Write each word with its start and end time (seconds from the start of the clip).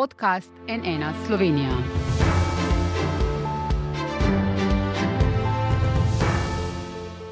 podcast 0.00 0.50
NN 0.68 1.04
Slovenija. 1.26 1.68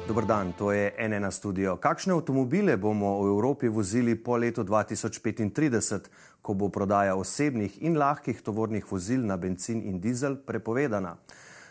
Dobr 0.07 0.25
dan, 0.25 0.53
to 0.53 0.71
je 0.71 0.93
NN 1.09 1.31
studio. 1.31 1.77
Kakšne 1.81 2.13
avtomobile 2.13 2.77
bomo 2.77 3.23
v 3.23 3.33
Evropi 3.33 3.67
vozili 3.73 4.13
po 4.15 4.37
letu 4.37 4.61
2035, 4.61 6.13
ko 6.41 6.53
bo 6.53 6.69
prodaja 6.69 7.15
osebnih 7.15 7.81
in 7.81 7.97
lahkih 7.97 8.37
tovornih 8.41 8.85
vozil 8.91 9.25
na 9.25 9.37
benzin 9.37 9.81
in 9.81 9.97
dizel 9.97 10.37
prepovedana? 10.37 11.17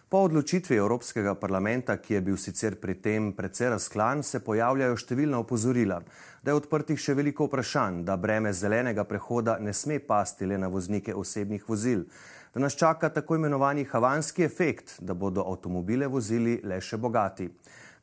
Po 0.09 0.23
odločitvi 0.25 0.77
Evropskega 0.77 1.35
parlamenta, 1.37 1.99
ki 2.01 2.15
je 2.15 2.21
bil 2.25 2.37
sicer 2.41 2.79
pri 2.81 2.95
tem 2.95 3.27
precej 3.37 3.69
razklan, 3.75 4.23
se 4.25 4.39
pojavljajo 4.41 4.95
številna 4.97 5.37
opozorila, 5.43 5.99
da 6.41 6.49
je 6.49 6.57
odprtih 6.57 6.97
še 6.97 7.13
veliko 7.19 7.45
vprašanj, 7.45 7.99
da 8.09 8.17
breme 8.17 8.55
zelenega 8.57 9.05
prehoda 9.05 9.59
ne 9.61 9.77
sme 9.77 9.99
pasti 10.01 10.49
le 10.49 10.57
na 10.57 10.73
voznike 10.73 11.13
osebnih 11.13 11.69
vozil, 11.69 12.07
da 12.55 12.65
nas 12.65 12.79
čaka 12.81 13.13
tako 13.13 13.37
imenovani 13.37 13.85
havanski 13.85 14.49
efekt, 14.49 14.97
da 15.05 15.13
bodo 15.13 15.45
avtomobile 15.45 16.09
vozili 16.09 16.57
le 16.65 16.81
še 16.81 16.97
bogati. 16.97 17.51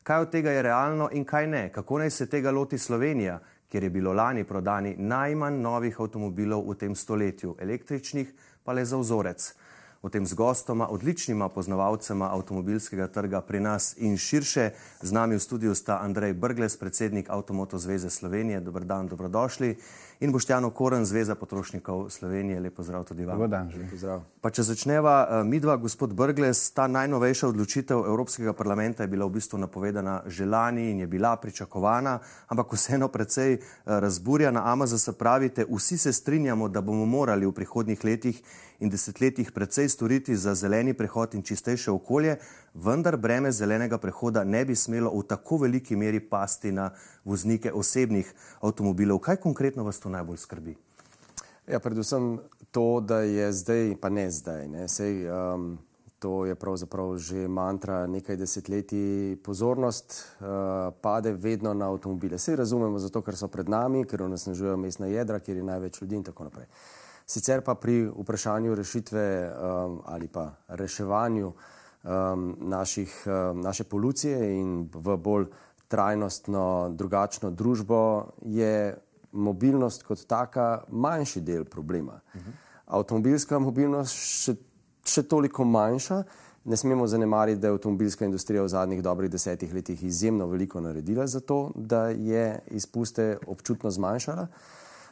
Kaj 0.06 0.28
od 0.28 0.30
tega 0.30 0.54
je 0.54 0.62
realno 0.62 1.10
in 1.10 1.26
kaj 1.26 1.50
ne? 1.50 1.66
Kako 1.74 2.04
naj 2.04 2.14
se 2.14 2.30
tega 2.30 2.54
loti 2.54 2.78
Slovenija, 2.78 3.40
kjer 3.66 3.82
je 3.82 3.90
bilo 3.90 4.14
lani 4.14 4.46
prodani 4.46 4.94
najmanj 4.94 5.58
novih 5.58 5.98
avtomobilov 5.98 6.70
v 6.70 6.78
tem 6.86 6.94
stoletju, 6.94 7.58
električnih 7.58 8.30
pa 8.62 8.78
le 8.78 8.86
za 8.86 8.94
vzorec? 8.94 9.65
O 10.06 10.10
tem 10.10 10.22
z 10.26 10.38
gostoma, 10.38 10.86
odličnima 10.86 11.48
poznavalcema 11.48 12.30
avtomobilskega 12.30 13.10
trga 13.10 13.40
pri 13.42 13.58
nas 13.60 13.98
in 13.98 14.14
širše. 14.14 14.70
Z 15.02 15.10
nami 15.10 15.34
v 15.34 15.42
studiu 15.42 15.74
sta 15.74 15.98
Andrej 15.98 16.38
Brgles, 16.38 16.78
predsednik 16.78 17.26
Avtomoto 17.26 17.74
zveze 17.74 18.10
Slovenije. 18.10 18.62
Dobr 18.62 18.86
dan, 18.86 19.10
dobrodošli. 19.10 19.74
In 20.20 20.32
Boštjano 20.32 20.70
Koren, 20.70 21.04
Zveza 21.04 21.34
potrošnikov 21.34 22.10
Slovenije. 22.10 22.60
Lepo 22.60 22.82
zdrav 22.82 23.04
tudi 23.04 23.24
vam. 23.24 23.50
Dan, 23.50 23.68
pozdrav. 23.90 24.22
Pa 24.40 24.50
če 24.50 24.62
začneva, 24.62 25.28
eh, 25.30 25.44
midva, 25.44 25.76
gospod 25.76 26.14
Brgles, 26.16 26.70
ta 26.72 26.86
najnovejša 26.86 27.48
odločitev 27.48 27.98
Evropskega 28.06 28.52
parlamenta 28.52 29.04
je 29.04 29.12
bila 29.12 29.26
v 29.26 29.36
bistvu 29.36 29.58
napovedana 29.58 30.22
že 30.26 30.46
lani 30.46 30.90
in 30.90 31.00
je 31.00 31.06
bila 31.06 31.36
pričakovana, 31.36 32.18
ampak 32.48 32.72
vseeno 32.72 33.08
precej 33.08 33.52
eh, 33.52 33.60
razburjena. 33.84 34.72
Amazon 34.72 34.98
se 34.98 35.12
pravite, 35.12 35.66
vsi 35.68 35.98
se 35.98 36.12
strinjamo, 36.12 36.68
da 36.68 36.80
bomo 36.80 37.04
morali 37.04 37.46
v 37.46 37.52
prihodnjih 37.52 38.04
letih 38.04 38.42
in 38.80 38.88
desetletjih 38.90 39.52
precej 39.52 39.88
storiti 39.88 40.36
za 40.36 40.54
zeleni 40.54 40.94
prehod 40.94 41.34
in 41.34 41.42
čistejše 41.42 41.90
okolje, 41.90 42.36
vendar 42.76 43.16
breme 43.16 43.52
zelenega 43.52 43.98
prehoda 43.98 44.44
ne 44.44 44.64
bi 44.64 44.76
smelo 44.76 45.10
v 45.14 45.22
tako 45.26 45.56
veliki 45.64 45.96
meri 45.96 46.20
pasti 46.20 46.72
na 46.72 46.90
voznike 47.24 47.72
osebnih 47.72 48.32
avtomobilov. 48.60 49.18
Kaj 49.18 49.36
konkretno 49.36 49.84
vas 49.84 50.00
to 50.00 50.12
najbolj 50.12 50.36
skrbi? 50.36 50.76
Ja, 51.66 51.80
predvsem 51.80 52.38
to, 52.70 53.00
da 53.00 53.20
je 53.20 53.52
zdaj, 53.52 53.96
pa 54.00 54.08
ne 54.08 54.30
zdaj, 54.30 54.68
ne, 54.68 54.88
sej, 54.88 55.24
um, 55.26 55.78
to 56.18 56.44
je 56.46 56.54
pravzaprav 56.54 57.16
že 57.18 57.48
mantra 57.48 58.06
nekaj 58.06 58.36
desetletij, 58.36 59.36
pozornost 59.44 60.14
uh, 60.40 60.46
pade 61.00 61.32
vedno 61.32 61.74
na 61.74 61.88
avtomobile. 61.90 62.36
Vse 62.36 62.56
razumemo, 62.56 62.98
zato 62.98 63.22
ker 63.22 63.36
so 63.36 63.48
pred 63.48 63.68
nami, 63.68 64.04
ker 64.04 64.22
onesnažujejo 64.22 64.76
mestna 64.76 65.06
jedra, 65.06 65.40
ker 65.40 65.56
je 65.56 65.64
največ 65.64 66.00
ljudi 66.02 66.16
in 66.16 66.24
tako 66.24 66.44
naprej. 66.44 66.68
Sicer 67.26 67.64
pa 67.66 67.74
pri 67.74 68.06
vprašanju 68.06 68.74
rešitve 68.74 69.24
um, 69.50 69.98
ali 70.06 70.28
pa 70.28 70.52
reševanju 70.68 71.52
um, 72.02 72.56
naših, 72.60 73.26
um, 73.26 73.60
naše 73.60 73.84
polucije 73.84 74.60
in 74.60 74.88
v 74.94 75.16
bolj 75.16 75.46
trajnostno, 75.88 76.90
drugačno 76.94 77.50
družbo 77.50 78.26
je 78.42 78.96
mobilnost 79.32 80.02
kot 80.02 80.26
taka 80.26 80.82
manjši 80.88 81.40
del 81.40 81.64
problema. 81.64 82.20
Uh 82.34 82.40
-huh. 82.40 82.52
Avtomobilska 82.86 83.58
mobilnost 83.58 84.14
še, 84.14 84.54
še 85.04 85.22
toliko 85.22 85.64
manjša. 85.64 86.22
Ne 86.64 86.76
smemo 86.76 87.06
zanemariti, 87.06 87.60
da 87.60 87.68
je 87.68 87.72
avtomobilska 87.72 88.24
industrija 88.24 88.62
v 88.62 88.68
zadnjih 88.68 89.02
dobrih 89.02 89.30
desetih 89.30 89.74
letih 89.74 90.02
izjemno 90.04 90.46
veliko 90.46 90.80
naredila 90.80 91.26
za 91.26 91.40
to, 91.40 91.72
da 91.74 92.08
je 92.08 92.58
izpuste 92.66 93.38
občutno 93.46 93.90
zmanjšala. 93.90 94.46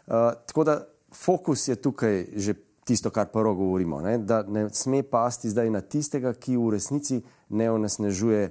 Uh, 0.06 0.14
tako 0.46 0.64
da 0.64 0.84
fokus 1.12 1.68
je 1.68 1.76
tukaj 1.76 2.26
že 2.36 2.54
tisto, 2.84 3.10
kar 3.10 3.30
prvo 3.32 3.54
govorimo, 3.54 4.00
ne? 4.00 4.18
da 4.18 4.42
ne 4.42 4.68
sme 4.68 5.02
pasti 5.02 5.50
zdaj 5.50 5.70
na 5.70 5.80
tistega, 5.80 6.34
ki 6.34 6.56
v 6.56 6.74
resnici 6.76 7.22
ne 7.48 7.70
onesnežuje, 7.70 8.50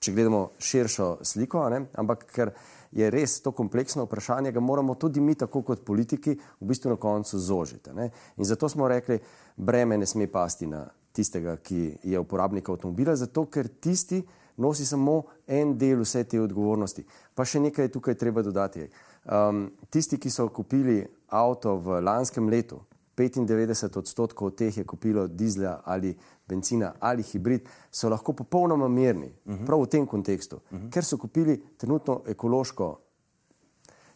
če 0.00 0.12
gledamo 0.12 0.42
širšo 0.58 1.10
sliko, 1.24 1.68
ne? 1.72 1.84
ampak 2.00 2.24
ker 2.32 2.52
je 2.96 3.10
res 3.10 3.40
to 3.44 3.52
kompleksno 3.52 4.06
vprašanje, 4.06 4.52
ga 4.52 4.60
moramo 4.60 4.94
tudi 4.94 5.20
mi, 5.20 5.34
tako 5.34 5.62
kot 5.62 5.84
politiki, 5.84 6.36
v 6.36 6.68
bistvu 6.70 6.94
na 6.94 7.00
koncu 7.00 7.38
zožiti. 7.38 7.92
Ne? 7.92 8.10
In 8.36 8.48
zato 8.48 8.68
smo 8.68 8.88
rekli, 8.88 9.18
breme 9.56 9.98
ne 9.98 10.06
sme 10.06 10.30
pasti 10.32 10.66
na 10.70 10.86
tistega, 11.12 11.56
ki 11.56 11.98
je 12.04 12.20
uporabnik 12.20 12.68
avtomobila, 12.68 13.16
zato 13.16 13.46
ker 13.52 13.68
tisti 13.68 14.22
nosi 14.56 14.86
samo 14.86 15.22
en 15.46 15.76
del 15.78 16.00
vse 16.04 16.24
te 16.24 16.40
odgovornosti. 16.40 17.04
Pa 17.34 17.44
še 17.44 17.60
nekaj 17.60 17.88
je 17.88 17.94
tukaj 17.96 18.16
treba 18.16 18.44
dodati. 18.44 18.86
Um, 19.26 19.66
tisti, 19.92 20.20
ki 20.20 20.32
so 20.32 20.48
kupili 20.48 21.02
avto 21.28 21.76
v 21.82 22.00
lanskem 22.04 22.48
letu, 22.48 22.80
95 23.16 23.98
odstotkov 23.98 24.50
teh 24.50 24.76
je 24.78 24.84
kupilo 24.84 25.26
dizla 25.26 25.80
ali 25.84 26.16
benzina 26.48 26.94
ali 27.00 27.22
hibrid, 27.22 27.68
so 27.90 28.08
lahko 28.08 28.32
popolnoma 28.32 28.88
mirni, 28.88 29.26
uh 29.26 29.52
mhm. 29.52 29.62
-huh. 29.62 29.66
prav 29.66 29.82
v 29.82 29.86
tem 29.86 30.06
kontekstu, 30.06 30.56
uh 30.56 30.72
mhm. 30.72 30.86
-huh. 30.86 30.92
ker 30.92 31.04
so 31.04 31.18
kupili 31.18 31.62
trenutno 31.76 32.22
ekološko 32.26 32.98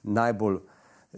najbolj 0.03 0.59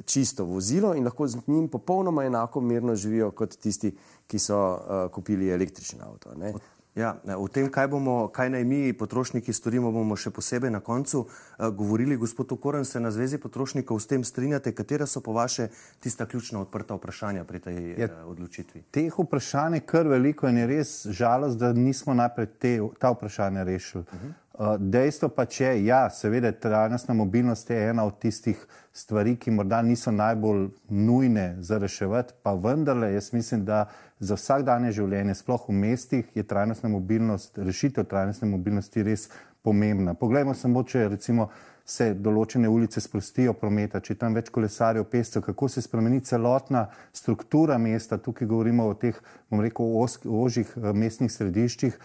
čisto 0.04 0.44
vozilo 0.44 0.94
in 0.94 1.04
lahko 1.04 1.26
z 1.28 1.38
njim 1.47 1.69
popolnoma 1.69 2.25
enako 2.25 2.60
mirno 2.60 2.94
živijo 2.94 3.31
kot 3.31 3.56
tisti, 3.56 3.97
ki 4.26 4.38
so 4.38 4.75
uh, 4.75 5.12
kupili 5.12 5.50
električni 5.50 6.00
avto. 6.00 6.34
Ne? 6.34 6.53
Ja, 6.94 7.14
o 7.38 7.47
tem, 7.48 7.70
kaj, 7.72 7.86
bomo, 7.88 8.28
kaj 8.28 8.50
naj 8.53 8.64
mi, 8.69 8.92
potrošniki, 8.92 9.53
storimo, 9.56 9.88
bomo 9.94 10.16
še 10.16 10.28
posebej 10.30 10.69
na 10.75 10.82
koncu 10.84 11.22
uh, 11.25 11.70
govorili. 11.72 12.19
Gospod 12.20 12.53
Okoren, 12.53 12.84
se 12.84 13.00
na 13.00 13.08
Zvezi 13.10 13.38
potrošnikov 13.41 13.97
s 13.97 14.10
tem 14.10 14.25
strinjate? 14.25 14.75
Katera 14.76 15.06
so 15.08 15.22
po 15.25 15.32
vaše 15.32 15.70
tista 16.04 16.26
ključna 16.28 16.60
odprta 16.60 16.98
vprašanja 17.00 17.47
pri 17.48 17.62
tej 17.64 17.80
ja, 17.97 18.10
uh, 18.10 18.28
odločitvi? 18.34 18.84
Teh 18.92 19.16
vprašanj 19.16 19.78
je 19.78 19.86
kar 19.88 20.12
veliko 20.12 20.53
in 20.53 20.60
je 20.60 20.69
res 20.69 20.94
žalost, 21.08 21.56
da 21.56 21.72
nismo 21.72 22.12
najprej 22.12 22.50
te, 22.60 22.75
ta 23.00 23.14
vprašanja 23.16 23.64
rešili. 23.64 24.04
Uh 24.04 24.20
-huh. 24.20 24.36
uh, 24.53 24.76
dejstvo 24.76 25.32
pa 25.32 25.48
če, 25.48 25.72
ja, 25.84 26.10
seveda, 26.10 26.53
trajnostna 26.53 27.14
mobilnost 27.14 27.70
je 27.70 27.88
ena 27.88 28.04
od 28.04 28.19
tistih 28.19 28.66
stvari, 28.92 29.36
ki 29.36 29.50
morda 29.50 29.82
niso 29.82 30.10
najbolj 30.10 30.69
nujne 30.88 31.56
za 31.60 31.78
reševati, 31.78 32.34
pa 32.42 32.53
vendarle, 32.53 33.14
jaz 33.14 33.32
mislim, 33.32 33.64
da 33.64 33.88
za 34.22 34.38
vsakdanje 34.38 34.93
življenje, 34.94 35.34
sploh 35.34 35.66
v 35.69 35.75
mestih, 35.75 36.28
je 36.34 36.44
trajnostna 36.47 36.91
mobilnost, 36.93 37.59
rešitev 37.59 38.06
trajnostne 38.06 38.49
mobilnosti 38.53 39.03
res 39.03 39.27
pomembna. 39.66 40.15
Poglejmo 40.15 40.55
samo, 40.55 40.84
če 40.87 41.09
recimo 41.16 41.49
se 41.84 42.12
določene 42.15 42.71
ulice 42.71 43.03
sprostijo 43.03 43.56
prometa, 43.59 43.99
če 44.00 44.15
tam 44.21 44.37
več 44.38 44.53
kolesarjev, 44.55 45.09
pestov, 45.10 45.43
kako 45.49 45.69
se 45.69 45.83
spremeni 45.83 46.22
celotna 46.22 46.87
struktura 47.12 47.78
mesta, 47.83 48.21
tukaj 48.22 48.47
govorimo 48.47 48.87
o 48.87 48.94
teh, 48.94 49.19
bom 49.50 49.62
rekel, 49.65 49.91
ožjih 49.99 50.71
eh, 50.78 50.93
mestnih 50.94 51.33
središčih, 51.33 51.99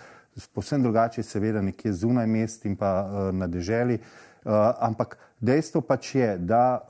posebno 0.57 0.89
drugače 0.89 1.22
seveda 1.25 1.61
nekje 1.66 1.94
zunaj 2.01 2.28
mest 2.29 2.66
in 2.69 2.75
pa 2.78 2.91
uh, 3.01 3.13
na 3.34 3.47
deželi, 3.49 3.95
uh, 3.97 4.51
ampak 4.85 5.16
dejstvo 5.41 5.81
pač 5.81 6.11
je, 6.17 6.28
da 6.38 6.81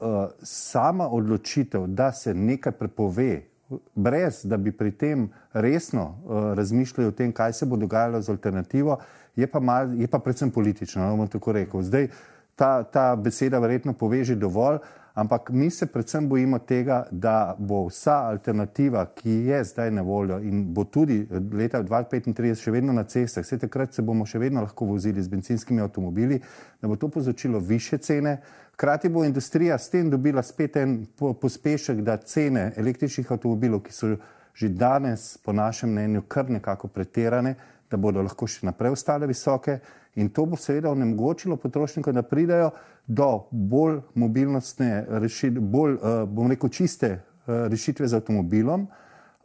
sama 0.43 1.07
odločitev, 1.11 1.87
da 1.87 2.11
se 2.11 2.33
nekaj 2.35 2.75
prepove, 2.79 3.56
brez 3.95 4.45
da 4.45 4.57
bi 4.57 4.71
pri 4.71 4.91
tem 4.91 5.29
resno 5.53 6.05
uh, 6.07 6.53
razmišljali 6.53 7.07
o 7.07 7.11
tem, 7.11 7.31
kaj 7.31 7.53
se 7.53 7.65
bo 7.65 7.77
dogajalo 7.77 8.21
z 8.21 8.29
alternativo, 8.29 8.99
je 9.35 9.47
pa, 9.47 9.59
mal, 9.59 9.93
je 9.99 10.07
pa 10.07 10.19
predvsem 10.19 10.51
politično. 10.51 11.15
No. 11.15 11.81
Zdaj 11.81 12.07
ta, 12.55 12.83
ta 12.83 13.15
beseda 13.15 13.59
verjetno 13.59 13.93
poveže 13.93 14.35
dovolj, 14.35 14.79
ampak 15.13 15.49
mi 15.49 15.69
se 15.69 15.85
predvsem 15.85 16.29
bojimo 16.29 16.59
tega, 16.59 17.05
da 17.11 17.55
bo 17.59 17.85
vsa 17.87 18.15
alternativa, 18.29 19.05
ki 19.15 19.31
je 19.49 19.63
zdaj 19.63 19.91
na 19.91 20.01
voljo 20.01 20.39
in 20.39 20.63
bo 20.73 20.83
tudi 20.83 21.27
leta 21.53 21.83
2035 21.83 22.61
še 22.61 22.71
vedno 22.71 22.93
na 22.93 23.03
cestah, 23.03 23.45
vse 23.45 23.57
takrat 23.57 23.93
se 23.93 24.05
bomo 24.05 24.25
še 24.25 24.39
vedno 24.39 24.61
lahko 24.61 24.85
vozili 24.85 25.23
z 25.23 25.33
benzinskimi 25.33 25.81
avtomobili, 25.81 26.37
da 26.81 26.87
bo 26.87 26.95
to 26.95 27.09
povzročilo 27.09 27.59
više 27.59 27.97
cene. 27.97 28.37
Hkrati 28.77 29.09
bo 29.09 29.23
industrija 29.25 29.77
s 29.77 29.89
tem 29.89 30.09
dobila 30.09 30.43
spet 30.43 30.75
en 30.77 31.07
pospešek, 31.41 32.01
da 32.05 32.17
cene 32.17 32.71
električnih 32.77 33.31
avtomobilov, 33.31 33.81
ki 33.81 33.93
so 33.93 34.09
že 34.53 34.69
danes, 34.69 35.37
po 35.37 35.53
našem 35.53 35.89
mnenju, 35.89 36.21
kar 36.27 36.49
nekako 36.49 36.87
pretirane, 36.87 37.55
da 37.89 37.97
bodo 37.97 38.21
lahko 38.21 38.45
še 38.47 38.65
naprej 38.69 38.93
ostale 38.93 39.25
visoke. 39.27 39.79
In 40.15 40.29
to 40.29 40.45
bo 40.45 40.57
seveda 40.57 40.91
onemogočilo 40.91 41.57
potrošnikom, 41.57 42.13
da 42.13 42.21
pridajo 42.21 42.69
do 43.07 43.47
bolj 43.51 43.99
mobilnostne, 44.13 45.05
rešit, 45.25 45.57
bolj, 45.57 45.97
uh, 45.97 46.21
bom 46.29 46.49
rekel, 46.53 46.69
čiste 46.69 47.11
uh, 47.17 47.65
rešitve 47.73 48.07
z 48.07 48.21
avtomobilom. 48.21 48.85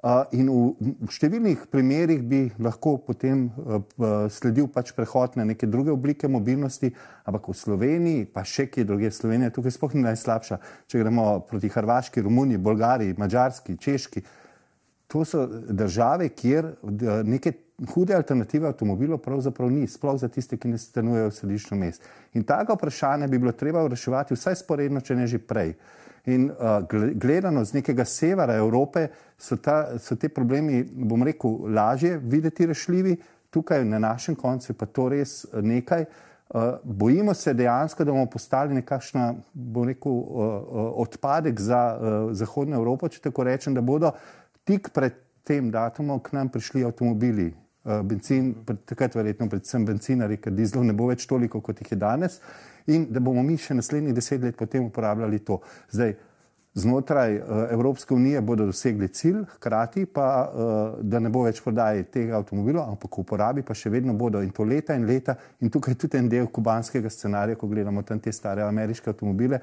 Uh, 0.02 0.25
in 0.34 0.49
v, 0.50 0.93
številnih 1.14 1.60
primerjih 1.70 2.25
bi 2.26 2.40
lahko 2.58 2.96
potem 3.06 3.44
uh, 3.54 3.84
sledil 4.34 4.66
pač 4.66 4.90
prehod 4.96 5.37
na 5.38 5.44
neke 5.46 5.69
druge 5.70 5.93
oblike 5.94 6.26
mobilnosti, 6.26 6.90
ampak 7.22 7.46
v 7.46 7.54
Sloveniji, 7.54 8.25
pa 8.26 8.43
še 8.43 8.66
kje 8.66 8.82
druge, 8.88 9.12
Slovenija 9.14 9.52
tukaj 9.54 9.76
sploh 9.76 9.94
ni 9.94 10.02
najslabša. 10.08 10.58
Če 10.90 11.04
gremo 11.04 11.26
proti 11.46 11.70
Hrvaški, 11.70 12.26
Romuniji, 12.26 12.58
Bolgariji, 12.58 13.14
Mačarski, 13.14 13.78
Češki, 13.78 14.25
to 15.06 15.22
so 15.22 15.46
države, 15.70 16.32
kjer 16.34 16.72
neke 17.22 17.55
hude 17.94 18.19
alternative 18.19 18.66
avtomobilov 18.66 19.22
pravzaprav 19.22 19.70
ni, 19.70 19.87
sploh 19.87 20.19
za 20.19 20.26
tiste, 20.26 20.58
ki 20.58 20.75
ne 20.75 20.82
stanujejo 20.82 21.31
v 21.31 21.37
središču 21.37 21.78
mest. 21.78 22.10
In 22.34 22.43
taka 22.43 22.75
vprašanja 22.75 23.31
bi 23.31 23.38
bilo 23.38 23.55
treba 23.55 23.87
reševati 23.87 24.34
vsaj 24.34 24.64
sporedno, 24.64 24.98
če 24.98 25.14
ne 25.19 25.31
že 25.31 25.38
prej. 25.38 25.76
In 26.24 26.50
uh, 26.50 26.86
gledano 27.14 27.64
z 27.64 27.72
nekega 27.72 28.04
severa 28.04 28.54
Evrope 28.54 29.08
so, 29.38 29.56
ta, 29.56 29.98
so 29.98 30.14
te 30.14 30.28
problemi, 30.30 30.84
bom 30.86 31.22
rekel, 31.26 31.66
lažje 31.74 32.14
videti 32.22 32.66
rešljivi, 32.66 33.16
tukaj 33.50 33.82
na 33.84 33.98
našem 33.98 34.36
koncu 34.38 34.74
pa 34.74 34.86
to 34.86 35.08
res 35.10 35.42
nekaj. 35.52 36.06
Uh, 36.52 36.78
bojimo 36.84 37.34
se 37.34 37.54
dejansko, 37.54 38.04
da 38.04 38.12
bomo 38.12 38.28
postali 38.30 38.74
nekakšna, 38.74 39.34
bom 39.52 39.88
rekel, 39.88 40.12
uh, 40.12 40.70
odpadek 41.02 41.60
za 41.60 41.82
uh, 41.90 42.30
Zahodno 42.36 42.78
Evropo, 42.78 43.08
če 43.08 43.24
tako 43.26 43.48
rečem, 43.50 43.74
da 43.74 43.82
bodo 43.82 44.12
tik 44.62 44.92
pred 44.94 45.19
tem 45.42 45.72
datumom 45.74 46.20
k 46.22 46.38
nam 46.38 46.52
prišli 46.52 46.84
avtomobili. 46.86 47.50
Benzin, 47.82 48.52
takrat 48.86 49.16
verjetno 49.19 49.48
predvsem 49.50 49.82
bencinari, 49.82 50.36
ker 50.38 50.54
dizlov 50.54 50.84
ne 50.86 50.94
bo 50.94 51.08
več 51.08 51.24
toliko, 51.26 51.58
kot 51.58 51.80
jih 51.82 51.88
je 51.90 51.96
danes. 51.98 52.36
Uh, 52.38 52.71
in 52.87 53.06
da 53.11 53.20
bomo 53.20 53.43
mi 53.43 53.56
še 53.58 53.75
naslednjih 53.75 54.14
deset 54.14 54.43
let 54.43 54.56
potem 54.56 54.84
uporabljali 54.84 55.38
to. 55.38 55.61
Zdaj, 55.90 56.14
znotraj 56.75 57.37
uh, 57.37 57.44
Evropske 57.70 58.14
unije 58.14 58.40
bodo 58.40 58.67
dosegli 58.67 59.08
cilj, 59.08 59.43
hkrati 59.55 60.06
pa, 60.06 60.29
uh, 60.49 61.05
da 61.05 61.20
ne 61.20 61.31
bo 61.31 61.44
več 61.44 61.61
prodaje 61.62 62.05
tega 62.11 62.38
avtomobila, 62.40 62.87
ampak 62.88 63.19
uporabi 63.19 63.62
pa 63.62 63.76
še 63.76 63.93
vedno 63.93 64.14
bodo 64.14 64.40
in 64.43 64.50
to 64.50 64.64
leta 64.64 64.96
in 64.96 65.06
leta. 65.06 65.37
In 65.61 65.70
tukaj 65.70 65.94
tudi 65.94 66.19
en 66.19 66.29
del 66.32 66.49
kubanskega 66.49 67.11
scenarija, 67.11 67.61
ko 67.61 67.69
gledamo 67.69 68.02
tam 68.02 68.20
te 68.20 68.32
stare 68.32 68.64
ameriške 68.64 69.12
avtomobile, 69.12 69.61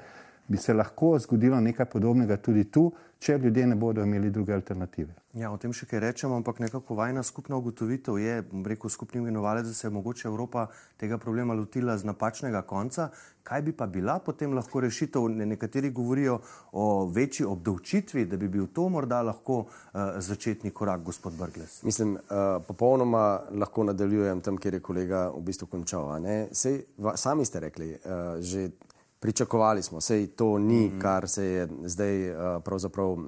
bi 0.50 0.58
se 0.58 0.74
lahko 0.74 1.18
zgodilo 1.18 1.60
nekaj 1.60 1.86
podobnega 1.86 2.36
tudi 2.36 2.64
tu, 2.64 2.90
če 3.22 3.36
ljudje 3.38 3.66
ne 3.66 3.76
bodo 3.76 4.02
imeli 4.02 4.30
druge 4.34 4.54
alternative. 4.54 5.12
Ja, 5.38 5.52
o 5.54 5.58
tem 5.62 5.70
še 5.76 5.86
kaj 5.86 6.00
rečemo, 6.02 6.34
ampak 6.40 6.58
nekako 6.58 6.96
vajna 6.98 7.22
skupna 7.22 7.54
ugotovitev 7.60 8.18
je, 8.18 8.40
rekel 8.66 8.90
skupni 8.90 9.20
imenovalec, 9.20 9.68
da 9.68 9.74
se 9.76 9.86
je 9.86 9.92
mogoče 9.94 10.26
Evropa 10.26 10.66
tega 10.98 11.20
problema 11.22 11.54
lotila 11.54 11.94
z 11.98 12.08
napačnega 12.08 12.64
konca. 12.66 13.10
Kaj 13.46 13.62
bi 13.68 13.76
pa 13.76 13.86
bila 13.86 14.18
potem 14.18 14.56
lahko 14.56 14.82
rešitev? 14.82 15.28
Nekateri 15.52 15.92
govorijo 15.94 16.40
o 16.72 17.06
večji 17.14 17.46
obdavčitvi, 17.46 18.26
da 18.26 18.36
bi 18.36 18.50
bil 18.50 18.66
to 18.74 18.88
morda 18.90 19.22
lahko 19.22 19.62
uh, 19.62 20.18
začetni 20.18 20.74
korak, 20.74 21.06
gospod 21.06 21.38
Brgles. 21.38 21.82
Mislim, 21.86 22.18
uh, 22.18 22.58
popolnoma 22.66 23.40
lahko 23.54 23.86
nadaljujem 23.86 24.40
tam, 24.42 24.58
kjer 24.58 24.80
je 24.80 24.86
kolega 24.90 25.28
v 25.30 25.46
bistvu 25.46 25.70
končal. 25.70 26.10
Sej, 26.52 26.82
va, 26.98 27.14
sami 27.16 27.46
ste 27.46 27.68
rekli, 27.68 27.94
uh, 27.94 28.40
že 28.42 28.72
Pričakovali 29.20 29.82
smo, 29.82 30.00
sej 30.00 30.26
to 30.26 30.58
ni, 30.58 30.88
mm 30.88 30.92
-hmm. 30.92 31.02
kar 31.02 31.28
se 31.28 31.44
je 31.44 31.68
zdaj 31.84 32.30
uh, 32.30 32.62
pravzaprav 32.64 33.10
uh, 33.10 33.20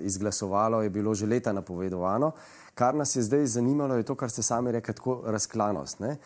izglasovalo, 0.00 0.82
je 0.82 0.90
bilo 0.90 1.14
že 1.14 1.26
leta 1.26 1.52
napovedovano. 1.52 2.32
Kar 2.74 2.94
nas 2.94 3.16
je 3.16 3.22
zdaj 3.22 3.46
zanimalo, 3.46 3.94
je 3.94 4.02
to, 4.02 4.14
kar 4.14 4.30
ste 4.30 4.42
sami 4.42 4.72
rekli, 4.72 4.94
tako 4.94 5.22
razklanost. 5.26 6.00
Ne? 6.00 6.16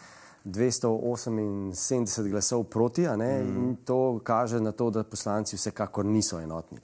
278 0.44 2.28
glasov 2.31 2.64
proti, 2.64 3.00
mm 3.02 3.06
-hmm. 3.06 3.56
in 3.56 3.76
to 3.84 4.20
kaže 4.25 4.61
na 4.61 4.72
to, 4.72 4.90
da 4.90 5.05
poslanci 5.05 5.56
vsekakor 5.56 6.05
niso 6.05 6.40
enotni. 6.40 6.78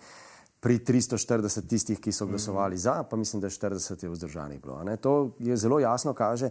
Pri 0.61 0.79
340 0.79 1.69
tistih, 1.69 2.01
ki 2.01 2.13
so 2.13 2.27
glasovali 2.27 2.75
mm 2.75 2.79
-hmm. 2.79 2.83
za, 2.83 3.05
pa 3.11 3.17
mislim, 3.17 3.41
da 3.41 3.49
40 3.49 4.05
je 4.05 4.11
vzdržanih 4.11 4.63
bilo. 4.63 4.97
To 4.97 5.31
je 5.39 5.57
zelo 5.57 5.81
jasno 5.81 6.15
kaže, 6.15 6.51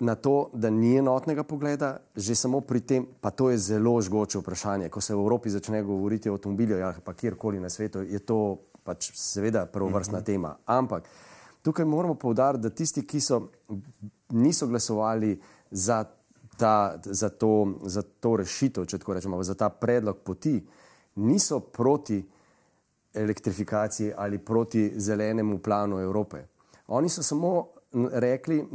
na 0.00 0.14
to, 0.14 0.50
da 0.52 0.70
ni 0.70 0.96
enotnega 0.96 1.44
pogleda, 1.44 1.96
že 2.16 2.34
samo 2.34 2.60
pri 2.60 2.80
tem, 2.80 3.06
pa 3.20 3.30
to 3.30 3.50
je 3.50 3.58
zelo 3.58 4.00
žgoče 4.00 4.38
vprašanje. 4.38 4.88
Ko 4.88 5.00
se 5.00 5.14
v 5.14 5.18
Evropi 5.18 5.50
začne 5.50 5.82
govoriti 5.82 6.30
o 6.30 6.36
avtomobilih, 6.36 6.78
ja, 6.78 6.92
pa 7.04 7.14
kjerkoli 7.14 7.60
na 7.60 7.70
svetu, 7.70 8.02
je 8.02 8.18
to 8.18 8.58
pač 8.84 9.10
seveda 9.14 9.66
prvovrstna 9.66 10.18
mm 10.18 10.22
-hmm. 10.22 10.26
tema. 10.26 10.56
Ampak 10.66 11.08
tukaj 11.62 11.84
moramo 11.84 12.14
povdariti, 12.14 12.62
da 12.62 12.70
tisti, 12.70 13.06
ki 13.06 13.20
so, 13.20 13.48
niso 14.30 14.66
glasovali 14.66 15.40
za, 15.70 16.04
ta, 16.56 16.98
za, 17.04 17.28
to, 17.28 17.74
za 17.82 18.02
to 18.02 18.36
rešitev, 18.36 18.84
če 18.84 18.98
tako 18.98 19.14
rečemo, 19.14 19.42
za 19.42 19.54
ta 19.54 19.68
predlog 19.68 20.16
poti, 20.18 20.66
niso 21.14 21.60
proti 21.60 22.24
elektrifikaciji 23.14 24.12
ali 24.16 24.38
proti 24.38 24.92
zelenemu 24.96 25.58
planu 25.58 26.00
Evrope. 26.00 26.44
Oni 26.86 27.08
so 27.08 27.22
samo 27.22 27.66
rekli, 28.12 28.66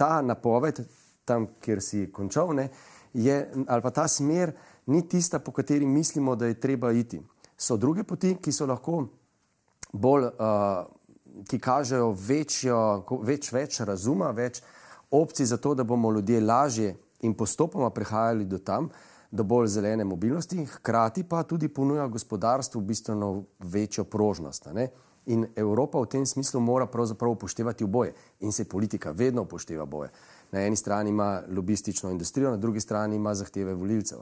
ta 0.00 0.22
napoved, 0.24 0.80
tam, 1.28 1.46
kjer 1.60 1.82
si 1.84 2.06
končal, 2.12 2.54
ne, 2.56 2.70
je, 3.12 3.36
ali 3.68 3.84
pa 3.84 3.90
ta 3.92 4.06
smer 4.08 4.54
ni 4.86 5.02
tista, 5.08 5.38
po 5.38 5.52
kateri 5.52 5.86
mislimo, 5.86 6.36
da 6.36 6.48
je 6.48 6.60
treba 6.60 6.92
iti. 6.92 7.20
So 7.58 7.76
druge 7.76 8.04
poti, 8.08 8.38
ki 8.40 8.52
so 8.52 8.66
lahko 8.66 9.02
bolj, 9.92 10.30
uh, 10.30 11.44
ki 11.48 11.60
kažejo 11.60 12.14
večjo, 12.16 12.80
več, 13.26 13.52
več 13.52 13.80
razuma, 13.84 14.30
več 14.32 14.62
opcij 15.10 15.50
za 15.52 15.60
to, 15.60 15.74
da 15.74 15.84
bomo 15.84 16.12
ljudje 16.16 16.40
lažje 16.40 16.94
in 17.26 17.34
postopoma 17.36 17.90
prihajali 17.90 18.46
do 18.48 18.58
tam, 18.58 18.88
do 19.30 19.44
bolj 19.44 19.68
zelene 19.76 20.04
mobilnosti, 20.04 20.64
hkrati 20.78 21.26
pa 21.28 21.42
tudi 21.42 21.68
ponuja 21.68 22.08
gospodarstvu 22.08 22.80
bistveno 22.80 23.44
večjo 23.58 24.04
prožnost. 24.04 24.70
Ne. 24.74 24.88
In 25.26 25.46
Evropa 25.56 26.00
v 26.00 26.06
tem 26.06 26.26
smislu 26.26 26.60
mora 26.60 26.86
pravzaprav 26.86 27.30
upoštevati 27.30 27.84
oboje. 27.84 28.14
In 28.40 28.52
se 28.52 28.64
politika 28.64 29.10
vedno 29.10 29.42
upošteva 29.42 29.82
oboje. 29.82 30.10
Na 30.52 30.60
eni 30.60 30.76
strani 30.76 31.10
ima 31.10 31.42
lobistično 31.48 32.10
industrijo, 32.10 32.50
na 32.50 32.56
drugi 32.56 32.80
strani 32.80 33.16
ima 33.16 33.34
zahteve 33.34 33.74
volilcev. 33.74 34.18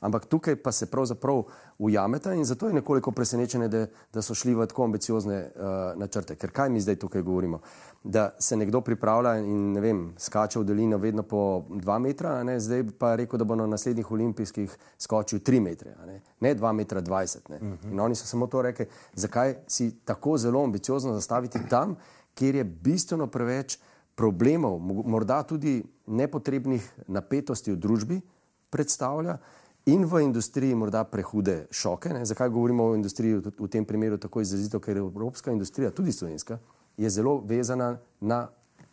Ampak 0.00 0.26
tukaj 0.26 0.56
pa 0.56 0.72
se 0.72 0.86
pravzaprav 0.86 1.42
ujameta 1.78 2.34
in 2.34 2.44
zato 2.44 2.66
je 2.66 2.72
nekoliko 2.72 3.10
presenečenje, 3.10 3.68
da, 3.68 3.86
da 4.12 4.22
so 4.22 4.34
šli 4.34 4.54
v 4.54 4.66
tako 4.66 4.84
ambiciozne 4.84 5.50
uh, 5.54 5.98
načrte. 5.98 6.34
Ker 6.34 6.50
kaj 6.50 6.70
mi 6.70 6.80
zdaj 6.80 6.96
tukaj 6.96 7.22
govorimo? 7.22 7.60
Da 8.04 8.36
se 8.38 8.56
nekdo 8.56 8.80
pripravlja 8.80 9.36
in 9.36 9.72
ne 9.72 9.80
vem, 9.80 10.14
skače 10.18 10.58
v 10.58 10.64
dolino 10.64 10.98
vedno 10.98 11.22
po 11.22 11.64
dva 11.70 11.98
metra, 11.98 12.42
ne? 12.44 12.60
zdaj 12.60 12.84
pa 12.98 13.10
je 13.10 13.16
rekel, 13.16 13.38
da 13.38 13.44
bo 13.44 13.54
na 13.54 13.66
naslednjih 13.66 14.10
olimpijskih 14.10 14.76
skočil 14.98 15.40
tri 15.44 15.60
metre, 15.60 15.94
ne, 16.06 16.20
ne 16.40 16.54
dva 16.54 16.72
metra 16.72 17.00
dvajset. 17.00 17.48
Uh 17.48 17.56
mhm. 17.56 17.72
-huh. 17.72 17.92
In 17.92 18.00
oni 18.00 18.14
so 18.14 18.26
samo 18.26 18.46
to 18.46 18.62
rekli, 18.62 18.86
zakaj 19.14 19.54
si 19.66 19.90
tako 20.04 20.38
zelo 20.38 20.64
ambiciozno 20.64 21.14
zastaviti 21.14 21.58
tam, 21.68 21.96
kjer 22.34 22.54
je 22.54 22.64
bistveno 22.64 23.26
preveč 23.26 23.78
problemov, 24.20 24.76
morda 25.08 25.40
tudi 25.48 25.78
nepotrebnih 26.12 26.84
napetosti 27.08 27.72
v 27.72 27.80
družbi 27.80 28.18
predstavlja 28.68 29.38
in 29.88 30.04
v 30.04 30.20
industriji 30.26 30.76
morda 30.76 31.06
prehude 31.08 31.64
šoke. 31.72 32.12
Ne? 32.12 32.26
Zakaj 32.28 32.52
govorimo 32.52 32.90
o 32.90 32.98
industriji 32.98 33.40
v 33.40 33.68
tem 33.72 33.86
primeru 33.88 34.20
tako 34.20 34.44
izrazito, 34.44 34.80
ker 34.80 34.98
je 34.98 35.06
evropska 35.06 35.54
industrija, 35.54 35.94
tudi 35.96 36.12
slovenska, 36.12 36.58
je 37.00 37.10
zelo 37.10 37.38
vezana 37.40 37.94
na 38.20 38.44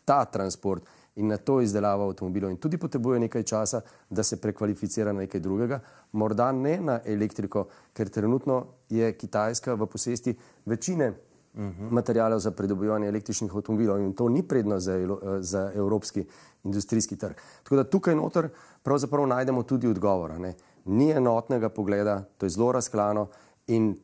ta 0.08 0.24
transport 0.32 0.88
in 1.20 1.28
na 1.28 1.38
to 1.38 1.60
izdelavo 1.62 2.08
avtomobilov 2.08 2.54
in 2.54 2.58
tudi 2.62 2.78
potrebuje 2.80 3.20
nekaj 3.20 3.44
časa, 3.44 3.82
da 4.10 4.24
se 4.24 4.40
prekvalificira 4.40 5.12
na 5.12 5.26
nekaj 5.26 5.42
drugega, 5.44 5.82
morda 6.12 6.52
ne 6.56 6.78
na 6.80 7.00
elektriko, 7.06 7.68
ker 7.94 8.10
trenutno 8.10 8.64
je 8.90 9.12
Kitajska 9.18 9.76
v 9.76 9.92
posesti 9.92 10.38
večine 10.66 11.12
uh 11.58 11.64
-huh. 11.64 11.92
materijalov 11.92 12.40
za 12.40 12.52
pridobivanje 12.52 13.08
električnih 13.08 13.56
avtomobilov 13.56 14.00
in 14.00 14.14
to 14.14 14.30
ni 14.30 14.44
prednost 14.44 14.86
za, 14.86 15.18
za 15.40 15.72
evropski 15.76 16.26
industrijski 16.64 17.16
trg. 17.16 17.36
Tako 17.64 17.76
da 17.76 17.84
tukaj 17.84 18.16
noter 18.16 18.50
pravzaprav 18.84 19.28
najdemo 19.28 19.64
tudi 19.64 19.88
odgovor. 19.88 20.40
Ne? 20.40 20.54
Ni 20.86 21.12
enotnega 21.12 21.70
pogleda, 21.70 22.24
to 22.38 22.46
je 22.46 22.50
zelo 22.50 22.72
razklano 22.72 23.28
in 23.68 23.96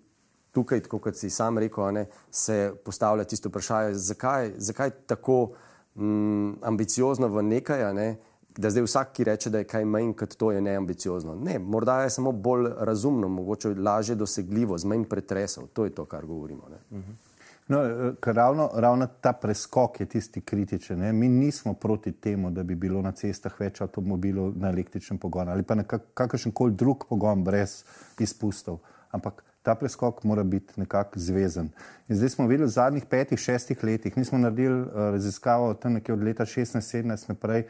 tukaj, 0.52 0.80
tako 0.80 1.00
kot 1.00 1.16
si 1.16 1.30
sam 1.30 1.58
rekel, 1.58 1.92
ne, 1.94 2.06
se 2.32 2.74
postavlja 2.86 3.24
tisto 3.24 3.50
vprašanje, 3.50 3.94
zakaj, 3.94 4.52
zakaj 4.58 4.90
tako 4.90 5.52
mm, 5.96 6.52
ambiciozno 6.62 7.28
v 7.28 7.44
nekaj, 7.44 7.94
ne, 7.94 8.16
da 8.58 8.70
zdaj 8.70 8.84
vsak, 8.86 9.14
ki 9.14 9.24
reče, 9.24 9.50
da 9.50 9.64
je 9.64 9.68
kaj 9.70 9.86
manj 9.86 10.14
kot 10.14 10.36
to, 10.38 10.52
je 10.52 10.62
neambiciozno. 10.62 11.36
Ne, 11.36 11.58
morda 11.60 12.04
je 12.04 12.10
samo 12.10 12.32
bolj 12.32 12.70
razumno, 12.78 13.28
mogoče 13.28 13.74
lažje 13.76 14.16
dosegljivo, 14.16 14.78
z 14.78 14.86
manj 14.86 15.08
pretresov. 15.10 15.68
To 15.74 15.86
je 15.86 15.96
to, 15.96 16.06
kar 16.06 16.26
govorimo. 16.26 16.70
Ne. 16.70 16.98
Uh 16.98 17.04
-huh. 17.04 17.33
No, 17.68 17.86
eh, 17.86 18.14
ravno, 18.26 18.70
ravno 18.74 19.08
ta 19.22 19.34
preskok 19.34 20.00
je 20.00 20.06
tisti 20.06 20.42
kritičen. 20.42 21.00
Ne? 21.00 21.14
Mi 21.14 21.30
nismo 21.30 21.74
proti 21.74 22.12
temu, 22.12 22.52
da 22.52 22.64
bi 22.64 22.76
bilo 22.76 23.02
na 23.02 23.12
cestah 23.12 23.60
več 23.60 23.82
avtomobilov 23.82 24.54
na 24.56 24.70
električen 24.70 25.18
pogon 25.18 25.50
ali 25.50 25.64
pa 25.64 25.76
na 25.76 25.84
kakršen 26.14 26.52
koli 26.52 26.76
drug 26.76 27.06
pogon 27.10 27.44
brez 27.44 27.84
izpustov. 28.20 28.80
Ampak 29.12 29.44
ta 29.64 29.76
preskok 29.76 30.24
mora 30.24 30.44
biti 30.44 30.74
nekako 30.76 31.20
zvezen. 31.20 31.70
In 32.08 32.16
zdaj 32.16 32.30
smo 32.30 32.48
videli 32.48 32.68
v 32.68 32.74
zadnjih 32.76 33.06
petih, 33.06 33.40
šestih 33.40 33.84
letih, 33.84 34.18
mi 34.18 34.26
smo 34.26 34.38
naredili 34.38 34.82
uh, 34.82 34.88
raziskavo 35.16 35.74
tam 35.74 35.94
nekje 35.94 36.14
od 36.14 36.24
leta 36.24 36.46
16-17 36.46 37.30
naprej. 37.30 37.64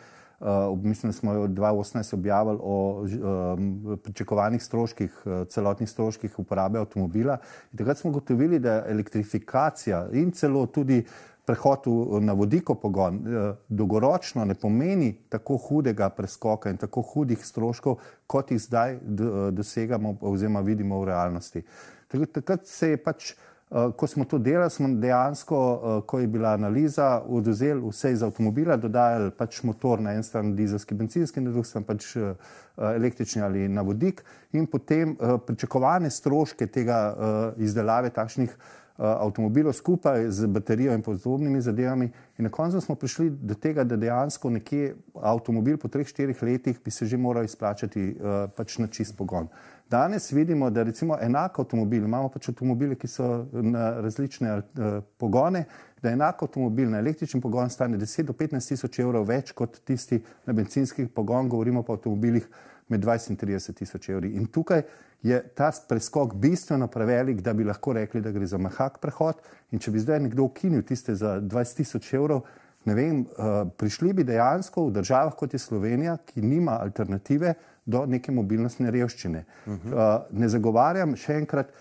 Uh, 0.43 0.79
mislim, 0.83 1.11
da 1.11 1.13
smo 1.13 1.33
jo 1.33 1.47
2018 1.47 2.13
objavili 2.13 2.57
o 2.61 3.01
um, 3.01 3.99
pričakovanih 4.03 4.63
stroških, 4.63 5.21
uh, 5.25 5.47
celotnih 5.47 5.89
stroških 5.89 6.39
uporabe 6.39 6.79
avtomobila. 6.79 7.37
In 7.71 7.77
takrat 7.77 7.97
smo 7.97 8.11
gotovili, 8.11 8.59
da 8.59 8.83
elektrifikacija 8.87 10.09
in 10.11 10.31
celo 10.31 10.65
tudi 10.65 11.05
prehod 11.45 11.79
na 12.21 12.33
vodiko 12.33 12.75
pogon 12.75 13.15
uh, 13.15 13.55
dolgoročno 13.69 14.45
ne 14.45 14.55
pomeni 14.55 15.13
tako 15.29 15.57
hudega 15.57 16.09
preskoka 16.09 16.69
in 16.69 16.77
tako 16.77 17.01
hudih 17.01 17.45
stroškov, 17.45 17.95
kot 18.27 18.51
jih 18.51 18.61
zdaj 18.61 18.99
dosegamo 19.51 20.17
oziroma 20.21 20.59
vidimo 20.59 20.99
v 20.99 21.05
realnosti. 21.05 21.63
Takrat 22.33 22.67
se 22.67 22.89
je 22.89 23.03
pač 23.03 23.33
Uh, 23.33 23.52
ko 23.95 24.07
smo 24.07 24.25
to 24.25 24.37
delali, 24.37 24.69
smo 24.69 24.87
dejansko, 24.87 25.57
uh, 25.57 26.03
ko 26.05 26.19
je 26.19 26.27
bila 26.27 26.49
analiza, 26.53 27.21
oduzeli 27.27 27.81
vse 27.89 28.11
iz 28.11 28.23
avtomobila, 28.23 28.77
dodajali 28.77 29.31
pač 29.37 29.63
motor 29.63 30.01
na 30.01 30.13
en 30.13 30.23
stran 30.23 30.53
dizelski, 30.55 30.93
benzinski, 30.95 31.41
na 31.41 31.51
drugi 31.51 31.67
stran 31.71 31.83
pač 31.83 32.15
uh, 32.15 32.35
električni 32.77 33.41
ali 33.41 33.67
na 33.69 33.81
vodik 33.81 34.21
in 34.51 34.67
potem 34.69 35.15
uh, 35.17 35.39
pričakovane 35.47 36.09
stroške 36.09 36.67
tega 36.67 36.99
uh, 37.09 37.63
izdelave 37.63 38.13
takšnih 38.13 38.53
uh, 38.53 38.69
avtomobilov 38.97 39.73
skupaj 39.73 40.29
z 40.29 40.47
baterijo 40.47 40.93
in 40.93 41.01
podobnimi 41.01 41.61
zadevami. 41.61 42.11
In 42.37 42.45
na 42.45 42.49
koncu 42.49 42.81
smo 42.81 42.95
prišli 42.95 43.29
do 43.29 43.55
tega, 43.55 43.83
da 43.83 43.97
dejansko 43.97 44.49
nekje 44.49 44.95
avtomobil 45.21 45.77
po 45.77 45.87
3-4 45.87 46.43
letih 46.43 46.79
bi 46.85 46.91
se 46.91 47.05
že 47.05 47.17
moral 47.17 47.43
izplačati 47.43 48.09
uh, 48.09 48.49
pač 48.55 48.77
na 48.77 48.87
čist 48.87 49.17
pogon. 49.17 49.49
Danes 49.89 50.31
vidimo, 50.31 50.69
da 50.69 50.83
recimo 50.83 51.17
enak 51.21 51.59
avtomobil, 51.59 52.03
imamo 52.03 52.29
pač 52.33 52.49
avtomobile, 52.49 52.95
ki 52.95 53.07
so 53.07 53.45
na 53.51 53.89
različne 54.01 54.53
uh, 54.57 54.99
pogone, 55.17 55.65
da 56.01 56.11
enak 56.11 56.43
avtomobil 56.43 56.89
na 56.89 56.99
električni 56.99 57.41
pogon 57.41 57.69
stane 57.69 57.97
10 57.97 58.27
do 58.27 58.33
15 58.33 58.73
tisoč 58.73 58.99
evrov 58.99 59.27
več 59.29 59.51
kot 59.51 59.79
tisti 59.85 60.21
na 60.45 60.53
benzinskih 60.53 61.09
pogon, 61.13 61.49
govorimo 61.49 61.83
pa 61.83 61.93
o 61.93 61.99
avtomobilih 61.99 62.47
med 62.89 63.03
20 63.05 63.31
in 63.31 63.37
30 63.37 63.77
tisoč 63.79 64.09
evri. 64.09 64.33
In 64.35 64.47
tukaj 64.51 64.83
je 65.23 65.39
ta 65.55 65.71
preskok 65.89 66.33
bistveno 66.35 66.87
prevelik, 66.87 67.41
da 67.41 67.53
bi 67.53 67.63
lahko 67.63 67.93
rekli, 67.93 68.21
da 68.21 68.31
gre 68.31 68.47
za 68.47 68.57
mahak 68.57 68.99
prehod. 69.01 69.39
In 69.71 69.79
če 69.79 69.91
bi 69.91 70.03
zdaj 70.03 70.19
nekdo 70.25 70.49
ukinil 70.49 70.83
tiste 70.83 71.15
za 71.15 71.37
20 71.39 71.79
tisoč 71.79 72.13
evrov, 72.13 72.43
ne 72.85 72.95
vem, 72.95 73.21
uh, 73.21 73.63
prišli 73.77 74.13
bi 74.13 74.23
dejansko 74.23 74.87
v 74.87 74.91
državah 74.99 75.35
kot 75.35 75.53
je 75.53 75.59
Slovenija, 75.59 76.17
ki 76.25 76.41
nima 76.41 76.79
alternative 76.81 77.53
do 77.85 78.05
neke 78.05 78.31
mobilnostne 78.31 78.91
revščine. 78.91 79.45
Uh 79.65 79.73
-huh. 79.73 79.93
uh, 79.93 80.39
ne 80.39 80.49
zagovarjam 80.49 81.15
še 81.15 81.33
enkrat, 81.33 81.71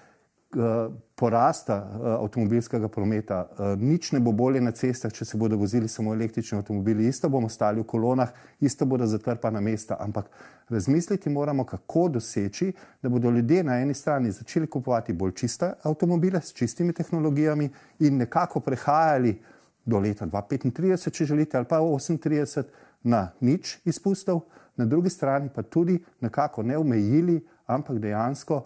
Eh, 0.57 0.91
porasta 1.15 1.77
eh, 1.77 2.07
avtomobilskega 2.21 2.89
prometa. 2.89 3.49
Eh, 3.59 3.77
nič 3.81 4.11
ne 4.13 4.21
bo 4.21 4.35
bolje 4.37 4.61
na 4.61 4.73
cestah, 4.77 5.13
če 5.13 5.25
se 5.25 5.39
bodo 5.41 5.57
vozili 5.57 5.89
samo 5.89 6.13
električni 6.13 6.59
avtomobili. 6.59 7.07
Isto 7.09 7.31
bomo 7.33 7.49
stali 7.49 7.81
v 7.81 7.87
kolonah, 7.89 8.29
isto 8.61 8.85
bodo 8.85 9.07
zatrpana 9.09 9.61
mesta. 9.65 9.97
Ampak 10.01 10.29
razmisliti 10.69 11.31
moramo, 11.31 11.65
kako 11.65 12.09
doseči, 12.19 12.73
da 13.03 13.09
bodo 13.09 13.31
ljudje 13.31 13.65
na 13.65 13.79
eni 13.81 13.95
strani 13.95 14.31
začeli 14.31 14.67
kupovati 14.67 15.13
bolj 15.13 15.33
čiste 15.41 15.73
avtomobile 15.83 16.41
s 16.41 16.53
čistimi 16.53 16.93
tehnologijami 16.93 17.71
in 18.01 18.17
nekako 18.17 18.61
prehajali 18.61 19.39
do 19.85 19.99
leta 19.99 20.27
2035, 20.27 21.11
če 21.11 21.25
želite, 21.27 21.57
ali 21.57 21.67
pa 21.69 21.81
38 21.81 22.65
na 23.03 23.33
nič 23.41 23.79
izpustov, 23.85 24.45
na 24.77 24.87
drugi 24.87 25.11
strani 25.11 25.51
pa 25.55 25.63
tudi 25.63 25.99
nekako 26.21 26.63
ne 26.63 26.79
omejili, 26.79 27.41
ampak 27.67 27.99
dejansko 27.99 28.63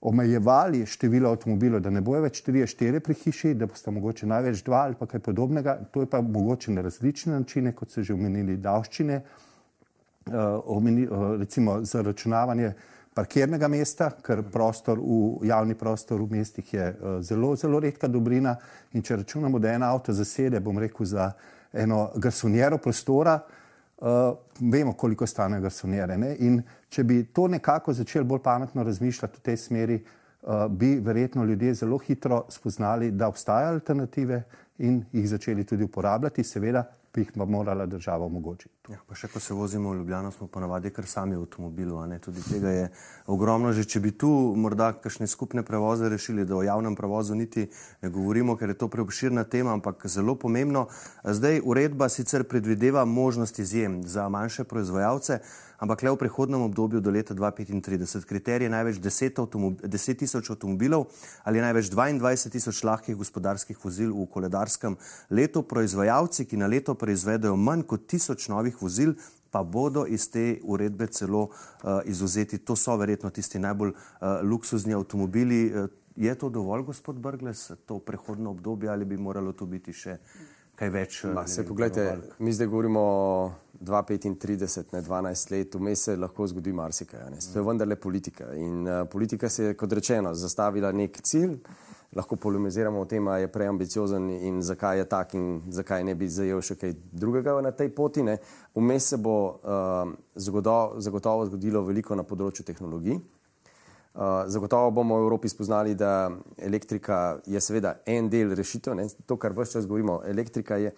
omejevali 0.00 0.86
število 0.86 1.30
avtomobilov, 1.30 1.80
da 1.84 1.90
ne 1.90 2.00
bojo 2.00 2.22
več 2.24 2.40
3-4 2.46 3.00
pri 3.04 3.14
hiši, 3.14 3.54
da 3.54 3.68
boste 3.68 3.92
mogoče 3.92 4.26
največ 4.26 4.62
dva 4.64 4.84
ali 4.88 4.96
pa 4.98 5.06
kaj 5.06 5.20
podobnega. 5.20 5.76
To 5.92 6.00
je 6.00 6.08
pa 6.10 6.20
mogoče 6.24 6.72
na 6.72 6.82
različne 6.82 7.36
načine, 7.36 7.74
kot 7.76 7.92
so 7.92 8.02
že 8.02 8.14
omenili, 8.16 8.56
davščine, 8.56 9.20
uh, 10.32 11.36
recimo 11.40 11.80
zaračunavanje 11.84 12.72
parkirnega 13.14 13.68
mesta, 13.68 14.10
ker 14.22 14.42
prostor 14.52 15.00
v 15.02 15.46
javni 15.48 15.74
prostor 15.74 16.20
v 16.22 16.38
mestih 16.38 16.74
je 16.74 16.84
uh, 16.90 17.18
zelo, 17.22 17.54
zelo 17.56 17.80
redka 17.82 18.08
dobrina 18.08 18.54
in 18.94 19.02
če 19.02 19.22
računamo, 19.22 19.58
da 19.58 19.72
en 19.74 19.82
avto 19.82 20.14
zasede, 20.14 20.60
bom 20.60 20.78
rekel, 20.78 21.06
za 21.06 21.32
eno 21.72 22.10
garsonjero 22.16 22.78
prostora, 22.78 23.34
uh, 23.40 24.30
vemo, 24.60 24.94
koliko 24.94 25.26
stane 25.26 25.60
garsonjere. 25.60 26.18
Ne? 26.18 26.36
In 26.46 26.62
če 26.88 27.04
bi 27.04 27.24
to 27.34 27.48
nekako 27.50 27.92
začeli 27.92 28.24
bolj 28.24 28.42
pametno 28.44 28.86
razmišljati 28.86 29.38
v 29.42 29.46
tej 29.50 29.58
smeri, 29.58 29.98
uh, 30.00 30.66
bi 30.70 30.94
verjetno 31.02 31.44
ljudje 31.44 31.74
zelo 31.82 31.98
hitro 31.98 32.44
spoznali, 32.48 33.10
da 33.10 33.28
obstajajo 33.28 33.74
alternative 33.74 34.42
in 34.78 35.02
jih 35.12 35.28
začeli 35.28 35.66
tudi 35.66 35.84
uporabljati, 35.84 36.44
seveda 36.44 36.86
bi 37.14 37.20
jih 37.20 37.30
morala 37.36 37.86
država 37.86 38.24
omogočiti. 38.24 38.74
Ja, 38.88 38.98
pa 39.06 39.14
še 39.18 39.28
ko 39.28 39.40
se 39.40 39.54
vozimo 39.54 39.90
v 39.90 39.98
Ljubljano, 39.98 40.30
smo 40.30 40.46
ponavadi 40.46 40.92
kar 40.94 41.06
sami 41.06 41.36
v 41.36 41.42
avtomobilu. 41.42 41.98
Tudi 42.22 42.42
tega 42.42 42.70
je 42.70 42.84
ogromno. 43.26 43.72
Že 43.72 43.84
če 43.84 44.00
bi 44.00 44.12
tu 44.14 44.30
morda 44.56 44.92
kakšne 44.92 45.26
skupne 45.26 45.62
prevoze 45.66 46.08
rešili, 46.08 46.44
da 46.46 46.56
o 46.56 46.62
javnem 46.62 46.94
prevozu 46.96 47.34
niti 47.34 47.66
ne 48.02 48.10
govorimo, 48.10 48.56
ker 48.56 48.70
je 48.70 48.78
to 48.78 48.88
preobširna 48.88 49.44
tema, 49.44 49.74
ampak 49.74 50.06
zelo 50.06 50.36
pomembno. 50.38 50.86
Zdaj 51.24 51.60
uredba 51.64 52.08
sicer 52.08 52.44
predvideva 52.44 53.04
možnost 53.04 53.58
izjem 53.58 54.02
za 54.06 54.28
manjše 54.28 54.64
proizvajalce 54.64 55.40
ampak 55.80 56.02
le 56.04 56.12
v 56.12 56.20
prihodnem 56.20 56.60
obdobju 56.68 57.00
do 57.00 57.10
leta 57.10 57.34
2035. 57.34 58.28
Kriterij 58.28 58.68
je 58.68 58.70
največ 58.70 58.96
10 59.00 60.14
tisoč 60.20 60.50
avtomobilov 60.52 61.08
ali 61.44 61.64
največ 61.64 61.90
22 61.90 62.52
tisoč 62.52 62.84
lahkih 62.84 63.16
gospodarskih 63.16 63.78
vozil 63.80 64.12
v 64.12 64.28
koledarskem 64.28 64.96
letu. 65.30 65.64
Proizvajalci, 65.64 66.44
ki 66.44 66.60
na 66.60 66.68
leto 66.68 66.94
proizvedajo 66.94 67.56
manj 67.56 67.88
kot 67.88 68.06
tisoč 68.06 68.48
novih 68.52 68.76
vozil, 68.76 69.16
pa 69.50 69.64
bodo 69.64 70.04
iz 70.06 70.28
te 70.30 70.60
uredbe 70.62 71.08
celo 71.10 71.48
uh, 71.48 72.04
izuzeti. 72.04 72.60
To 72.62 72.76
so 72.76 72.94
verjetno 72.96 73.30
tisti 73.30 73.58
najbolj 73.58 73.90
uh, 73.90 74.44
luksuzni 74.44 74.94
avtomobili. 74.94 75.72
Uh, 75.72 75.88
je 76.16 76.34
to 76.34 76.48
dovolj, 76.48 76.82
gospod 76.84 77.16
Brgles, 77.16 77.70
to 77.86 77.98
prehodno 77.98 78.50
obdobje 78.50 78.90
ali 78.90 79.04
bi 79.04 79.16
moralo 79.16 79.52
to 79.52 79.66
biti 79.66 79.92
še? 79.92 80.18
Kaj 80.80 80.90
več. 80.94 81.18
Ma, 81.28 81.44
se, 81.48 81.64
pogledajte, 81.68 82.34
mi 82.40 82.52
zdaj 82.56 82.68
govorimo 82.72 83.00
o 83.00 83.52
2,35, 83.84 84.94
ne 84.94 85.02
12 85.04 85.52
let, 85.52 85.76
vmes 85.76 86.06
se 86.08 86.16
lahko 86.16 86.46
zgodi 86.48 86.72
marsikaj. 86.72 87.28
To 87.52 87.60
je 87.60 87.64
vendarle 87.66 87.96
politika. 88.00 88.50
In 88.56 88.88
uh, 88.88 89.04
politika 89.10 89.48
se 89.48 89.70
je, 89.70 89.76
kot 89.76 89.92
rečeno, 89.92 90.34
zastavila 90.34 90.92
nek 90.92 91.20
cilj. 91.22 91.58
Lahko 92.16 92.34
polemiziramo 92.42 93.04
o 93.04 93.06
tem, 93.06 93.28
ali 93.30 93.44
je 93.44 93.48
preambiciozen 93.54 94.24
in 94.34 94.62
zakaj 94.66 94.98
je 94.98 95.04
tak 95.08 95.34
in 95.38 95.44
zakaj 95.70 96.02
ne 96.04 96.16
bi 96.18 96.26
zajel 96.28 96.58
še 96.58 96.74
kaj 96.80 96.96
drugega 97.12 97.54
na 97.62 97.70
tej 97.70 97.92
poti. 97.94 98.24
Vmes 98.74 99.12
se 99.12 99.18
bo 99.22 99.36
uh, 99.60 100.10
zagotovo 100.34 101.46
zgodilo 101.46 101.84
veliko 101.86 102.18
na 102.18 102.26
področju 102.26 102.66
tehnologij. 102.66 103.20
Uh, 104.14 104.22
zagotovo 104.46 104.90
bomo 104.90 105.18
v 105.18 105.22
Evropi 105.22 105.48
spoznali, 105.48 105.94
da 105.94 106.30
elektrika 106.58 107.38
je 107.46 107.60
seveda 107.60 107.94
en 108.06 108.28
del 108.28 108.54
rešitev. 108.58 108.94
Ne? 108.98 109.06
To, 109.26 109.36
kar 109.38 109.54
vse 109.54 109.78
čas 109.78 109.86
govorimo, 109.86 110.20
elektrika 110.26 110.76
je, 110.76 110.90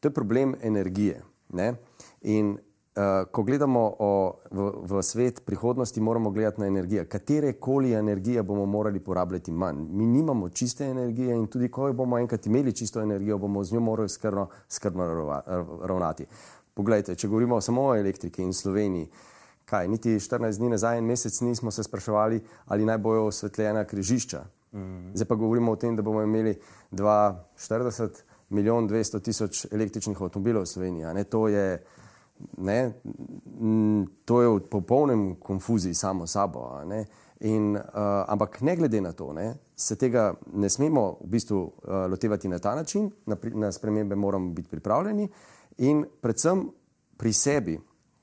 to 0.00 0.08
je 0.08 0.14
problem 0.14 0.54
energije. 0.62 1.18
Ne? 1.52 1.72
In 2.30 2.52
uh, 2.54 3.26
ko 3.30 3.42
gledamo 3.42 3.82
o, 3.98 4.10
v, 4.50 4.68
v 4.86 5.02
svet 5.02 5.42
prihodnosti, 5.44 6.00
moramo 6.00 6.30
gledati 6.30 6.60
na 6.60 6.66
energijo. 6.66 7.04
Katere 7.10 7.52
koli 7.52 7.92
energije 7.92 8.42
bomo 8.42 8.66
morali 8.66 9.00
porabljati 9.00 9.52
manj. 9.52 9.82
Mi 9.90 10.06
nimamo 10.06 10.48
čiste 10.48 10.86
energije 10.86 11.34
in 11.34 11.46
tudi, 11.46 11.68
ko 11.68 11.92
bomo 11.92 12.18
enkrat 12.18 12.46
imeli 12.46 12.72
čisto 12.72 13.02
energijo, 13.02 13.38
bomo 13.38 13.64
z 13.64 13.74
njo 13.74 13.80
morali 13.80 14.08
skrbno, 14.08 14.46
skrbno 14.68 15.04
ravnati. 15.82 16.26
Poglejte, 16.74 17.14
če 17.14 17.28
govorimo 17.28 17.60
samo 17.60 17.82
o 17.82 17.96
elektriki 17.96 18.42
in 18.42 18.52
Sloveniji 18.52 19.10
kaj, 19.70 19.88
niti 19.88 20.18
14 20.18 20.58
dni 20.58 20.72
nazaj, 20.74 20.98
en 20.98 21.06
mesec 21.06 21.40
nismo 21.46 21.70
se 21.70 21.82
spraševali, 21.86 22.40
ali 22.66 22.84
naj 22.84 22.98
bojo 22.98 23.28
osvetljena 23.30 23.84
križišča. 23.84 24.42
Mm. 24.72 25.14
Zdaj 25.14 25.28
pa 25.28 25.34
govorimo 25.34 25.72
o 25.72 25.76
tem, 25.76 25.96
da 25.96 26.02
bomo 26.02 26.22
imeli 26.22 26.58
240 26.90 28.22
milijon 28.50 28.88
200 28.88 29.22
tisoč 29.22 29.66
električnih 29.72 30.22
avtomobilov 30.22 30.62
v 30.62 30.66
Sloveniji. 30.66 31.14
Ne, 31.14 31.24
to, 31.24 31.48
je, 31.48 31.82
ne, 32.58 32.92
to 34.24 34.42
je 34.42 34.48
v 34.48 34.60
popolnem 34.70 35.34
konfuziji 35.40 35.94
samo 35.94 36.26
sabo. 36.26 36.66
Ne. 36.84 37.04
In, 37.40 37.72
uh, 37.76 37.82
ampak 38.28 38.60
ne 38.60 38.76
glede 38.76 39.00
na 39.00 39.12
to, 39.16 39.32
ne, 39.32 39.54
se 39.74 39.96
tega 39.96 40.34
ne 40.52 40.68
smemo 40.68 41.22
v 41.22 41.28
bistvu 41.32 41.60
uh, 41.62 41.70
lotevati 42.10 42.48
na 42.48 42.58
ta 42.58 42.74
način, 42.76 43.10
na, 43.26 43.36
na 43.54 43.72
spremembe 43.72 44.16
moramo 44.16 44.50
biti 44.52 44.68
pripravljeni 44.68 45.28
in 45.78 46.04
predvsem 46.20 46.66
pri 47.16 47.32
sebi 47.32 47.78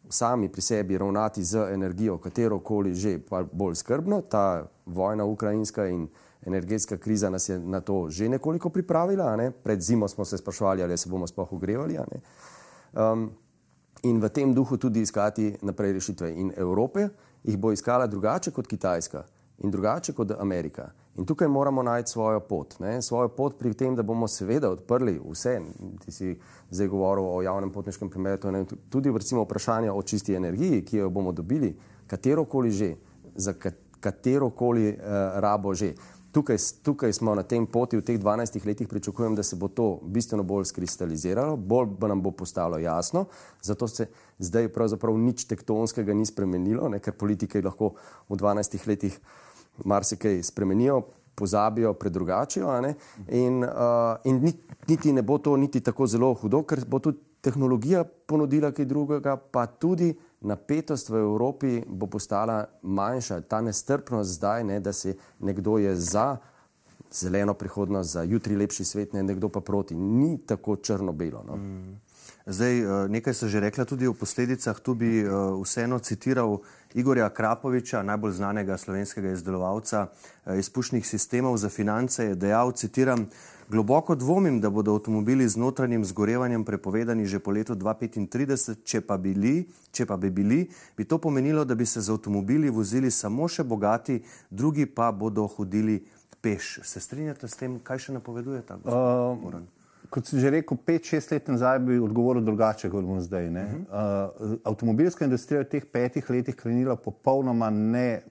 sami 0.10 0.50
pri 0.50 0.62
sebi 0.62 0.98
ravnati 0.98 1.44
z 1.44 1.74
energijo, 1.74 2.18
katero 2.18 2.60
koli 2.60 2.94
že, 2.94 3.20
pa 3.20 3.44
bolj 3.52 3.76
skrbno. 3.76 4.22
Ta 4.22 4.66
vojna 4.86 5.26
ukrajinska 5.26 5.88
in 5.88 6.08
energetska 6.46 6.98
kriza 6.98 7.30
nas 7.30 7.50
je 7.50 7.60
na 7.60 7.82
to 7.82 8.10
že 8.10 8.30
nekoliko 8.30 8.70
pripravila. 8.70 9.36
Ne? 9.36 9.52
Pred 9.52 9.82
zimo 9.82 10.08
smo 10.08 10.26
se 10.26 10.38
sprašvali, 10.38 10.84
ali 10.84 10.98
se 10.98 11.10
bomo 11.10 11.28
sploh 11.28 11.54
ogrevali. 11.54 11.98
Um, 12.94 13.32
in 14.04 14.22
v 14.22 14.30
tem 14.30 14.54
duhu 14.54 14.78
tudi 14.78 15.02
iskati 15.02 15.56
naprej 15.62 15.94
rešitve. 15.94 16.34
In 16.34 16.52
Evrope 16.58 17.10
jih 17.44 17.58
bo 17.58 17.72
iskala 17.72 18.08
drugače 18.08 18.52
kot 18.52 18.68
Kitajska 18.68 19.24
in 19.64 19.72
drugače 19.72 20.14
kot 20.14 20.32
Amerika. 20.40 20.92
In 21.18 21.26
tukaj 21.26 21.48
moramo 21.48 21.84
najti 21.84 22.12
svojo 22.12 22.40
pot. 22.40 22.80
Ne? 22.80 23.02
Svojo 23.02 23.30
pot 23.30 23.58
pri 23.60 23.74
tem, 23.74 23.96
da 23.96 24.04
bomo 24.04 24.28
seveda 24.28 24.70
odprli 24.70 25.18
vse. 25.30 25.60
Ti 26.06 26.12
si 26.12 26.36
zdaj 26.70 26.88
govoril 26.88 27.26
o 27.26 27.42
javnem 27.42 27.72
potniškem 27.74 28.10
prometu, 28.10 28.52
tudi 28.90 29.12
recimo 29.12 29.42
vprašanje 29.42 29.92
o 29.92 30.02
čisti 30.02 30.36
energiji, 30.36 30.84
ki 30.86 30.98
jo 30.98 31.10
bomo 31.10 31.32
dobili, 31.32 31.74
katero 32.08 32.46
koli 32.46 32.72
že, 32.72 32.96
za 33.36 33.54
katero 34.00 34.50
koli 34.50 34.90
uh, 34.90 35.00
rabo 35.42 35.74
že. 35.74 35.94
Tukaj, 36.32 36.58
tukaj 36.84 37.14
smo 37.14 37.34
na 37.36 37.42
tem 37.44 37.66
poti 37.66 37.98
v 37.98 38.04
teh 38.06 38.20
12 38.20 38.66
letih, 38.66 38.88
pričakujem, 38.88 39.36
da 39.36 39.44
se 39.44 39.56
bo 39.56 39.68
to 39.68 40.00
bistveno 40.04 40.44
bolj 40.44 40.68
skristaliziralo, 40.70 41.56
bolj 41.58 41.88
bo 41.98 42.08
nam 42.08 42.22
bo 42.22 42.32
postalo 42.32 42.78
jasno. 42.78 43.26
Zato 43.62 43.88
se 43.88 44.06
zdaj 44.40 44.68
pravzaprav 44.70 45.18
nič 45.18 45.48
tektonskega 45.48 46.14
ni 46.14 46.26
spremenilo, 46.26 46.90
ne? 46.90 47.00
ker 47.00 47.18
politike 47.18 47.62
lahko 47.62 47.96
v 48.30 48.38
12 48.38 48.88
letih 48.88 49.18
marsikaj 49.86 50.44
spremenijo. 50.44 51.04
pozabijo, 51.38 51.94
predrugačijo. 51.94 52.68
In, 53.30 53.64
uh, 53.64 53.70
in 54.24 54.54
niti 54.88 55.12
ne 55.14 55.22
bo 55.22 55.38
to 55.38 55.58
niti 55.58 55.80
tako 55.80 56.08
zelo 56.08 56.34
hudo, 56.34 56.64
ker 56.64 56.82
bo 56.88 57.00
tudi 57.00 57.20
tehnologija 57.42 58.04
ponudila 58.04 58.72
kaj 58.72 58.86
drugega, 58.86 59.36
pa 59.38 59.66
tudi 59.66 60.16
napetost 60.42 61.10
v 61.10 61.22
Evropi 61.22 61.82
bo 61.88 62.08
postala 62.08 62.66
manjša. 62.82 63.42
Ta 63.42 63.62
nestrpnost 63.62 64.40
zdaj, 64.40 64.64
ne, 64.64 64.80
da 64.80 64.94
se 64.94 65.14
nekdo 65.40 65.78
je 65.78 65.96
za 65.96 66.38
zeleno 67.14 67.54
prihodnost, 67.54 68.12
za 68.14 68.24
jutri 68.24 68.56
lepši 68.56 68.86
svet, 68.86 69.14
ne, 69.14 69.24
nekdo 69.24 69.50
pa 69.50 69.62
proti. 69.62 69.96
Ni 69.96 70.38
tako 70.46 70.76
črno-belo. 70.76 71.44
No. 71.48 71.56
Mm. 71.56 72.00
Zdaj, 72.48 72.80
eh, 72.80 73.08
nekaj 73.12 73.34
ste 73.36 73.52
že 73.52 73.60
rekla 73.60 73.84
tudi 73.84 74.08
o 74.08 74.16
posledicah. 74.16 74.80
Tu 74.80 74.96
bi 74.96 75.20
eh, 75.20 75.28
vseeno 75.64 76.00
citiral 76.00 76.64
Igorja 76.96 77.28
Krapoviča, 77.30 78.00
najbolj 78.08 78.40
znanega 78.40 78.78
slovenskega 78.80 79.36
izdelovalca 79.36 80.08
eh, 80.08 80.56
izpušnih 80.56 81.04
sistemov 81.04 81.60
za 81.60 81.68
finance. 81.70 82.24
Je 82.24 82.40
dejal, 82.40 82.72
citiram, 82.72 83.28
globoko 83.68 84.16
dvomim, 84.16 84.62
da 84.64 84.70
bodo 84.70 84.96
avtomobili 84.96 85.44
z 85.44 85.60
notranjim 85.60 86.06
zgorevanjem 86.06 86.64
prepovedani 86.64 87.28
že 87.28 87.44
po 87.44 87.52
letu 87.52 87.76
2035. 87.76 88.80
Če 88.80 89.02
pa, 89.04 89.20
bili, 89.20 89.68
če 89.92 90.08
pa 90.08 90.16
bi 90.16 90.32
bili, 90.32 90.72
bi 90.98 91.04
to 91.04 91.20
pomenilo, 91.20 91.68
da 91.68 91.76
bi 91.76 91.86
se 91.86 92.00
z 92.02 92.16
avtomobili 92.16 92.72
vozili 92.72 93.12
samo 93.12 93.48
še 93.52 93.68
bogati, 93.68 94.24
drugi 94.50 94.86
pa 94.88 95.12
bodo 95.12 95.48
hodili 95.48 96.00
peš. 96.40 96.80
Se 96.84 97.04
strinjate 97.04 97.48
s 97.48 97.60
tem, 97.60 97.76
kaj 97.84 98.08
še 98.08 98.16
napoveduje 98.16 98.64
ta 98.64 98.80
gospod? 98.80 99.60
Uh, 99.60 99.77
kot 100.10 100.28
sem 100.28 100.40
že 100.40 100.50
rekel, 100.50 100.78
pet, 100.86 101.06
šest 101.06 101.32
let 101.32 101.48
nazaj 101.48 101.80
bi 101.80 102.00
odgovoril 102.00 102.44
drugače, 102.46 102.90
kot 102.90 103.06
bom 103.06 103.20
zdaj. 103.22 103.48
Uh 103.48 103.54
-huh. 103.54 103.82
uh, 104.44 104.58
avtomobilska 104.64 105.26
industrija 105.26 105.60
je 105.60 105.66
v 105.66 105.70
teh 105.70 105.86
petih 105.86 106.30
letih 106.30 106.56
krenila 106.56 106.96
popolnoma 106.96 107.70
ne, 107.70 108.22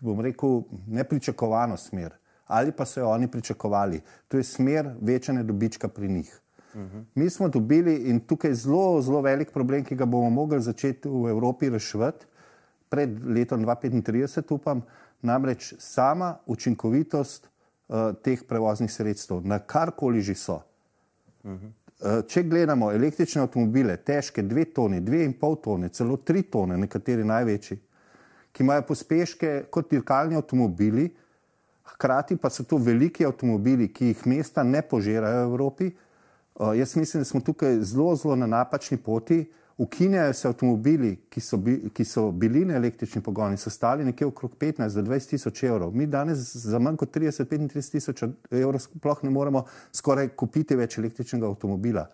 bom 0.00 0.20
rekel, 0.20 0.62
nepričakovano 0.86 1.76
smer. 1.76 2.14
Ali 2.46 2.72
pa 2.72 2.84
so 2.84 3.00
jo 3.00 3.08
oni 3.08 3.28
pričakovali. 3.28 4.00
To 4.28 4.36
je 4.36 4.44
smer 4.44 4.94
večanja 5.00 5.42
dobička 5.42 5.88
pri 5.88 6.08
njih. 6.08 6.40
Uh 6.74 6.80
-huh. 6.80 7.04
Mi 7.14 7.30
smo 7.30 7.48
dobili 7.48 7.94
in 7.94 8.20
tukaj 8.20 8.50
je 8.50 8.54
zelo, 8.54 9.02
zelo 9.02 9.20
velik 9.20 9.50
problem, 9.50 9.84
ki 9.84 9.94
ga 9.94 10.04
bomo 10.04 10.30
mogli 10.30 10.60
začeti 10.60 11.08
v 11.08 11.28
Evropi 11.30 11.70
reševati 11.70 12.26
pred 12.88 13.26
letom 13.26 13.66
2035, 13.66 14.54
upam, 14.54 14.82
namreč 15.22 15.74
sama 15.78 16.36
učinkovitost 16.46 17.48
uh, 17.88 17.96
teh 18.22 18.42
prevoznih 18.48 18.92
sredstev, 18.92 19.40
na 19.44 19.58
karkoli 19.58 20.20
že 20.20 20.34
so. 20.34 20.60
Eh, 21.46 22.22
če 22.28 22.42
gledamo 22.44 22.90
električne 22.92 23.40
avtomobile, 23.46 23.96
težke 24.04 24.42
dve 24.44 24.66
toni, 24.76 25.00
dve 25.00 25.22
in 25.24 25.32
pol 25.40 25.56
tone, 25.64 25.88
celo 25.88 26.18
tri 26.20 26.42
tone, 26.52 26.76
nekateri 26.76 27.24
največji, 27.24 27.76
ki 28.52 28.64
imajo 28.64 28.84
pospeške 28.88 29.52
kot 29.72 29.88
dirkalni 29.92 30.36
avtomobili, 30.36 31.06
hkrati 31.92 32.36
pa 32.36 32.50
so 32.52 32.66
to 32.68 32.76
veliki 32.82 33.24
avtomobili, 33.24 33.88
ki 33.88 34.10
jih 34.10 34.26
mesta 34.28 34.64
ne 34.64 34.82
požirajo 34.82 35.46
v 35.46 35.52
Evropi. 35.52 35.88
Uh, 36.56 36.72
jaz 36.76 36.96
mislim, 36.96 37.22
da 37.22 37.28
smo 37.28 37.40
tukaj 37.44 37.78
zelo, 37.84 38.14
zelo 38.16 38.36
na 38.36 38.48
napačni 38.48 38.96
poti. 38.96 39.44
Ukinjajo 39.78 40.32
se 40.32 40.48
avtomobili, 40.48 41.16
ki 41.28 41.40
so, 41.40 41.58
bi, 41.60 41.90
ki 41.92 42.04
so 42.04 42.30
bili 42.32 42.64
na 42.64 42.78
električni 42.78 43.20
pogon 43.22 43.52
in 43.52 43.58
so 43.60 43.70
stali 43.70 44.04
nekje 44.04 44.26
okrog 44.26 44.54
15 44.60 44.94
do 44.94 45.02
20 45.02 45.28
tisoč 45.30 45.62
evrov. 45.62 45.92
Mi 45.92 46.06
danes 46.06 46.54
za 46.56 46.78
manj 46.78 46.96
kot 46.96 47.16
30-35 47.16 47.90
tisoč 47.92 48.22
evrov 48.50 48.80
sploh 48.80 49.20
ne 49.22 49.30
moremo 49.30 49.66
skoraj 49.92 50.30
kupiti 50.32 50.76
več 50.76 50.96
električnega 50.98 51.50
avtomobila. 51.52 52.06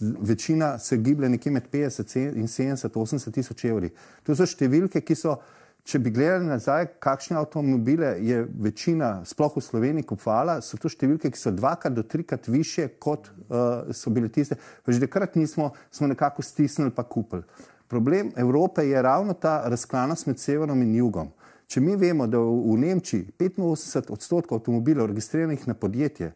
Večina 0.00 0.78
se 0.78 0.96
giblje 0.96 1.28
nekje 1.28 1.52
med 1.52 1.72
50 1.72 2.36
in 2.36 2.48
70-80 2.48 3.32
tisoč 3.32 3.64
evri. 3.64 3.90
To 4.24 4.36
so 4.36 4.44
številke, 4.44 5.00
ki 5.00 5.16
so 5.16 5.38
Če 5.84 5.98
bi 5.98 6.12
gledali 6.12 6.44
nazaj, 6.44 6.86
kakšne 7.00 7.38
avtomobile 7.40 8.12
je 8.20 8.42
večina, 8.60 9.22
sploh 9.24 9.56
v 9.56 9.62
Sloveniji, 9.64 10.06
kupovala, 10.12 10.58
so 10.62 10.76
to 10.76 10.90
številke, 10.92 11.30
ki 11.32 11.40
so 11.40 11.52
dvakrat 11.56 11.94
do 11.96 12.04
trikrat 12.04 12.48
više, 12.52 12.90
kot 13.00 13.30
uh, 13.30 13.88
so 13.96 14.12
bile 14.12 14.28
tiste. 14.28 14.58
Že 14.86 15.06
takrat 15.06 15.38
nismo, 15.40 15.72
smo 15.90 16.10
nekako 16.10 16.44
stisnili 16.44 16.92
pa 16.92 17.06
kupili. 17.08 17.46
Problem 17.90 18.30
Evrope 18.36 18.84
je 18.86 19.02
ravno 19.02 19.34
ta 19.34 19.64
razklanost 19.66 20.28
med 20.28 20.38
severom 20.38 20.82
in 20.82 20.94
jugom. 20.94 21.32
Če 21.70 21.80
mi 21.80 21.96
vemo, 21.96 22.26
da 22.26 22.38
v 22.38 22.76
Nemčiji 22.78 23.32
85 23.38 24.12
odstotkov 24.14 24.60
avtomobilov 24.60 25.08
registriranih 25.10 25.66
na 25.70 25.74
podjetje, 25.74 26.32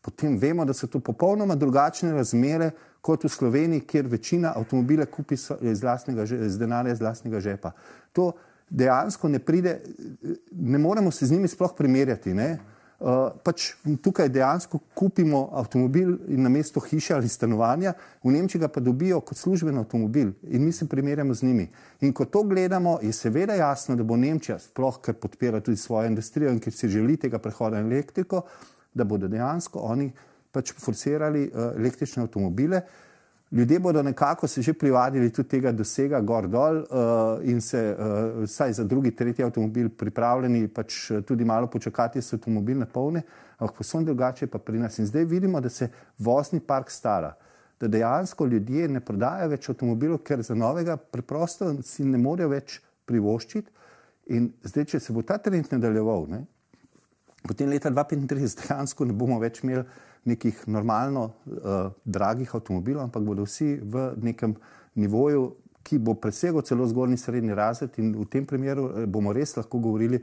potem 0.00 0.38
vemo, 0.38 0.64
da 0.64 0.74
so 0.74 0.86
to 0.86 1.00
popolnoma 1.04 1.54
drugačne 1.58 2.12
razmere 2.14 2.70
kot 3.02 3.24
v 3.24 3.30
Sloveniji, 3.32 3.86
kjer 3.86 4.06
večina 4.08 4.52
avtomobile 4.56 5.06
kupi 5.06 5.34
iz, 5.34 5.82
lastnega, 5.82 6.24
iz 6.46 6.58
denarja 6.58 6.94
iz 6.94 7.02
lastnega 7.02 7.40
žepa. 7.40 7.72
To, 8.12 8.32
dejansko 8.70 9.28
ne 9.28 9.38
pride, 9.38 9.80
ne 10.52 10.78
moremo 10.78 11.10
se 11.10 11.26
z 11.26 11.32
njimi 11.32 11.48
sploh 11.48 11.72
primerjati. 11.76 12.32
Uh, 13.00 13.32
pač 13.44 13.70
tukaj 14.04 14.28
dejansko 14.28 14.78
kupimo 14.94 15.46
avtomobil 15.56 16.18
in 16.28 16.42
na 16.44 16.50
mesto 16.52 16.80
hiše 16.84 17.14
ali 17.14 17.28
stanovanja, 17.28 17.94
v 18.24 18.34
Nemčiji 18.34 18.68
pa 18.68 18.80
dobijo 18.80 19.22
kot 19.24 19.38
služben 19.38 19.78
avtomobil 19.78 20.34
in 20.42 20.64
mi 20.64 20.72
se 20.72 20.88
primerjamo 20.88 21.34
z 21.34 21.42
njimi. 21.42 21.68
In 22.00 22.12
ko 22.12 22.24
to 22.24 22.42
gledamo, 22.42 22.98
je 23.02 23.12
seveda 23.12 23.54
jasno, 23.54 23.96
da 23.96 24.04
bo 24.04 24.16
Nemčija, 24.16 24.58
sploh 24.58 25.00
ker 25.00 25.14
podpira 25.14 25.60
tudi 25.60 25.80
svojo 25.80 26.12
industrijo 26.12 26.52
in 26.52 26.60
ker 26.60 26.72
si 26.72 26.88
želi 26.88 27.16
tega 27.16 27.38
prehoda 27.38 27.80
na 27.80 27.88
elektriko, 27.88 28.42
da 28.94 29.04
bodo 29.04 29.28
dejansko 29.28 29.80
oni 29.80 30.12
pač 30.52 30.74
forsirali 30.76 31.48
uh, 31.48 31.72
električne 31.80 32.22
avtomobile. 32.22 32.84
Uh, 32.84 33.09
Ljudje 33.52 33.78
bodo 33.78 34.02
nekako 34.02 34.46
se 34.46 34.62
že 34.62 34.72
privadili 34.72 35.32
tudi 35.32 35.48
tega 35.48 35.72
dosega 35.72 36.20
gor 36.20 36.46
dol 36.48 36.76
uh, 36.76 36.84
in 37.42 37.60
se 37.60 37.96
uh, 37.98 38.42
vsaj 38.44 38.72
za 38.72 38.84
drugi, 38.84 39.10
tretji 39.10 39.44
avtomobil 39.44 39.88
pripravljeni 39.88 40.68
pač 40.68 41.10
eh, 41.10 41.22
tudi 41.22 41.44
malo 41.44 41.66
počakati, 41.66 42.18
da 42.18 42.22
se 42.22 42.36
avtomobil 42.36 42.78
napolne, 42.78 43.22
ampak 43.58 43.76
posebno 43.76 44.04
drugače 44.04 44.46
pa 44.46 44.58
pri 44.58 44.78
nas. 44.78 44.98
In 44.98 45.06
zdaj 45.06 45.24
vidimo, 45.24 45.60
da 45.60 45.68
se 45.68 45.88
vozni 46.18 46.60
park 46.60 46.90
stara, 46.90 47.34
da 47.80 47.88
dejansko 47.88 48.46
ljudje 48.46 48.88
ne 48.88 49.00
prodajajo 49.00 49.48
več 49.50 49.68
avtomobilov, 49.68 50.18
ker 50.18 50.42
za 50.42 50.54
novega 50.54 50.96
preprosto 50.96 51.72
si 51.82 52.04
ne 52.04 52.18
morejo 52.18 52.48
več 52.48 52.78
privoščiti. 53.04 53.70
In 54.30 54.52
zdaj, 54.62 54.84
če 54.84 55.00
se 55.00 55.12
bo 55.12 55.26
ta 55.26 55.38
trend 55.42 55.72
nadaljeval, 55.72 56.28
ne, 56.30 56.44
potem 57.42 57.68
leta 57.68 57.90
2035 57.90 58.62
dejansko 58.62 59.10
ne 59.10 59.12
bomo 59.12 59.40
več 59.42 59.64
imeli 59.64 59.82
nekih 60.24 60.68
normalno 60.68 61.24
uh, 61.24 61.90
dragih 62.04 62.54
avtomobilov, 62.54 63.08
ampak 63.08 63.24
bodo 63.24 63.46
vsi 63.48 63.78
v 63.82 64.10
nekem 64.20 64.54
nivoju, 64.94 65.54
ki 65.82 65.98
bo 65.98 66.14
presegel 66.14 66.62
celo 66.62 66.86
zgornji 66.86 67.16
srednji 67.16 67.54
razred. 67.56 67.96
In 67.98 68.12
v 68.18 68.26
tem 68.28 68.46
primeru 68.46 68.90
eh, 68.90 69.06
bomo 69.06 69.32
res 69.32 69.56
lahko 69.56 69.78
govorili 69.80 70.20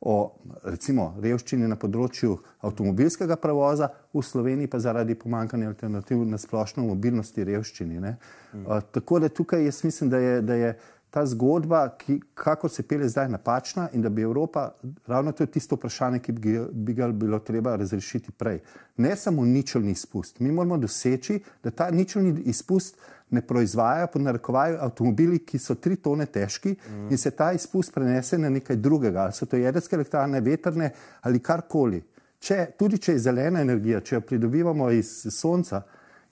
o 0.00 0.14
recimo, 0.62 1.08
revščini 1.18 1.66
na 1.66 1.74
področju 1.80 2.36
avtomobilskega 2.62 3.34
prevoza, 3.42 3.88
v 4.14 4.22
Sloveniji 4.22 4.70
pa 4.70 4.78
zaradi 4.78 5.16
pomankanja 5.18 5.72
alternativ 5.72 6.22
na 6.22 6.38
splošno 6.38 6.84
mobilnosti 6.86 7.44
revščini. 7.48 7.98
Mm. 7.98 8.62
Uh, 8.62 8.78
tako 8.94 9.18
da 9.24 9.32
tukaj 9.32 9.64
jaz 9.64 9.82
mislim, 9.84 10.12
da 10.12 10.22
je. 10.22 10.38
Da 10.42 10.60
je 10.60 10.78
ta 11.10 11.26
zgodba, 11.26 11.88
ki, 11.98 12.20
kako 12.34 12.68
se 12.68 12.82
pele 12.82 13.08
zdaj, 13.08 13.28
napačna 13.28 13.88
in 13.92 14.02
da 14.02 14.08
bi 14.08 14.22
Evropa, 14.22 14.70
ravno 15.06 15.32
to 15.32 15.42
je 15.42 15.46
tisto 15.46 15.76
vprašanje, 15.76 16.18
ki 16.18 16.32
bi, 16.32 16.58
bi 16.72 16.94
ga 16.94 17.08
bilo 17.08 17.38
treba 17.38 17.76
razrešiti 17.76 18.32
prej. 18.32 18.60
Ne 18.96 19.16
samo 19.16 19.44
ničelni 19.44 19.90
izpust. 19.90 20.40
Mi 20.40 20.52
moramo 20.52 20.78
doseči, 20.78 21.40
da 21.64 21.70
ta 21.70 21.90
ničelni 21.90 22.42
izpust 22.44 22.96
ne 23.30 23.40
proizvaja 23.40 24.06
pod 24.06 24.22
narekovajem 24.22 24.76
avtomobili, 24.80 25.38
ki 25.38 25.58
so 25.58 25.74
tri 25.74 25.96
tone 25.96 26.26
težki 26.26 26.76
mm. 26.90 27.08
in 27.10 27.18
se 27.18 27.30
ta 27.30 27.52
izpust 27.52 27.94
prenese 27.94 28.38
na 28.38 28.50
nekaj 28.50 28.76
drugega. 28.76 29.22
Ali 29.22 29.32
so 29.32 29.46
to 29.46 29.56
jedrske 29.56 29.96
elektrarne, 29.96 30.40
vetrne 30.40 30.90
ali 31.20 31.40
karkoli. 31.40 32.02
Če, 32.40 32.66
tudi 32.78 32.98
če 32.98 33.12
je 33.12 33.18
zelena 33.18 33.60
energija, 33.60 34.00
če 34.00 34.14
jo 34.14 34.20
pridobivamo 34.20 34.90
iz 34.90 35.10
sonca, 35.34 35.82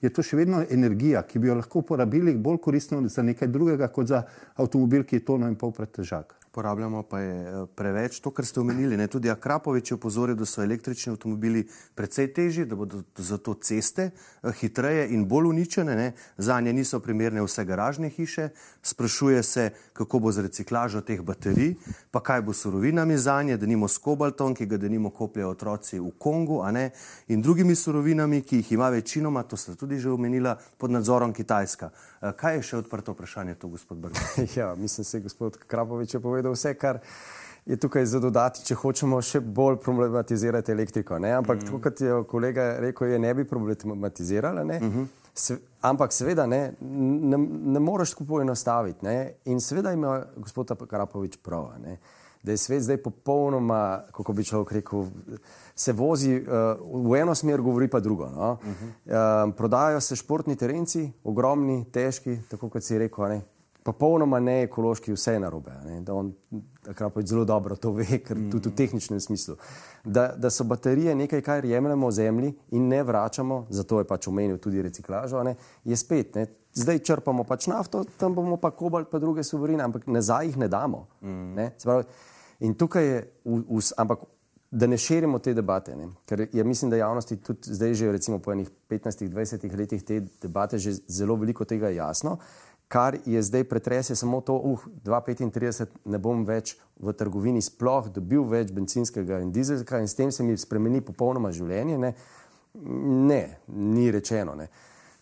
je 0.01 0.09
to 0.13 0.23
še 0.23 0.37
vedno 0.37 0.63
energija, 0.69 1.23
ki 1.27 1.39
bi 1.39 1.49
jo 1.49 1.55
lahko 1.57 1.81
uporabili 1.81 2.35
bolj 2.37 2.61
koristno 2.61 3.01
za 3.07 3.23
nekaj 3.23 3.47
drugega, 3.47 3.87
kot 3.87 4.07
za 4.07 4.23
avtomobil, 4.55 5.03
ki 5.03 5.19
je 5.21 5.25
tono 5.25 5.49
in 5.49 5.55
pol 5.55 5.73
pretežak 5.73 6.35
porabljamo 6.51 7.03
pa 7.03 7.19
je 7.19 7.41
eh, 7.41 7.65
preveč. 7.75 8.19
To, 8.19 8.31
kar 8.31 8.45
ste 8.45 8.59
omenili, 8.59 8.97
ne? 8.97 9.07
tudi 9.07 9.29
Akrapovič 9.29 9.91
je 9.91 9.95
opozoril, 9.95 10.35
da 10.35 10.45
so 10.45 10.63
električni 10.63 11.11
avtomobili 11.11 11.67
precej 11.95 12.33
težji, 12.33 12.65
da 12.65 12.75
bodo 12.75 13.03
zato 13.17 13.53
ceste 13.53 14.09
eh, 14.09 14.51
hitreje 14.59 15.07
in 15.13 15.27
bolj 15.27 15.49
uničene. 15.49 15.95
Ne? 15.95 16.11
Za 16.37 16.59
nje 16.61 16.73
niso 16.73 16.99
primerne 16.99 17.41
vse 17.41 17.65
garažne 17.65 18.09
hiše. 18.09 18.49
Sprašuje 18.81 19.43
se, 19.43 19.69
kako 19.93 20.19
bo 20.19 20.31
z 20.31 20.47
reciklažo 20.47 21.01
teh 21.01 21.21
baterij, 21.21 21.75
pa 22.11 22.19
kaj 22.19 22.41
bo 22.41 22.53
s 22.53 22.65
surovinami 22.65 23.17
za 23.17 23.41
nje, 23.43 23.57
da 23.57 23.65
nimo 23.65 23.87
s 23.87 23.97
kobaltom, 23.97 24.55
ki 24.55 24.65
ga 24.65 24.77
denimo 24.77 25.09
kopljajo 25.09 25.49
otroci 25.49 25.99
v 25.99 26.11
Kongu, 26.19 26.63
in 27.27 27.41
drugimi 27.41 27.75
surovinami, 27.75 28.41
ki 28.41 28.57
jih 28.57 28.71
ima 28.71 28.89
večinoma, 28.89 29.43
to 29.43 29.57
ste 29.57 29.75
tudi 29.75 29.99
že 29.99 30.09
omenila, 30.09 30.57
pod 30.77 30.91
nadzorom 30.91 31.33
Kitajska. 31.33 31.89
Eh, 32.21 32.31
kaj 32.33 32.55
je 32.55 32.61
še 32.61 32.77
odprto 32.77 33.13
vprašanje 33.13 33.55
tu, 33.55 33.69
gospod 33.69 33.97
Brg? 33.97 34.17
ja, 34.59 34.73
mislim, 34.75 35.05
da 35.11 35.17
je 35.17 35.23
gospod 35.23 35.57
Krapovič 35.67 36.17
povedal 36.21 36.55
vse, 36.55 36.73
kar 36.73 36.99
je 37.65 37.77
tukaj 37.77 38.05
za 38.05 38.19
dodati, 38.23 38.63
če 38.65 38.75
hočemo 38.79 39.21
še 39.21 39.41
bolj 39.41 39.77
problematizirati 39.83 40.71
elektriko. 40.71 41.19
Ne? 41.19 41.35
Ampak, 41.37 41.63
mm. 41.63 41.81
kot 41.83 42.01
je 42.01 42.19
kolega 42.29 42.67
rekel, 42.81 43.11
je 43.11 43.19
ne 43.19 43.33
bi 43.33 43.45
problematizirala. 43.45 44.63
Ne? 44.63 44.79
Mm 44.79 44.91
-hmm. 44.91 45.07
Se, 45.37 45.57
ampak, 45.81 46.13
seveda, 46.13 46.45
ne, 46.45 46.73
ne, 46.81 47.37
ne 47.73 47.79
moreš 47.79 48.11
tako 48.11 48.25
poenostaviti. 48.25 49.05
In 49.45 49.59
seveda 49.61 49.91
ima 49.91 50.23
gospod 50.37 50.87
Krapovič 50.89 51.37
prav. 51.43 51.69
Ne? 51.79 51.97
da 52.47 52.51
je 52.51 52.57
svet 52.57 52.83
zdaj 52.83 52.97
popolnoma, 52.97 54.03
kako 54.11 54.33
bi 54.33 54.43
človek 54.43 54.71
rekel, 54.71 55.05
se 55.77 55.93
vozi 55.93 56.33
uh, 56.41 57.05
v 57.05 57.19
eno 57.21 57.35
smer, 57.35 57.61
govori 57.61 57.87
pa 57.87 57.99
drugo. 57.99 58.29
No? 58.29 58.51
Uh 58.51 58.67
-huh. 58.67 59.47
uh, 59.47 59.55
prodajajo 59.55 60.01
se 60.01 60.15
športni 60.15 60.55
terenci, 60.55 61.11
ogromni, 61.23 61.85
težki, 61.91 62.39
tako 62.49 62.69
kot 62.69 62.83
si 62.83 62.97
rekel, 62.97 63.29
ne? 63.29 63.41
popolnoma 63.87 64.39
ne 64.43 64.63
ekološki, 64.65 65.13
vse 65.15 65.37
je 65.37 65.39
narobe. 65.39 65.71
On 66.11 66.33
pa 66.97 67.21
zelo 67.23 67.45
dobro 67.47 67.75
to 67.79 67.93
ve, 67.95 68.19
ker 68.19 68.35
mm. 68.37 68.49
tudi 68.51 68.69
v 68.69 68.75
tehničnem 68.75 69.19
smislu. 69.23 69.55
Da, 70.03 70.27
da 70.35 70.51
so 70.51 70.65
baterije 70.67 71.15
nekaj, 71.15 71.41
kar 71.41 71.65
jemljemo 71.65 72.11
zemlji 72.11 72.53
in 72.75 72.87
ne 72.87 73.03
vračamo, 73.03 73.65
zato 73.69 74.01
je 74.01 74.07
pač 74.07 74.27
omenil 74.27 74.59
tudi 74.59 74.83
reciklažo, 74.83 75.43
ne, 75.43 75.55
je 75.87 75.97
spet. 75.97 76.35
Ne. 76.35 76.47
Zdaj 76.77 76.99
črpamo 76.99 77.45
pač 77.47 77.69
nafto, 77.71 78.03
tam 78.19 78.35
bomo 78.35 78.57
pa 78.61 78.73
kobalt, 78.75 79.09
pa 79.11 79.19
druge 79.23 79.43
suverine, 79.43 79.83
ampak 79.87 80.07
nazaj 80.07 80.51
jih 80.51 80.57
ne 80.65 80.67
damo. 80.67 81.05
Mm. 81.21 81.53
Ne. 81.55 81.69
Pravi, 81.83 82.03
in 82.67 82.75
tukaj 82.75 83.07
je, 83.07 83.21
v, 83.45 83.61
v, 83.69 83.85
ampak 83.97 84.27
da 84.71 84.87
ne 84.87 84.97
širimo 84.97 85.39
te 85.39 85.53
debate, 85.53 85.95
ne. 85.95 86.09
ker 86.27 86.47
je, 86.53 86.63
mislim, 86.63 86.91
da 86.91 86.97
javnosti 86.97 87.37
tudi 87.37 87.73
zdaj 87.73 87.93
že 87.93 88.11
recimo 88.11 88.39
po 88.39 88.51
enih 88.51 88.69
15-20 88.89 89.77
letih 89.77 90.03
te 90.03 90.19
debate 90.41 90.77
že 90.77 90.91
zelo 91.07 91.35
veliko 91.35 91.65
tega 91.65 91.89
jasno 91.89 92.37
kar 92.87 93.17
je 93.25 93.41
zdaj 93.41 93.63
pretres, 93.63 94.09
je 94.09 94.15
samo 94.15 94.41
to, 94.41 94.55
uh, 94.55 94.85
2,35 95.03 95.85
ne 96.05 96.17
bom 96.17 96.45
več 96.45 96.77
v 96.99 97.13
trgovini 97.13 97.61
sploh 97.61 98.07
dobil 98.13 98.45
več 98.47 98.71
benzinskega 98.71 99.41
in 99.43 99.51
dizelskega 99.51 100.01
in 100.01 100.07
s 100.07 100.15
tem 100.15 100.31
se 100.31 100.43
mi 100.43 100.57
spremeni 100.57 101.01
popolnoma 101.01 101.51
življenje. 101.51 101.97
Ne, 101.97 102.13
ne 103.27 103.41
ni 103.67 104.11
rečeno. 104.11 104.55
Ne. 104.55 104.69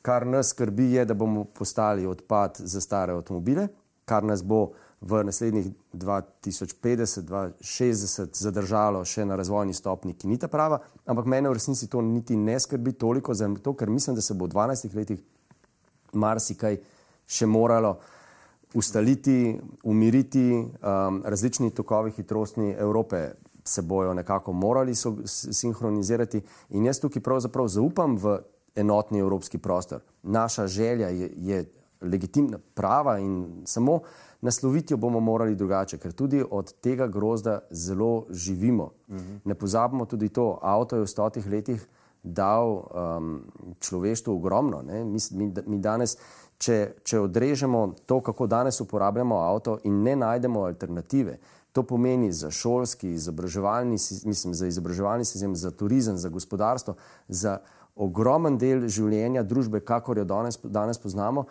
Kar 0.06 0.28
nas 0.30 0.54
skrbi 0.54 0.92
je, 0.94 1.06
da 1.06 1.18
bomo 1.18 1.46
postali 1.46 2.06
odpad 2.06 2.62
za 2.62 2.82
stare 2.82 3.16
avtomobile, 3.18 3.68
kar 4.06 4.24
nas 4.24 4.44
bo 4.46 4.76
v 5.06 5.22
naslednjih 5.24 5.68
2050-2060 5.94 8.34
zadržalo 8.34 9.06
še 9.06 9.26
na 9.26 9.36
razvojni 9.38 9.74
stopni, 9.74 10.14
ki 10.18 10.28
ni 10.28 10.38
ta 10.42 10.48
prava, 10.50 10.80
ampak 11.06 11.26
mene 11.30 11.50
v 11.50 11.54
resnici 11.60 11.88
to 11.90 12.02
niti 12.02 12.36
ne 12.36 12.60
skrbi 12.60 12.92
toliko, 12.98 13.34
zato 13.38 13.74
ker 13.78 13.90
mislim, 13.90 14.16
da 14.18 14.22
se 14.26 14.34
bo 14.34 14.46
v 14.50 14.52
12 14.56 14.96
letih 14.98 15.20
marsikaj 16.14 16.78
še 17.28 17.46
moralo 17.46 18.00
ustaliti, 18.76 19.60
umiriti, 19.84 20.54
um, 20.58 21.22
različni 21.26 21.72
tokovi 21.72 22.12
hitrostni 22.18 22.74
Evrope 22.74 23.32
se 23.66 23.82
bojo 23.82 24.14
nekako 24.14 24.54
morali 24.54 24.96
so, 24.96 25.16
sinhronizirati 25.26 26.42
in 26.70 26.86
jaz 26.86 27.00
tukaj 27.00 27.22
pravzaprav 27.22 27.68
zaupam 27.68 28.18
v 28.18 28.40
enotni 28.76 29.20
evropski 29.20 29.58
prostor. 29.58 30.02
Naša 30.24 30.68
želja 30.68 31.10
je, 31.10 31.32
je 31.36 31.66
legitimna, 32.02 32.58
prava 32.74 33.20
in 33.20 33.62
samo 33.66 34.00
nasloviti 34.46 34.94
jo 34.94 34.98
bomo 34.98 35.20
morali 35.20 35.56
drugače, 35.56 35.98
ker 35.98 36.14
tudi 36.14 36.44
od 36.44 36.74
tega 36.82 37.08
grozda 37.08 37.60
zelo 37.70 38.26
živimo. 38.30 38.84
Uh 39.08 39.16
-huh. 39.16 39.40
Ne 39.46 39.56
pozabimo 39.56 40.06
tudi 40.06 40.30
to, 40.30 40.60
avto 40.62 40.96
je 40.96 41.02
v 41.02 41.08
stotih 41.08 41.48
letih 41.48 41.88
dal 42.24 42.68
um, 42.70 43.42
človeštvu 43.80 44.36
ogromno. 44.36 44.82
Mi, 44.84 45.20
mi, 45.32 45.54
mi 45.66 45.78
danes 45.80 46.18
če, 46.58 46.96
če 47.04 47.20
odrežemo 47.20 47.94
to, 48.06 48.22
kako 48.22 48.48
danes 48.48 48.82
uporabljamo 48.82 49.38
avto 49.40 49.78
in 49.84 50.02
ne 50.04 50.16
najdemo 50.16 50.64
alternative, 50.66 51.38
to 51.76 51.84
pomeni 51.84 52.32
za 52.32 52.52
šolski, 52.52 53.12
izobraževalni, 53.18 53.98
mislim, 54.26 54.54
za 54.54 54.68
izobraževalni 54.68 55.26
sistem, 55.26 55.56
za 55.56 55.72
turizem, 55.72 56.18
za 56.18 56.30
gospodarstvo, 56.30 56.96
za 57.28 57.58
ogromen 57.96 58.58
del 58.60 58.88
življenja 58.92 59.44
družbe, 59.44 59.82
kakor 59.84 60.20
jo 60.20 60.26
danes, 60.28 60.58
danes 60.64 61.00
poznamo, 61.00 61.46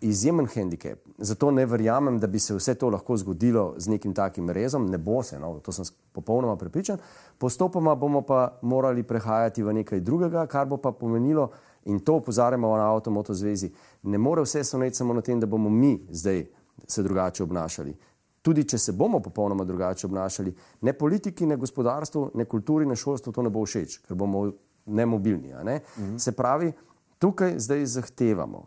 izjemen 0.00 0.46
handicap. 0.46 0.98
Zato 1.18 1.50
ne 1.50 1.66
verjamem, 1.66 2.18
da 2.18 2.26
bi 2.26 2.38
se 2.38 2.54
vse 2.54 2.74
to 2.74 2.88
lahko 2.90 3.16
zgodilo 3.16 3.74
z 3.76 3.90
nekim 3.90 4.14
takim 4.14 4.50
rezom, 4.50 4.86
ne 4.90 4.98
bo 4.98 5.22
se, 5.22 5.38
no, 5.38 5.58
to 5.60 5.72
sem 5.72 5.84
popolnoma 6.12 6.56
prepričan. 6.56 6.98
Postopoma 7.38 7.94
bomo 7.94 8.22
pa 8.22 8.58
morali 8.62 9.02
prehajati 9.02 9.62
v 9.62 9.72
nekaj 9.72 10.00
drugega, 10.00 10.46
kar 10.46 10.66
bo 10.66 10.76
pa 10.76 10.92
pomenilo, 10.92 11.50
in 11.84 12.00
to 12.00 12.14
opozarjamo 12.14 12.76
na 12.76 12.92
Avtomoto 12.92 13.34
zvezi, 13.34 13.72
ne 14.02 14.18
more 14.18 14.42
vse 14.42 14.64
soneti 14.64 14.96
samo 14.96 15.14
na 15.14 15.20
tem, 15.20 15.40
da 15.40 15.46
bomo 15.46 15.70
mi 15.70 16.06
zdaj 16.10 16.46
se 16.86 17.02
drugače 17.02 17.42
obnašali. 17.42 17.94
Tudi 18.42 18.64
če 18.64 18.78
se 18.78 18.92
bomo 18.92 19.20
popolnoma 19.20 19.64
drugače 19.64 20.06
obnašali, 20.06 20.54
ne 20.80 20.92
politiki, 20.92 21.46
ne 21.46 21.56
gospodarstvu, 21.56 22.30
ne 22.34 22.44
kulturi, 22.44 22.86
ne 22.86 22.96
šolstvu 22.96 23.32
to 23.32 23.42
ne 23.42 23.50
bo 23.50 23.64
všeč, 23.66 23.98
ker 24.06 24.16
bomo 24.16 24.52
nemobilni. 24.86 25.52
Ne? 25.64 25.80
Mhm. 25.98 26.16
Se 26.18 26.32
pravi, 26.32 26.72
tukaj 27.18 27.58
zdaj 27.58 27.86
zahtevamo 27.86 28.66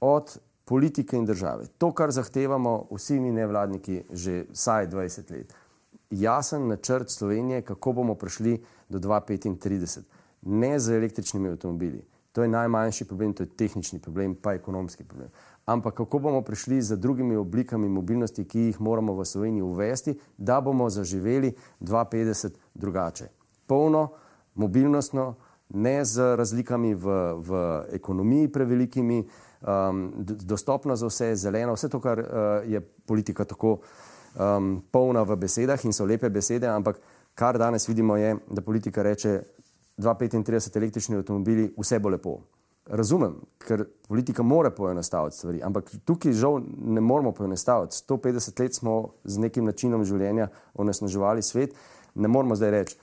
od 0.00 0.38
politike 0.70 1.18
in 1.18 1.26
države 1.26 1.66
to, 1.78 1.90
kar 1.92 2.14
zahtevamo 2.14 2.76
vsi 2.94 3.18
mi 3.20 3.32
nevladniki 3.34 4.04
že 4.12 4.44
vsaj 4.52 4.86
20 4.94 5.32
let. 5.34 5.54
Jasen 6.10 6.68
načrt 6.68 7.10
Slovenije, 7.10 7.62
kako 7.62 7.92
bomo 7.92 8.14
prišli 8.14 8.54
do 8.88 8.98
2035, 8.98 10.02
ne 10.42 10.78
z 10.78 10.96
električnimi 10.96 11.48
avtomobili, 11.48 12.04
To 12.32 12.42
je 12.42 12.48
najmanjši 12.48 13.04
problem, 13.04 13.32
to 13.32 13.42
je 13.42 13.48
tehnični 13.56 13.98
problem, 13.98 14.34
pa 14.34 14.54
ekonomski 14.54 15.04
problem. 15.04 15.30
Ampak 15.66 15.94
kako 15.94 16.18
bomo 16.18 16.42
prišli 16.42 16.82
z 16.82 16.96
drugimi 16.96 17.36
oblikami 17.36 17.88
mobilnosti, 17.88 18.44
ki 18.44 18.60
jih 18.60 18.80
moramo 18.80 19.14
v 19.14 19.24
Sloveniji 19.24 19.62
uvesti, 19.62 20.14
da 20.38 20.60
bomo 20.60 20.90
zaživeli 20.90 21.52
250 21.80 22.54
drugače. 22.74 23.28
Polno, 23.66 24.08
mobilnostno, 24.54 25.34
ne 25.74 26.04
z 26.04 26.36
razlikami 26.36 26.94
v, 26.94 27.16
v 27.38 27.60
ekonomiji 27.92 28.52
prevelikimi, 28.52 29.22
um, 29.22 30.12
dostopno 30.26 30.96
za 30.96 31.06
vse, 31.06 31.34
zeleno, 31.36 31.74
vse 31.74 31.88
to, 31.88 32.00
kar 32.00 32.18
uh, 32.18 32.26
je 32.66 32.80
politika 32.80 33.44
tako 33.44 33.78
um, 33.78 34.82
polna 34.90 35.22
v 35.22 35.36
besedah 35.36 35.84
in 35.84 35.92
so 35.92 36.04
lepe 36.04 36.30
besede, 36.30 36.68
ampak 36.68 37.00
kar 37.34 37.58
danes 37.58 37.88
vidimo 37.88 38.16
je, 38.16 38.36
da 38.50 38.62
politika 38.62 39.02
reče, 39.02 39.40
235 40.00 40.76
električni 40.76 41.16
avtomobili, 41.16 41.74
vse 41.78 41.98
bo 41.98 42.08
lepo. 42.08 42.38
Razumem, 42.90 43.36
ker 43.58 43.84
politika 44.08 44.42
mora 44.42 44.70
poenostaviti 44.70 45.36
stvari, 45.36 45.60
ampak 45.62 45.92
tukaj 46.04 46.32
žal 46.32 46.58
ne 46.80 47.00
moramo 47.00 47.32
poenostaviti. 47.32 47.94
150 48.08 48.60
let 48.60 48.74
smo 48.74 48.96
z 49.24 49.38
nekim 49.38 49.68
načinom 49.68 50.04
življenja 50.04 50.48
onesnaževali 50.74 51.42
svet, 51.42 51.76
ne 52.14 52.28
moramo 52.28 52.56
zdaj 52.56 52.70
reči, 52.70 52.98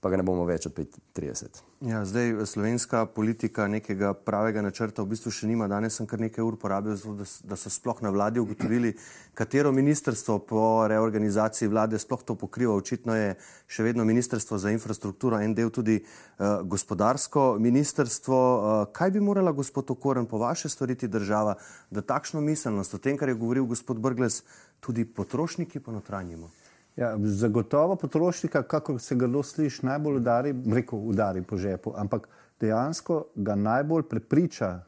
pa 0.00 0.10
ga 0.10 0.18
ne 0.18 0.26
bomo 0.26 0.48
več 0.48 0.66
od 0.66 0.80
35. 1.14 1.65
Ja, 1.80 2.04
zdaj 2.04 2.46
slovenska 2.46 3.06
politika 3.06 3.66
nekega 3.68 4.14
pravega 4.14 4.62
načrta 4.64 5.04
v 5.04 5.10
bistvu 5.12 5.28
še 5.28 5.44
nima. 5.44 5.66
Danes 5.68 5.98
sem 5.98 6.06
kar 6.08 6.22
nekaj 6.24 6.40
ur 6.40 6.54
porabil, 6.56 6.96
zato, 6.96 7.26
da 7.44 7.58
so 7.60 7.68
sploh 7.68 8.00
na 8.00 8.08
vladi 8.14 8.40
ugotovili, 8.40 8.94
katero 9.36 9.74
ministrstvo 9.76 10.38
po 10.48 10.62
reorganizaciji 10.88 11.68
vlade 11.68 12.00
sploh 12.00 12.24
to 12.24 12.32
pokriva. 12.32 12.72
Očitno 12.72 13.12
je 13.12 13.34
še 13.68 13.84
vedno 13.84 14.08
ministrstvo 14.08 14.56
za 14.56 14.72
infrastrukturo, 14.72 15.36
en 15.36 15.52
del 15.52 15.68
tudi 15.68 15.98
uh, 16.00 16.64
gospodarsko 16.64 17.58
ministrstvo. 17.60 18.38
Uh, 18.40 18.88
kaj 18.96 19.12
bi 19.12 19.20
morala 19.20 19.52
gospod 19.52 19.92
Okoren 19.92 20.24
po 20.24 20.40
vaše 20.40 20.72
storiti 20.72 21.12
država, 21.12 21.58
da 21.92 22.00
takšno 22.00 22.40
miselnost 22.40 22.96
o 22.96 23.02
tem, 23.04 23.20
kar 23.20 23.28
je 23.28 23.36
govoril 23.36 23.68
gospod 23.68 24.00
Brgles, 24.00 24.46
tudi 24.80 25.04
potrošniki 25.04 25.84
ponotranjimo? 25.84 26.48
Ja, 26.96 27.16
zagotovo 27.18 27.96
potrošnika, 27.96 28.62
kako 28.62 28.98
se 28.98 29.14
ga 29.14 29.42
sliši, 29.42 29.86
najbolj 29.86 30.16
udari, 30.16 30.54
rekel, 30.74 30.98
udari 30.98 31.42
po 31.42 31.56
žepu, 31.56 31.92
ampak 31.96 32.28
dejansko 32.60 33.24
ga 33.34 33.54
najbolj 33.54 34.02
prepriča, 34.02 34.80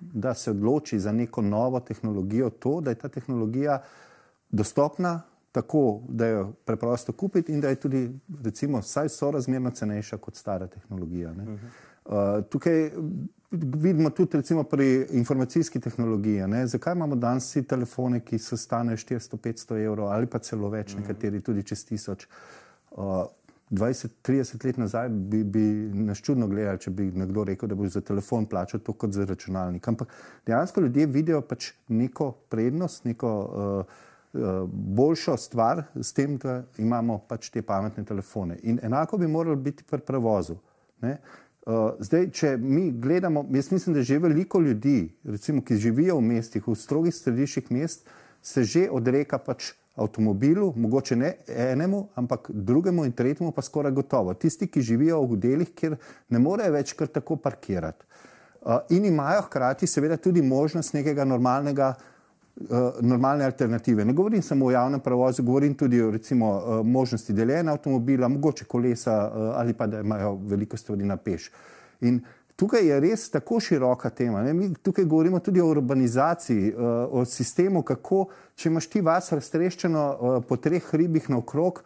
da 0.00 0.34
se 0.34 0.50
odloči 0.50 0.98
za 0.98 1.12
neko 1.12 1.42
novo 1.42 1.80
tehnologijo, 1.80 2.50
to, 2.50 2.80
da 2.80 2.90
je 2.90 2.94
ta 2.94 3.08
tehnologija 3.08 3.82
dostopna, 4.50 5.22
tako 5.52 6.00
da 6.08 6.26
jo 6.26 6.52
preprosto 6.64 7.12
kupiti 7.12 7.52
in 7.52 7.60
da 7.60 7.68
je 7.68 7.74
tudi, 7.74 8.18
recimo, 8.42 8.78
vsaj 8.78 9.08
sorazmerno 9.08 9.70
cenejša 9.70 10.16
kot 10.16 10.36
stara 10.36 10.66
tehnologija. 10.66 11.30
Uh 11.30 11.36
-huh. 11.36 11.58
uh, 12.38 12.44
tukaj 12.48 12.90
vidimo 13.56 14.10
tudi 14.10 14.36
recimo, 14.36 14.64
pri 14.64 15.06
informacijski 15.10 15.80
tehnologiji. 15.80 16.46
Ne? 16.46 16.66
Zakaj 16.66 16.92
imamo 16.92 17.16
danes 17.16 17.48
vsi 17.48 17.62
telefone, 17.62 18.20
ki 18.20 18.38
so 18.38 18.56
stanejo 18.56 18.96
400-500 18.96 19.84
evrov 19.84 20.12
ali 20.12 20.26
pa 20.26 20.38
celo 20.38 20.68
več, 20.68 20.94
mm. 20.94 21.00
nekateri 21.00 21.40
tudi 21.40 21.62
čez 21.62 21.84
tisoč. 21.84 22.26
Uh, 22.90 23.24
20-30 23.70 24.66
let 24.66 24.76
nazaj 24.76 25.08
bi, 25.08 25.44
bi 25.44 25.60
nas 26.04 26.18
čudno 26.22 26.46
gledali, 26.48 26.78
če 26.78 26.90
bi 26.90 27.06
nekdo 27.16 27.44
rekel, 27.44 27.68
da 27.68 27.74
bo 27.74 27.88
za 27.88 28.00
telefon 28.00 28.46
plačal 28.46 28.80
to 28.84 28.92
kot 28.92 29.12
za 29.12 29.24
računalnik. 29.24 29.88
Ampak 29.88 30.12
dejansko 30.46 30.80
ljudje 30.80 31.06
vidijo 31.06 31.40
pač 31.40 31.72
neko 31.88 32.30
prednost, 32.52 33.04
neko 33.04 33.32
uh, 33.40 33.94
uh, 34.42 34.68
boljšo 34.70 35.36
stvar 35.36 35.82
s 35.94 36.12
tem, 36.12 36.36
da 36.38 36.62
imamo 36.78 37.18
pač 37.28 37.48
te 37.50 37.62
pametne 37.62 38.04
telefone. 38.04 38.58
In 38.62 38.78
enako 38.82 39.18
bi 39.18 39.26
moralo 39.26 39.56
biti 39.56 39.84
pri 39.90 40.00
prevozu. 40.06 40.56
Ne? 41.02 41.18
Uh, 41.64 41.94
zdaj, 42.04 42.26
če 42.36 42.48
mi 42.60 42.90
gledamo, 42.92 43.46
jaz 43.56 43.70
mislim, 43.72 43.94
da 43.96 44.02
že 44.04 44.18
veliko 44.20 44.60
ljudi, 44.60 45.14
recimo, 45.24 45.62
ki 45.64 45.78
živijo 45.80 46.18
v 46.18 46.26
mestih, 46.26 46.66
v 46.66 46.74
strogih 46.76 47.14
središčih 47.14 47.70
mest, 47.72 48.04
se 48.44 48.64
že 48.68 48.82
odreka 48.92 49.38
pač 49.40 49.70
avtomobilu, 49.96 50.74
mogoče 50.76 51.16
ne 51.16 51.30
enemu, 51.48 52.02
ampak 52.20 52.50
drugemu 52.52 53.06
in 53.08 53.12
tretjemu 53.16 53.52
pa 53.56 53.62
skoraj 53.62 53.94
gotovo. 53.96 54.34
Tisti, 54.34 54.68
ki 54.68 54.82
živijo 54.82 55.22
v 55.24 55.38
delih, 55.40 55.70
kjer 55.72 55.96
ne 56.28 56.38
morejo 56.38 56.74
več 56.76 56.92
kar 56.92 57.08
tako 57.08 57.40
parkirati. 57.40 58.04
Uh, 58.60 58.84
in 58.92 59.08
imajo 59.08 59.46
hkrati 59.48 59.86
seveda 59.88 60.20
tudi 60.20 60.42
možnost 60.42 60.92
nekega 60.92 61.24
normalnega 61.24 61.94
normalne 63.00 63.44
alternative. 63.44 64.04
Ne 64.04 64.12
govorim 64.12 64.42
samo 64.42 64.66
o 64.66 64.70
javnem 64.70 65.00
prevozu, 65.00 65.42
govorim 65.42 65.74
tudi 65.74 66.02
o 66.02 66.10
recimo, 66.10 66.50
uh, 66.50 66.86
možnosti 66.86 67.32
deljenja 67.32 67.72
avtomobila, 67.72 68.28
mogoče 68.28 68.64
kolesa 68.64 69.30
uh, 69.34 69.50
ali 69.56 69.72
pa 69.72 69.86
da 69.86 70.00
imajo 70.00 70.34
veliko 70.34 70.76
stvari 70.76 71.04
na 71.04 71.16
peš. 71.16 71.50
In 72.00 72.20
tukaj 72.56 72.86
je 72.86 73.00
res 73.00 73.30
tako 73.30 73.60
široka 73.60 74.10
tema. 74.10 74.42
Ne? 74.42 74.52
Mi 74.54 74.74
tukaj 74.74 75.04
govorimo 75.04 75.38
tudi 75.38 75.60
o 75.60 75.66
urbanizaciji, 75.66 76.74
o 77.10 77.24
sistemu, 77.24 77.82
kako, 77.82 78.26
če 78.54 78.68
imaš 78.68 78.86
ti 78.86 79.00
vas 79.00 79.32
raztreščeno 79.32 80.42
po 80.48 80.56
treh 80.56 80.82
hribih 80.90 81.30
naokrog, 81.30 81.82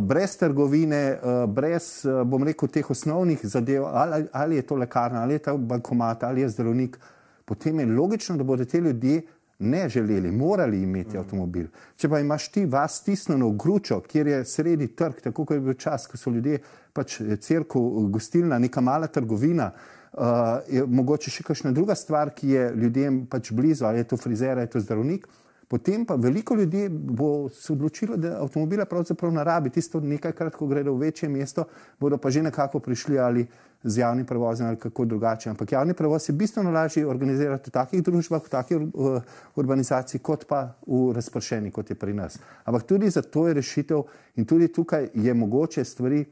brez 0.00 0.36
trgovine, 0.38 1.18
brez, 1.48 2.06
bom 2.26 2.44
rekel, 2.46 2.68
teh 2.68 2.90
osnovnih 2.90 3.40
zadev, 3.42 3.84
ali, 3.84 4.26
ali 4.32 4.56
je 4.56 4.62
to 4.62 4.76
lekarna, 4.76 5.22
ali 5.22 5.34
je 5.34 5.38
to 5.38 5.56
bankomat, 5.58 6.22
ali 6.22 6.40
je 6.40 6.48
zdravnik, 6.48 6.98
potem 7.44 7.80
je 7.80 7.86
logično, 7.86 8.36
da 8.36 8.44
bodo 8.44 8.64
te 8.64 8.80
ljudje 8.80 9.22
ne 9.62 9.88
želeli, 9.88 10.30
morali 10.30 10.82
imeti 10.82 11.18
avtomobil. 11.18 11.66
Če 11.96 12.08
pa 12.08 12.20
imaš 12.20 12.48
ti 12.52 12.64
vas 12.66 12.98
stisnjeno 13.00 13.48
v 13.48 13.56
gručo, 13.56 14.00
kjer 14.00 14.26
je 14.26 14.44
sredi 14.44 14.88
trg, 14.96 15.20
tako 15.24 15.46
kot 15.46 15.56
je 15.56 15.64
bil 15.64 15.78
čas, 15.78 16.06
ko 16.10 16.18
so 16.20 16.30
ljudje 16.30 16.58
pač 16.92 17.20
crkva, 17.40 18.06
gostilna, 18.12 18.58
neka 18.58 18.80
mala 18.84 19.08
trgovina, 19.08 19.70
uh, 19.72 20.58
je 20.68 20.84
mogoče 20.86 21.30
še 21.30 21.46
kakšna 21.46 21.72
druga 21.72 21.96
stvar, 21.96 22.34
ki 22.36 22.52
je 22.56 22.66
ljudem 22.76 23.22
pač 23.30 23.52
blizu, 23.52 23.86
ali 23.88 24.02
je 24.02 24.10
to 24.12 24.20
frizer, 24.20 24.56
ali 24.56 24.66
je 24.66 24.74
to 24.76 24.84
zdravnik. 24.84 25.28
Potem 25.72 26.04
pa 26.04 26.14
veliko 26.20 26.54
ljudi 26.54 26.88
bo 26.88 27.48
se 27.48 27.72
odločilo, 27.72 28.16
da 28.16 28.34
avtomobila 28.42 28.84
pravzaprav 28.84 29.32
ne 29.32 29.44
rabi. 29.44 29.70
Tisto 29.72 30.00
nekajkrat, 30.00 30.56
ko 30.56 30.66
gredo 30.68 30.92
v 30.92 31.06
večje 31.06 31.28
mesto, 31.32 31.64
bodo 32.00 32.18
pa 32.20 32.30
že 32.30 32.42
nekako 32.42 32.80
prišli 32.80 33.18
ali 33.18 33.46
z 33.84 33.98
javnim 33.98 34.26
prevozom 34.26 34.66
ali 34.66 34.76
kako 34.76 35.04
drugače. 35.04 35.50
Ampak 35.50 35.72
javni 35.72 35.94
prevoz 35.94 36.28
je 36.28 36.34
bistveno 36.36 36.70
lažje 36.70 37.06
organizirati 37.06 37.70
v 37.70 37.72
takih 37.72 38.02
družbah, 38.02 38.44
v 38.44 38.52
takih 38.52 38.84
uh, 38.92 39.22
urbanizaciji, 39.56 40.20
kot 40.20 40.44
pa 40.44 40.74
v 40.86 41.14
razpršeni, 41.16 41.70
kot 41.70 41.90
je 41.90 41.96
pri 41.96 42.12
nas. 42.12 42.36
Ampak 42.64 42.82
tudi 42.82 43.10
za 43.10 43.22
to 43.22 43.48
je 43.48 43.54
rešitev 43.54 44.04
in 44.36 44.44
tudi 44.44 44.68
tukaj 44.68 45.08
je 45.14 45.34
mogoče 45.34 45.84
stvari 45.84 46.24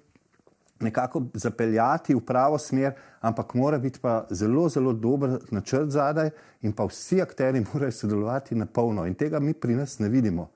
nekako 0.80 1.22
zapeljati 1.34 2.14
v 2.14 2.20
pravo 2.20 2.58
smer, 2.58 2.92
ampak 3.20 3.54
mora 3.54 3.78
biti 3.78 4.00
pa 4.00 4.26
zelo, 4.30 4.68
zelo 4.68 4.92
dober 4.92 5.38
načrt 5.50 5.90
zadaj 5.90 6.30
in 6.62 6.72
pa 6.72 6.84
vsi 6.84 7.22
akteri 7.22 7.64
morajo 7.74 7.92
sodelovati 7.92 8.54
na 8.54 8.66
polno 8.66 9.06
in 9.06 9.14
tega 9.14 9.40
mi 9.40 9.54
pri 9.54 9.74
nas 9.74 9.98
ne 9.98 10.08
vidimo. 10.08 10.50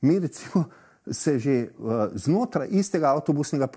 Mi 0.00 0.18
recimo 0.18 0.64
se 1.10 1.38
že 1.38 1.68
uh, 1.78 1.90
znotraj 2.14 2.68
istega 2.70 3.14
avtobusnega 3.14 3.68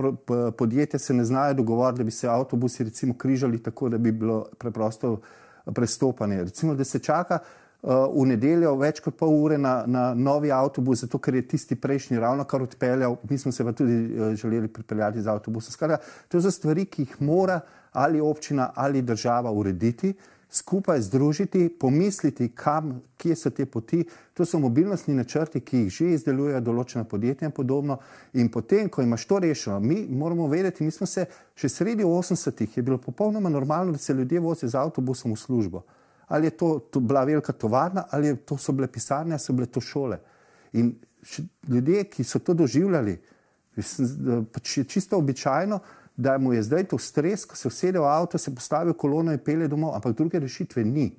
podjetja 0.58 1.00
ne 1.16 1.24
znajo 1.24 1.54
dogovoriti, 1.54 1.98
da 1.98 2.04
bi 2.04 2.12
se 2.12 2.28
avtobusi 2.28 2.92
križali 3.18 3.64
tako, 3.64 3.90
da 3.90 3.98
bi 3.98 4.12
bilo 4.12 4.46
preprosto 4.58 5.22
prestopanje. 5.66 6.44
Recimo, 6.44 6.76
da 6.76 6.84
se 6.84 7.00
čaka 7.00 7.40
uh, 7.42 7.48
v 7.82 8.26
nedeljo 8.30 8.76
več 8.78 9.00
kot 9.02 9.16
pol 9.18 9.32
ure 9.34 9.58
na, 9.58 9.82
na 9.90 10.04
novi 10.14 10.52
avtobus, 10.54 11.02
zato 11.02 11.18
ker 11.18 11.40
je 11.40 11.48
tisti 11.56 11.76
prejšnji 11.76 12.20
ravno 12.22 12.46
kar 12.46 12.62
odpeljal, 12.62 13.18
mi 13.30 13.38
smo 13.42 13.52
se 13.52 13.66
pa 13.66 13.74
tudi 13.74 13.96
uh, 14.14 14.36
želeli 14.38 14.68
pripeljati 14.68 15.22
z 15.22 15.32
avtobusom. 15.34 15.74
Skratka, 15.74 15.98
to 16.30 16.42
so 16.42 16.52
stvari, 16.54 16.86
ki 16.86 17.08
jih 17.08 17.16
mora 17.26 17.62
ali 17.92 18.22
občina 18.22 18.70
ali 18.76 19.02
država 19.02 19.52
urediti 19.52 20.14
skupaj 20.52 21.02
združiti, 21.02 21.70
pomisliti, 21.80 22.50
kam, 22.56 23.02
kje 23.18 23.36
so 23.36 23.50
te 23.50 23.66
poti. 23.66 24.04
To 24.34 24.46
so 24.46 24.60
mobilnostni 24.60 25.16
načrti, 25.16 25.60
ki 25.60 25.86
jih 25.86 25.94
že 25.94 26.10
izdelujejo 26.16 26.60
določena 26.66 27.06
podjetja 27.08 27.48
in 27.48 27.56
podobno. 27.56 28.00
In 28.34 28.52
potem, 28.52 28.90
ko 28.90 29.02
imaš 29.02 29.26
to 29.26 29.40
rešeno, 29.40 29.80
mi 29.80 30.04
moramo 30.10 30.48
vedeti, 30.52 30.84
mi 30.84 30.92
smo 30.92 31.08
se 31.08 31.26
še 31.56 31.70
sredi 31.70 32.04
80-ih, 32.04 32.78
je 32.78 32.84
bilo 32.84 32.98
popolnoma 32.98 33.50
normalno, 33.50 33.96
da 33.96 33.98
se 33.98 34.14
ljudje 34.14 34.40
vozijo 34.40 34.70
z 34.70 34.80
avtobusom 34.82 35.32
v 35.32 35.40
službo. 35.40 35.84
Ali 36.32 36.48
je 36.48 36.58
to, 36.58 36.70
to 36.80 37.00
bila 37.00 37.24
velika 37.28 37.54
tovarna, 37.54 38.06
ali 38.10 38.36
to 38.38 38.58
so 38.58 38.72
bile 38.72 38.88
pisarne, 38.88 39.40
so 39.40 39.54
bile 39.54 39.68
to 39.68 39.82
šole. 39.82 40.20
In 40.74 40.94
ljudje, 41.68 42.04
ki 42.04 42.24
so 42.24 42.40
to 42.40 42.54
doživljali, 42.54 43.18
pač 44.52 44.78
je 44.78 44.84
čisto 44.84 45.18
običajno, 45.18 45.80
da 46.16 46.38
mu 46.38 46.54
je 46.54 46.64
zdaj 46.64 46.84
to 46.92 46.98
stres, 46.98 47.46
ko 47.46 47.56
se 47.56 47.68
usede 47.68 48.00
v 48.00 48.08
avto, 48.08 48.38
se 48.38 48.56
postavi 48.56 48.92
v 48.92 48.98
kolono 48.98 49.32
in 49.32 49.40
pele 49.40 49.68
domov, 49.68 49.96
ampak 49.96 50.16
druge 50.18 50.40
rešitve 50.40 50.84
ni, 50.86 51.10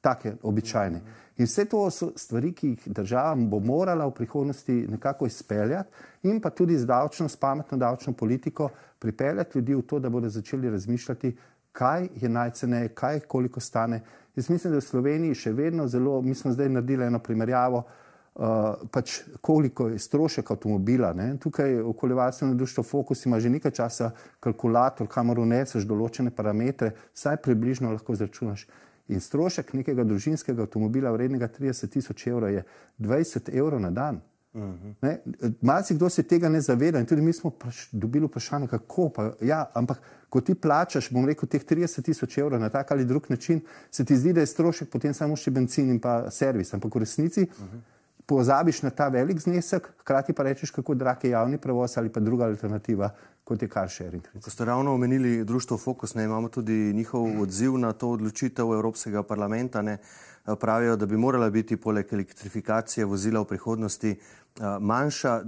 take 0.00 0.36
običajne. 0.42 1.00
In 1.40 1.46
vse 1.48 1.64
to 1.64 1.86
so 1.90 2.10
stvari, 2.16 2.52
ki 2.52 2.74
jih 2.74 2.88
država 3.00 3.34
bo 3.48 3.60
morala 3.64 4.06
v 4.06 4.14
prihodnosti 4.16 4.74
nekako 4.88 5.26
izpeljati 5.26 6.28
in 6.28 6.40
pa 6.40 6.50
tudi 6.50 6.76
z 6.78 6.86
davčno, 6.86 7.28
s 7.28 7.36
pametno 7.36 7.78
davčno 7.78 8.12
politiko 8.12 8.68
pripeljati 8.98 9.58
ljudi 9.58 9.74
v 9.74 9.82
to, 9.82 9.98
da 9.98 10.08
bodo 10.08 10.28
začeli 10.28 10.70
razmišljati, 10.70 11.36
kaj 11.72 12.08
je 12.20 12.28
najceneje, 12.28 12.88
kaj 12.94 13.20
koliko 13.20 13.60
stane. 13.60 14.02
Jaz 14.36 14.50
mislim, 14.50 14.72
da 14.72 14.78
v 14.78 14.84
Sloveniji 14.84 15.34
še 15.34 15.52
vedno 15.52 15.88
zelo, 15.88 16.20
mi 16.22 16.34
smo 16.34 16.52
zdaj 16.52 16.68
naredili 16.68 17.06
eno 17.06 17.18
primerjavo, 17.18 17.84
Uh, 18.30 18.86
pač 18.94 19.16
koliko 19.42 19.88
je 19.90 19.98
strošek 19.98 20.50
avtomobila. 20.54 21.10
Ne? 21.12 21.34
Tukaj 21.42 21.80
okoljevarstveno 21.82 22.54
društvo 22.54 22.84
Focus 22.86 23.26
ima 23.26 23.40
že 23.40 23.50
nekaj 23.50 23.70
časa 23.74 24.10
kalkulator, 24.40 25.08
kamor 25.10 25.42
uneseš 25.42 25.84
določene 25.84 26.30
parametre, 26.30 26.92
saj 27.12 27.40
približno 27.42 27.90
lahko 27.90 28.14
zračunaš. 28.14 28.68
In 29.10 29.20
strošek 29.20 29.74
nekega 29.74 30.06
družinskega 30.06 30.62
avtomobila 30.62 31.10
vrednega 31.10 31.50
30 31.50 31.90
tisoč 31.90 32.28
evrov 32.30 32.54
je 32.54 32.62
20 33.02 33.50
evrov 33.50 33.82
na 33.82 33.90
dan. 33.90 34.22
Uh. 34.52 34.62
-huh. 34.62 35.54
Malce 35.60 35.94
kdo 35.94 36.08
se 36.08 36.22
tega 36.22 36.48
ne 36.48 36.60
zaveda 36.60 36.98
in 36.98 37.06
tudi 37.06 37.22
mi 37.22 37.32
smo 37.32 37.50
pač 37.50 37.86
dobili 37.92 38.26
vprašanje, 38.26 38.66
kako 38.66 39.08
pa. 39.08 39.32
Ja, 39.40 39.70
ampak 39.74 40.00
ko 40.28 40.40
ti 40.40 40.54
plačaš, 40.54 41.10
bom 41.10 41.26
rekel, 41.26 41.48
teh 41.48 41.62
30 41.64 42.02
tisoč 42.02 42.38
evrov 42.38 42.60
na 42.60 42.68
tak 42.68 42.90
ali 42.90 43.04
drug 43.04 43.30
način, 43.30 43.60
se 43.90 44.04
ti 44.04 44.16
zdi, 44.16 44.32
da 44.32 44.40
je 44.40 44.46
strošek 44.46 44.90
potem 44.90 45.14
samo 45.14 45.36
še 45.36 45.50
benzin 45.50 45.90
in 45.90 46.00
pa 46.00 46.30
servis. 46.30 46.74
Ampak 46.74 46.94
v 46.94 46.98
resnici. 46.98 47.42
Uh 47.42 47.64
mhm. 47.64 47.76
-huh 47.76 47.99
pozabiš 48.30 48.82
na 48.82 48.90
ta 48.94 49.08
velik 49.10 49.40
znesek, 49.42 49.88
hkrati 50.00 50.32
pa 50.32 50.46
rečeš, 50.46 50.70
kako 50.70 50.94
drag 50.94 51.24
je 51.24 51.30
javni 51.30 51.58
prevoz 51.58 51.98
ali 51.98 52.12
pa 52.12 52.20
druga 52.20 52.46
alternativa, 52.46 53.10
kot 53.44 53.62
je 53.62 53.68
car 53.68 53.90
sharing. 53.90 54.22
Ko 54.44 54.50
ste 54.50 54.64
ravno 54.64 54.94
omenili 54.94 55.44
društvo 55.44 55.78
Focus, 55.78 56.14
ne 56.14 56.24
imamo 56.24 56.48
tudi 56.48 56.92
njihov 56.94 57.40
odziv 57.42 57.78
na 57.78 57.92
to 57.92 58.10
odločitev 58.10 58.70
Evropskega 58.74 59.22
parlamenta. 59.22 59.82
Ne, 59.82 59.98
pravijo, 60.60 60.96
da 60.96 61.06
bi 61.06 61.16
morala 61.16 61.50
biti 61.50 61.76
poleg 61.76 62.12
elektrifikacije 62.12 63.04
vozila 63.04 63.42
v 63.42 63.50
prihodnosti 63.50 64.14
manjša 64.80 65.40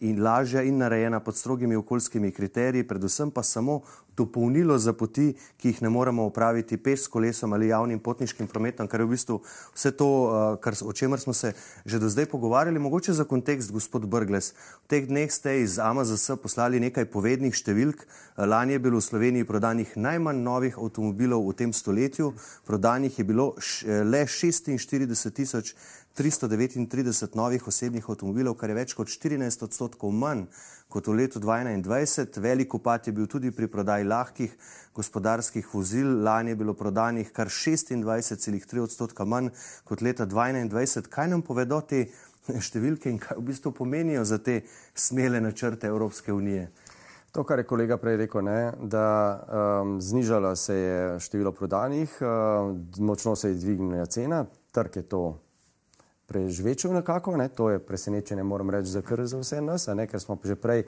in 0.00 0.22
lažja 0.22 0.62
in 0.62 0.82
narejena 0.82 1.20
pod 1.20 1.36
strogimi 1.36 1.76
okoljskimi 1.76 2.32
kriteriji, 2.32 2.88
predvsem 2.88 3.30
pa 3.30 3.42
samo 3.42 3.80
dopolnilo 4.16 4.78
za 4.78 4.92
poti, 4.92 5.34
ki 5.56 5.68
jih 5.68 5.82
ne 5.82 5.90
moremo 5.90 6.24
upraviti 6.26 6.76
peš 6.76 7.04
s 7.04 7.08
kolesom 7.12 7.52
ali 7.52 7.68
javnim 7.68 7.98
potniškim 7.98 8.46
prometom, 8.46 8.88
kar 8.88 9.00
je 9.00 9.06
v 9.06 9.14
bistvu 9.14 9.40
vse 9.74 9.92
to, 9.96 10.08
uh, 10.08 10.56
kar, 10.60 10.74
o 10.82 10.92
čemer 10.92 11.20
smo 11.20 11.32
se 11.32 11.52
že 11.84 11.98
do 11.98 12.08
zdaj 12.08 12.26
pogovarjali. 12.26 12.78
Mogoče 12.78 13.12
za 13.12 13.24
kontekst, 13.24 13.72
gospod 13.72 14.06
Brgles, 14.06 14.52
v 14.84 14.88
teh 14.88 15.06
dneh 15.08 15.32
ste 15.32 15.60
iz 15.62 15.78
AMZS 15.78 16.38
poslali 16.42 16.80
nekaj 16.80 17.10
povednih 17.12 17.54
številk. 17.54 18.06
Lani 18.36 18.76
je 18.76 18.82
bilo 18.82 19.00
v 19.00 19.08
Sloveniji 19.08 19.48
prodanih 19.48 19.96
najmanj 19.96 20.42
novih 20.42 20.78
avtomobilov 20.78 21.46
v 21.48 21.56
tem 21.56 21.72
stoletju, 21.72 22.32
prodanih 22.66 23.18
je 23.18 23.24
bilo 23.24 23.54
le 23.84 24.24
46 24.26 25.30
tisoč 25.30 25.74
339 26.16 27.36
novih 27.36 27.66
osebnih 27.68 28.04
avtomobilov, 28.08 28.56
kar 28.56 28.72
je 28.72 28.78
več 28.78 28.94
kot 28.96 29.12
14 29.12 29.66
odstotkov 29.68 30.14
manj 30.16 30.46
kot 30.88 31.06
v 31.06 31.16
letu 31.20 31.40
2021. 31.40 32.40
Velik 32.40 32.74
upad 32.74 33.06
je 33.06 33.12
bil 33.12 33.26
tudi 33.26 33.50
pri 33.50 33.68
prodaji 33.68 34.04
lahkih 34.04 34.56
gospodarskih 34.94 35.74
vozil. 35.74 36.22
Lani 36.22 36.54
je 36.54 36.56
bilo 36.56 36.74
prodanih 36.74 37.32
kar 37.32 37.48
26,3 37.48 38.80
odstotka 38.80 39.24
manj 39.24 39.50
kot 39.84 40.02
leta 40.02 40.26
2021. 40.26 41.10
Kaj 41.10 41.28
nam 41.28 41.42
povedo 41.42 41.80
te 41.82 42.06
številke 42.46 43.10
in 43.10 43.18
kaj 43.18 43.38
v 43.40 43.48
bistvu 43.50 43.72
pomenijo 43.74 44.24
za 44.24 44.38
te 44.38 44.60
smele 44.94 45.40
načrte 45.40 45.90
Evropske 45.90 46.32
unije? 46.32 46.68
To, 47.36 47.44
kar 47.44 47.60
je 47.60 47.66
kolega 47.68 47.98
prej 48.00 48.16
rekel, 48.16 48.40
ne, 48.46 48.60
da 48.80 49.06
um, 49.82 49.98
znižalo 50.00 50.54
se 50.56 50.74
je 50.74 51.00
število 51.20 51.52
prodanih, 51.52 52.14
um, 52.22 52.78
močno 53.04 53.34
se 53.36 53.50
je 53.50 53.58
dvignila 53.60 54.06
cena, 54.06 54.46
trg 54.72 54.96
je 54.96 55.02
to 55.02 55.20
prežvečil 56.26 56.92
nekako. 56.92 57.36
Ne? 57.36 57.48
To 57.48 57.70
je 57.70 57.78
presenečenje, 57.78 58.42
moram 58.42 58.70
reči, 58.70 58.90
za, 58.90 59.02
za 59.02 59.38
vse 59.38 59.60
nas, 59.60 59.86
ne? 59.86 60.06
ker 60.06 60.20
smo 60.20 60.38
že 60.44 60.54
prej, 60.54 60.84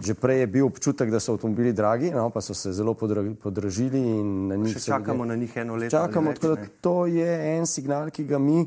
že 0.00 0.14
prej 0.14 0.40
je 0.40 0.46
bil 0.46 0.66
občutek, 0.66 1.10
da 1.10 1.20
so 1.20 1.34
avtomobili 1.34 1.72
dragi, 1.72 2.10
no? 2.10 2.30
pa 2.30 2.40
so 2.40 2.54
se 2.54 2.72
zelo 2.72 2.94
podražili. 2.94 4.02
Še 4.72 4.80
čakamo 4.80 5.24
ljudje... 5.24 5.28
na 5.28 5.36
njih 5.36 5.56
eno 5.56 5.76
leto. 5.76 5.96
Čakamo, 5.96 6.30
več, 6.30 6.40
tako, 6.40 6.70
to 6.80 6.96
je 7.06 7.56
en 7.56 7.66
signal, 7.66 8.10
ki 8.10 8.24
ga 8.24 8.38
mi, 8.38 8.62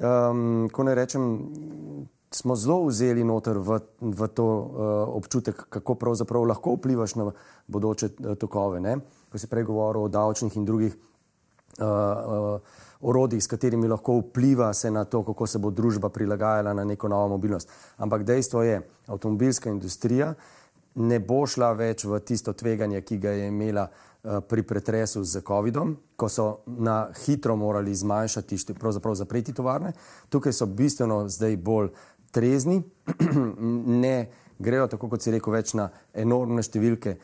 um, 0.00 0.68
ko 0.72 0.82
ne 0.82 0.94
rečem, 0.94 1.22
smo 2.34 2.56
zelo 2.58 2.88
vzeli 2.88 3.22
noter 3.24 3.60
v, 3.62 3.78
v 4.00 4.28
to 4.34 4.46
uh, 4.46 4.64
občutek, 5.14 5.68
kako 5.70 5.94
pravzaprav 5.94 6.48
lahko 6.50 6.74
vplivaš 6.80 7.14
na 7.20 7.30
bodoče 7.70 8.10
uh, 8.10 8.34
tokove. 8.34 8.82
Ne? 8.82 8.98
Ko 9.30 9.38
si 9.38 9.46
prej 9.46 9.68
govoril 9.68 10.08
o 10.08 10.10
davčnih 10.10 10.56
in 10.58 10.66
drugih. 10.66 10.96
Uh, 11.74 12.58
uh, 12.58 12.83
orodij, 13.04 13.40
s 13.40 13.50
katerimi 13.50 13.88
lahko 13.88 14.18
vpliva 14.20 14.72
se 14.74 14.90
na 14.90 15.04
to, 15.04 15.22
kako 15.24 15.46
se 15.46 15.58
bo 15.58 15.70
družba 15.70 16.08
prilagajala 16.08 16.72
na 16.74 16.84
neko 16.84 17.08
novo 17.08 17.28
mobilnost. 17.28 17.70
Ampak 17.96 18.24
dejstvo 18.24 18.62
je, 18.62 18.80
avtomobilska 19.06 19.70
industrija 19.70 20.34
ne 20.94 21.18
bo 21.20 21.42
šla 21.46 21.72
več 21.74 22.04
v 22.04 22.20
tisto 22.24 22.52
tveganje, 22.52 23.02
ki 23.02 23.18
ga 23.18 23.34
je 23.34 23.48
imela 23.48 23.88
pri 24.48 24.62
pretresu 24.62 25.24
z 25.24 25.42
COVID-om, 25.44 25.96
ko 26.16 26.28
so 26.32 26.46
na 26.66 27.10
hitro 27.26 27.56
morali 27.56 27.94
zmanjšati, 27.94 28.56
pravzaprav 28.78 29.14
zapreti 29.14 29.52
tovarne. 29.52 29.92
Tukaj 30.28 30.52
so 30.52 30.66
bistveno 30.66 31.28
zdaj 31.28 31.56
bolj 31.56 31.90
trezni, 32.32 32.80
ne 34.04 34.30
grejo 34.58 34.86
tako, 34.88 35.08
kot 35.12 35.22
si 35.22 35.34
rekel, 35.34 35.52
več 35.52 35.74
na 35.76 35.90
enormne 36.14 36.62
številke, 36.64 37.18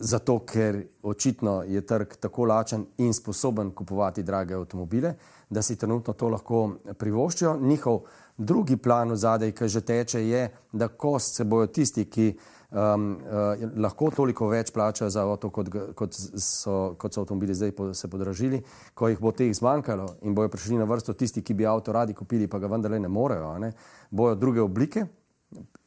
zato 0.00 0.38
ker 0.48 0.82
očitno 1.02 1.62
je 1.62 1.80
trg 1.86 2.16
tako 2.20 2.44
lačen 2.44 2.86
in 2.98 3.12
sposoben 3.12 3.70
kupovati 3.70 4.22
drage 4.22 4.54
avtomobile, 4.54 5.14
da 5.50 5.62
si 5.62 5.76
trenutno 5.76 6.12
to 6.12 6.28
lahko 6.28 6.70
privoščijo. 6.98 7.58
Njihov 7.60 8.00
drugi 8.36 8.76
plan 8.76 9.10
v 9.10 9.16
zadej, 9.16 9.52
ki 9.52 9.68
že 9.68 9.80
teče, 9.80 10.24
je, 10.28 10.48
da 10.72 10.88
ko 10.88 11.18
se 11.18 11.44
bojo 11.44 11.66
tisti, 11.66 12.04
ki 12.04 12.32
um, 12.70 13.18
uh, 13.20 13.68
lahko 13.76 14.10
toliko 14.16 14.48
več 14.48 14.72
plačajo 14.72 15.10
za 15.10 15.26
avto, 15.28 15.50
kot, 15.50 15.68
kot, 15.94 16.16
so, 16.16 16.94
kot 16.98 17.14
so 17.14 17.26
avtomobili 17.26 17.54
zdaj 17.54 17.76
po, 17.76 17.92
se 17.94 18.08
podražili, 18.08 18.62
ko 18.94 19.12
jih 19.12 19.20
bo 19.20 19.34
teh 19.36 19.52
zmanjkalo 19.54 20.06
in 20.22 20.34
bojo 20.34 20.48
prišli 20.48 20.80
na 20.80 20.88
vrsto 20.88 21.12
tisti, 21.12 21.44
ki 21.44 21.54
bi 21.54 21.68
avto 21.68 21.92
radi 21.92 22.16
kupili, 22.16 22.48
pa 22.48 22.58
ga 22.58 22.72
vendarle 22.72 23.00
ne 23.00 23.08
morejo, 23.08 23.58
ne, 23.58 23.74
bojo 24.10 24.34
druge 24.34 24.64
oblike, 24.64 25.04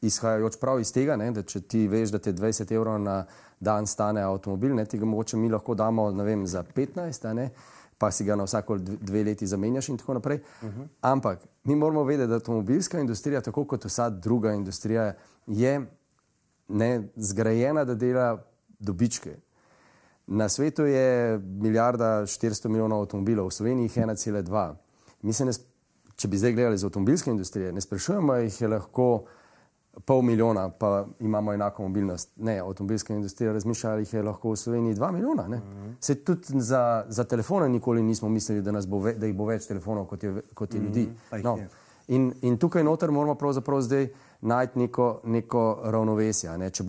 izhajajoč 0.02 0.56
prav 0.60 0.80
iz 0.80 0.92
tega, 0.92 1.16
ne, 1.16 1.30
da 1.32 1.42
če 1.42 1.60
ti 1.60 1.86
veš, 1.88 2.12
da 2.14 2.18
te 2.18 2.32
20 2.32 2.72
evrov 2.74 2.98
na 3.00 3.24
dan 3.60 3.86
stane 3.86 4.22
avtomobil, 4.22 4.74
ne, 4.76 4.84
ti 4.84 4.98
ga 4.98 5.08
mogoče 5.08 5.36
mi 5.40 5.48
lahko 5.48 5.74
damo 5.74 6.10
vem, 6.24 6.46
za 6.46 6.62
15, 6.76 7.32
ne, 7.34 7.48
pa 7.98 8.10
si 8.10 8.24
ga 8.24 8.36
na 8.36 8.44
vsako 8.44 8.78
dve 8.78 9.24
leti 9.24 9.46
zamenjaš 9.46 9.88
in 9.88 9.98
tako 9.98 10.14
naprej. 10.14 10.40
Uh 10.62 10.68
-huh. 10.68 10.86
Ampak 11.00 11.46
mi 11.64 11.76
moramo 11.76 12.04
vedeti, 12.04 12.28
da 12.28 12.34
avtomobilska 12.34 13.00
industrija, 13.00 13.40
tako 13.40 13.64
kot 13.64 13.84
vsa 13.84 14.10
druga 14.10 14.52
industrija, 14.52 15.14
je 15.46 15.86
ne, 16.68 17.08
zgrajena, 17.16 17.84
da 17.84 17.94
dela 17.94 18.44
dobičke. 18.78 19.36
Na 20.26 20.48
svetu 20.48 20.82
je 20.82 21.38
milijarda 21.38 22.22
400 22.22 22.68
milijonov 22.68 23.00
avtomobilov, 23.00 23.46
v 23.46 23.50
Sloveniji 23.50 23.84
jih 23.84 23.96
je 23.96 24.06
1,2. 24.06 24.74
Mi 25.22 25.32
se, 25.32 25.44
ne, 25.44 25.52
če 26.16 26.28
bi 26.28 26.38
zdaj 26.38 26.52
gledali 26.52 26.78
z 26.78 26.84
avtomobilske 26.84 27.30
industrije, 27.30 27.72
ne 27.72 27.80
sprašujemo, 27.80 28.34
jih 28.34 28.62
lahko 28.62 29.24
pol 30.04 30.22
milijona, 30.22 30.68
pa 30.70 31.06
imamo 31.20 31.52
enako 31.52 31.82
mobilnost. 31.82 32.30
Ne, 32.36 32.58
avtomobilska 32.58 33.14
industrija 33.14 33.52
razmišlja, 33.52 33.90
da 33.90 33.96
jih 33.96 34.14
je 34.14 34.22
lahko 34.22 34.50
v 34.50 34.56
Sloveniji 34.56 34.94
dva 34.94 35.10
milijona. 35.12 35.48
Ne. 35.48 35.60
Se 36.00 36.14
tudi 36.24 36.60
za, 36.60 37.04
za 37.08 37.24
telefone 37.24 37.68
nikoli 37.68 38.02
nismo 38.02 38.28
mislili, 38.28 38.62
da, 38.62 38.72
bo 38.88 38.98
ve, 38.98 39.14
da 39.14 39.26
jih 39.26 39.36
bo 39.36 39.46
več 39.46 39.66
telefonov 39.66 40.06
kot 40.06 40.22
je, 40.22 40.42
kot 40.54 40.74
je 40.74 40.80
ljudi. 40.80 41.08
No. 41.42 41.58
In, 42.08 42.32
in 42.42 42.58
tukaj 42.58 42.84
noter 42.84 43.10
moramo 43.10 43.34
pravzaprav 43.34 43.80
zdaj 43.80 44.08
najti 44.40 44.78
neko, 44.78 45.20
neko 45.24 45.80
ravnovesje. 45.84 46.58
Ne? 46.58 46.70
Če, 46.70 46.84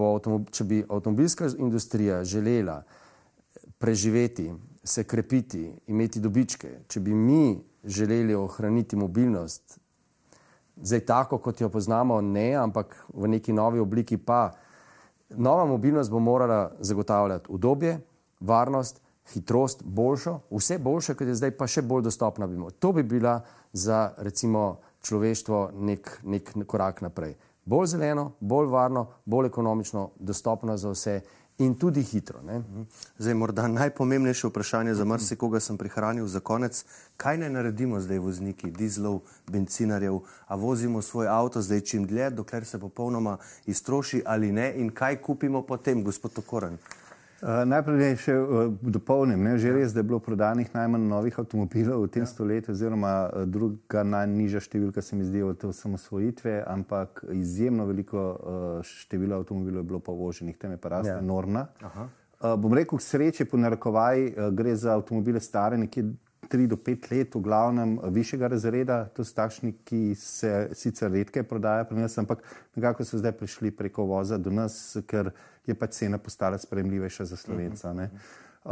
če 0.52 0.64
bi 0.64 0.84
avtomobilska 0.90 1.50
industrija 1.58 2.24
želela 2.24 2.82
preživeti, 3.78 4.52
se 4.84 5.04
krepiti, 5.04 5.72
imeti 5.88 6.20
dobičke, 6.20 6.70
če 6.88 7.00
bi 7.00 7.14
mi 7.14 7.58
želeli 7.84 8.36
ohraniti 8.36 8.96
mobilnost, 8.96 9.80
zdaj 10.82 11.06
tako, 11.06 11.38
kot 11.38 11.62
jo 11.62 11.70
poznamo, 11.70 12.22
ne, 12.22 12.54
ampak 12.56 12.96
v 13.14 13.28
neki 13.28 13.54
novi 13.54 13.80
obliki, 13.80 14.18
pa 14.18 14.52
nova 15.30 15.66
mobilnost 15.66 16.12
bo 16.12 16.20
morala 16.20 16.72
zagotavljati 16.80 17.46
udobje, 17.50 18.00
varnost, 18.40 19.02
hitrost, 19.34 19.84
boljšo, 19.84 20.40
vse 20.52 20.78
boljše, 20.78 21.16
kot 21.16 21.28
je 21.28 21.36
zdaj, 21.36 21.56
pa 21.58 21.68
še 21.68 21.82
bolj 21.82 22.06
dostopna. 22.10 22.48
Bi 22.48 22.60
to 22.80 22.92
bi 22.94 23.04
bila 23.04 23.42
za 23.74 24.12
recimo 24.18 24.80
človeštvo 25.02 25.72
nek, 25.74 26.20
nek 26.24 26.54
korak 26.68 27.02
naprej. 27.02 27.36
Bolj 27.66 27.96
zeleno, 27.96 28.32
bolj 28.40 28.70
varno, 28.70 29.08
bolj 29.26 29.48
ekonomično, 29.48 30.10
dostopno 30.20 30.78
za 30.78 30.92
vse 30.94 31.22
in 31.58 31.76
tudi 31.76 32.04
hitro. 32.04 32.42
Ne? 32.42 32.64
Zdaj, 33.18 33.34
morda 33.34 33.68
najpomembnejše 33.68 34.48
vprašanje 34.48 34.94
za 34.94 35.06
marsikoga 35.06 35.60
sem 35.60 35.78
prihranil 35.78 36.28
za 36.28 36.40
konec. 36.40 36.86
Kaj 37.18 37.38
naj 37.38 37.50
naredimo 37.50 38.00
zdaj, 38.00 38.20
vozniki 38.20 38.72
dizlov, 38.72 39.22
bencinarjev, 39.48 40.20
a 40.48 40.56
vozimo 40.56 41.02
svoj 41.02 41.28
avto 41.28 41.62
zdaj 41.62 41.82
čim 41.82 42.08
dlje, 42.08 42.30
dokler 42.30 42.66
se 42.66 42.80
popolnoma 42.80 43.38
iztroši 43.66 44.24
ali 44.26 44.52
ne, 44.52 44.74
in 44.76 44.92
kaj 44.92 45.22
kupimo 45.22 45.62
potem, 45.62 46.04
gospod 46.04 46.34
Tokoren? 46.34 46.78
Uh, 47.44 47.66
najprej 47.68 48.16
še 48.24 48.34
uh, 48.40 48.70
dopolnim, 48.80 49.42
ne, 49.44 49.58
že 49.60 49.74
res, 49.76 49.92
da 49.92 50.00
je 50.00 50.08
bilo 50.08 50.22
prodanih 50.24 50.70
najmanj 50.72 51.04
novih 51.04 51.36
avtomobilov 51.42 52.06
v 52.06 52.12
tem 52.14 52.24
ja. 52.24 52.30
stoletju, 52.32 52.72
oziroma 52.72 53.14
uh, 53.28 53.44
druga 53.44 54.06
najnižja 54.08 54.62
številka 54.64 55.04
se 55.04 55.20
mi 55.20 55.28
zdi 55.28 55.44
od 55.44 55.66
osamosvojitve, 55.68 56.62
ampak 56.64 57.26
izjemno 57.36 57.90
veliko 57.92 58.24
uh, 58.24 58.78
število 58.88 59.42
avtomobilov 59.42 59.84
je 59.84 59.90
bilo 59.92 60.00
povoženih, 60.00 60.56
tem 60.56 60.78
je 60.78 60.80
pa 60.80 60.96
raste 60.96 61.12
ja. 61.12 61.20
enormna. 61.20 61.68
Uh, 61.84 62.56
bom 62.56 62.72
rekel, 62.72 63.04
k 63.04 63.04
sreči 63.04 63.50
po 63.52 63.60
narekovaj 63.60 64.30
uh, 64.30 64.48
gre 64.56 64.78
za 64.80 64.96
avtomobile 64.96 65.44
stare 65.44 65.76
nekje 65.82 66.08
tri 66.50 66.68
do 66.68 66.78
pet 66.78 67.10
let, 67.12 67.36
v 67.36 67.42
glavnem 67.42 67.98
višjega 68.14 68.48
razreda, 68.48 68.98
to 69.16 69.24
so 69.26 69.36
takšni, 69.38 69.74
ki 69.86 70.16
se 70.20 70.70
sicer 70.78 71.12
redke 71.12 71.44
prodajajo 71.44 71.90
pri 71.90 72.06
nas, 72.06 72.18
ampak 72.22 72.44
nekako 72.76 73.06
so 73.06 73.20
zdaj 73.22 73.36
prišli 73.40 73.72
preko 73.76 74.06
voza 74.10 74.38
do 74.38 74.54
nas, 74.54 74.98
ker 75.08 75.32
je 75.66 75.76
pa 75.76 75.88
cena 75.88 76.18
postala 76.18 76.58
sprejemljivejša 76.58 77.26
za 77.26 77.38
slovenca. 77.38 77.92
Uh, 77.92 78.72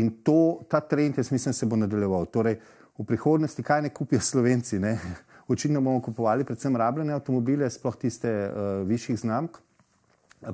in 0.00 0.10
to, 0.24 0.64
ta 0.68 0.80
trend, 0.80 1.18
jaz 1.18 1.32
mislim, 1.32 1.52
se 1.54 1.66
bo 1.66 1.76
nadaljeval. 1.76 2.26
Torej, 2.32 2.58
v 2.98 3.04
prihodnosti, 3.04 3.62
kaj 3.62 3.82
ne 3.82 3.90
kupijo 3.94 4.20
slovenci? 4.20 4.78
Ne? 4.78 4.98
Očitno 5.52 5.80
bomo 5.80 6.00
kupovali 6.02 6.44
predvsem 6.44 6.76
rabljene 6.76 7.12
avtomobile, 7.12 7.68
sploh 7.70 7.96
tiste 8.00 8.30
uh, 8.30 8.88
višjih 8.88 9.20
znamk, 9.20 9.60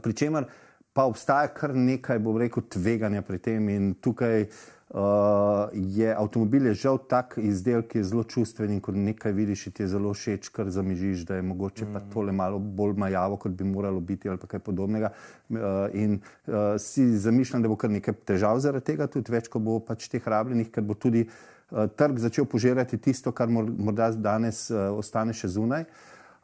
pričemer 0.02 0.48
pa 0.92 1.04
obstaja 1.06 1.52
kar 1.54 1.70
nekaj, 1.74 2.18
bom 2.18 2.38
rekel, 2.38 2.64
tveganja 2.66 3.22
pri 3.22 3.38
tem 3.38 3.68
in 3.70 3.92
tukaj 4.02 4.42
uh, 4.42 4.54
Uh, 4.90 5.68
je 5.72 6.14
avtomobil 6.16 6.66
je 6.66 6.74
žal 6.74 6.96
tak 6.98 7.36
izdelek, 7.38 7.92
ki 7.92 7.98
je 8.00 8.04
zelo 8.10 8.24
čustven 8.26 8.72
in 8.74 8.80
ko 8.82 8.90
nekaj 8.90 9.30
vidiš, 9.32 9.68
ti 9.70 9.84
je 9.84 9.92
zelo 9.92 10.10
všeč, 10.10 10.48
kar 10.50 10.66
zamižiš, 10.66 11.22
da 11.28 11.36
je 11.38 11.44
mogoče 11.46 11.84
mm. 11.86 11.92
pa 11.94 12.00
tole 12.10 12.32
malo 12.34 12.58
bolj 12.58 12.96
majavo, 12.98 13.36
kot 13.38 13.54
bi 13.54 13.64
moralo 13.64 14.00
biti 14.00 14.28
ali 14.28 14.38
kaj 14.50 14.58
podobnega. 14.66 15.12
Uh, 15.46 15.60
in 15.94 16.18
uh, 16.18 16.74
si 16.78 17.06
zamišljam, 17.06 17.62
da 17.62 17.70
bo 17.70 17.76
kar 17.78 17.90
nekaj 17.90 18.18
težav 18.26 18.58
zaradi 18.58 18.88
tega, 18.90 19.06
tudi 19.06 19.30
več, 19.30 19.46
ko 19.46 19.62
bo 19.62 19.78
pač 19.78 20.08
teh 20.10 20.26
rabljenih, 20.26 20.72
ker 20.74 20.82
bo 20.82 20.98
tudi 20.98 21.22
uh, 21.28 21.86
trg 21.86 22.18
začel 22.18 22.50
požirati 22.50 22.98
tisto, 22.98 23.30
kar 23.30 23.46
morda 23.46 24.10
danes 24.18 24.66
uh, 24.74 24.90
ostane 24.98 25.36
še 25.38 25.54
zunaj. 25.54 25.86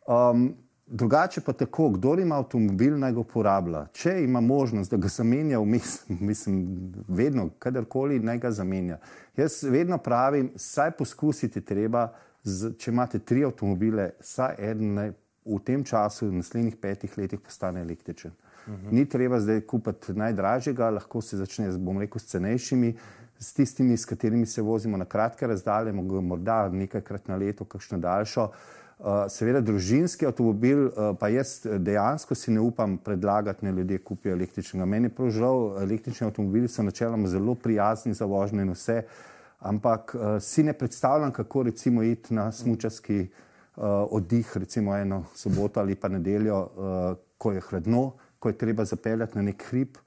Um, 0.06 0.52
Drugače 0.86 1.40
pa 1.40 1.52
tako, 1.52 1.88
kdo 1.88 2.14
ima 2.14 2.36
avtomobil, 2.36 2.98
naj 2.98 3.12
ga 3.12 3.20
uporablja. 3.20 3.86
Če 3.92 4.20
ima 4.22 4.40
možnost, 4.40 4.90
da 4.90 4.96
ga 4.96 5.08
zamenja, 5.08 5.58
vmes, 5.58 6.04
mislim, 6.30 6.60
vedno, 7.08 7.48
kadarkoli, 7.58 8.20
naj 8.20 8.38
ga 8.38 8.50
zamenja. 8.50 8.98
Jaz 9.36 9.62
vedno 9.62 9.98
pravim, 9.98 10.52
saj 10.56 10.90
poskusiti 10.98 11.60
treba, 11.60 12.12
z, 12.42 12.76
če 12.78 12.90
imate 12.90 13.18
tri 13.18 13.42
avtomobile, 13.44 14.12
saj 14.20 14.54
en 14.70 14.94
naj 14.94 15.12
v 15.46 15.60
tem 15.66 15.82
času, 15.84 16.28
v 16.30 16.38
naslednjih 16.38 16.78
petih 16.78 17.18
letih, 17.18 17.42
postane 17.42 17.82
električen. 17.82 18.30
Uh 18.66 18.72
mhm. 18.72 18.86
-huh. 18.86 18.92
Ni 18.92 19.04
treba 19.08 19.40
zdaj 19.40 19.60
kupiti 19.60 20.12
najdražjega, 20.12 20.90
lahko 20.90 21.20
se 21.20 21.36
začne, 21.36 21.70
bom 21.78 21.98
rekel, 21.98 22.20
s 22.20 22.26
cenejšimi, 22.26 22.96
s 23.38 23.54
tistimi, 23.54 23.96
s 23.96 24.04
katerimi 24.04 24.46
se 24.46 24.62
vozimo 24.62 24.96
na 24.96 25.04
kratke 25.04 25.46
razdalje, 25.46 25.92
morda 25.92 26.68
nekajkrat 26.68 27.28
na 27.28 27.36
leto, 27.36 27.64
kakšno 27.64 27.98
daljšo. 27.98 28.42
Uh, 28.42 28.54
seveda, 29.28 29.60
družinski 29.60 30.26
avtomobil, 30.26 30.86
eh, 30.86 31.14
pa 31.20 31.28
jaz 31.28 31.66
dejansko 31.66 32.34
si 32.34 32.50
ne 32.50 32.60
upam 32.60 32.96
predlagati, 32.98 33.66
da 33.66 33.70
ljudje 33.70 33.98
kupijo 33.98 34.32
električnega. 34.32 34.84
Meni 34.84 35.06
je 35.06 35.14
prav 35.14 35.30
žal, 35.30 35.82
električni 35.82 36.26
avtomobili 36.26 36.68
so 36.68 36.82
načeloma 36.82 37.28
zelo 37.28 37.54
prijazni 37.54 38.14
za 38.14 38.24
vožnjo 38.24 38.62
in 38.62 38.70
vse, 38.72 39.02
ampak 39.58 40.14
uh, 40.14 40.42
si 40.42 40.62
ne 40.62 40.72
predstavljam, 40.72 41.32
kako 41.32 41.62
recimo 41.62 42.02
iti 42.02 42.34
na 42.34 42.52
smučarski 42.52 43.26
oddih, 44.10 44.56
recimo 44.56 44.96
eno 44.96 45.24
soboto 45.34 45.80
ali 45.80 45.94
pa 45.94 46.08
nedeljo, 46.08 46.68
ko 47.38 47.52
je 47.52 47.60
hladno, 47.60 48.12
ko 48.38 48.48
je 48.48 48.58
treba 48.58 48.84
zapeljati 48.84 49.36
na 49.36 49.42
nek 49.42 49.64
hrib. 49.68 49.98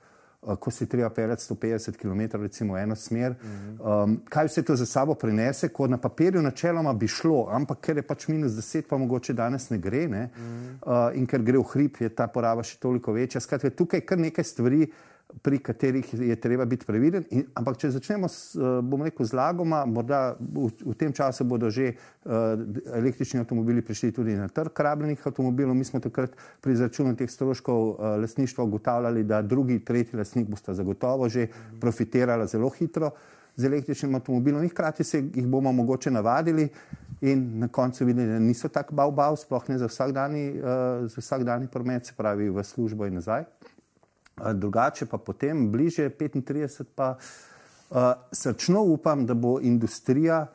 Eh, 0.47 0.55
ko 0.55 0.71
se 0.71 0.85
treba 0.85 1.09
peljati 1.09 1.43
150 1.43 1.97
km, 1.97 2.37
recimo 2.41 2.77
eno 2.77 2.95
smer. 2.95 3.33
Um, 3.79 4.21
kaj 4.29 4.45
vse 4.45 4.61
to 4.63 4.75
za 4.75 4.85
sabo 4.85 5.13
prinese, 5.13 5.67
ko 5.69 5.87
na 5.87 5.97
papirju 5.97 6.41
načeloma 6.41 6.93
bi 6.93 7.07
šlo, 7.07 7.47
ampak 7.51 7.79
ker 7.81 7.97
je 7.97 8.03
pač 8.07 8.27
minus 8.27 8.51
10, 8.51 8.87
pa 8.89 8.97
mogoče 8.97 9.33
danes 9.33 9.69
ne 9.69 9.77
gre. 9.77 10.07
Ne? 10.07 10.29
Uh, 10.85 11.11
in 11.13 11.27
ker 11.27 11.43
gre 11.43 11.59
v 11.59 11.65
hrib, 11.73 11.99
je 11.99 12.09
ta 12.09 12.27
poraba 12.31 12.63
še 12.63 12.79
toliko 12.79 13.11
večja. 13.11 13.41
Skratka, 13.43 13.69
tukaj 13.69 13.99
je 13.99 14.05
kar 14.05 14.17
nekaj 14.19 14.47
stvari, 14.47 14.87
pri 15.41 15.59
katerih 15.59 16.13
je 16.13 16.35
treba 16.35 16.65
biti 16.65 16.85
previden. 16.85 17.23
In, 17.29 17.45
ampak, 17.53 17.77
če 17.77 17.91
začnemo 17.93 18.27
s, 18.27 18.55
eh, 18.57 18.81
bom 18.81 19.03
rekel, 19.05 19.25
z 19.29 19.37
lagoma, 19.37 19.83
morda 19.85 20.33
v, 20.39 20.69
v 20.81 20.95
tem 20.97 21.13
času 21.13 21.45
bodo 21.45 21.69
že 21.69 21.93
uh, 21.93 22.57
električni 22.97 23.39
avtomobili 23.39 23.81
prišli 23.85 24.11
tudi 24.11 24.33
na 24.33 24.47
trg 24.49 24.73
rabljenih 24.73 25.21
avtomobilov. 25.21 25.77
Mi 25.77 25.85
smo 25.85 26.01
takrat 26.01 26.33
pri 26.61 26.73
izračunu 26.73 27.15
teh 27.15 27.29
stroškov 27.29 27.79
uh, 27.79 28.17
lasništva 28.21 28.63
ugotavljali, 28.65 29.23
da 29.23 29.41
drugi, 29.41 29.79
tretji 29.85 30.17
lasnik 30.17 30.49
bosta 30.49 30.73
zagotovo 30.73 31.29
že 31.29 31.47
profitirala 31.79 32.47
zelo 32.49 32.69
hitro 32.69 33.11
z 33.55 33.65
električnim 33.65 34.15
avtomobilom 34.15 34.63
in 34.63 34.69
hkrati 34.69 35.03
se 35.03 35.21
jih 35.21 35.47
bomo 35.47 35.71
mogoče 35.71 36.11
navadili. 36.11 36.69
In 37.21 37.59
na 37.59 37.67
koncu 37.67 38.05
videli, 38.05 38.31
da 38.31 38.39
niso 38.39 38.69
tako 38.71 38.95
bav, 38.95 39.11
bav, 39.11 39.35
sploh 39.35 39.65
ne 39.69 39.77
za 39.77 39.89
vsakdani 39.91 40.55
uh, 40.57 41.17
vsak 41.17 41.43
promet, 41.71 42.05
se 42.05 42.13
pravi 42.17 42.49
v 42.49 42.63
službo 42.63 43.05
in 43.05 43.19
nazaj. 43.19 43.43
Drugače 44.53 45.05
pa 45.05 45.17
potem, 45.17 45.71
bliže 45.71 46.09
35, 46.09 46.83
pa 46.95 47.17
uh, 47.17 47.97
srčno 48.31 48.83
upam, 48.83 49.25
da 49.25 49.33
bo 49.33 49.59
industrija, 49.61 50.47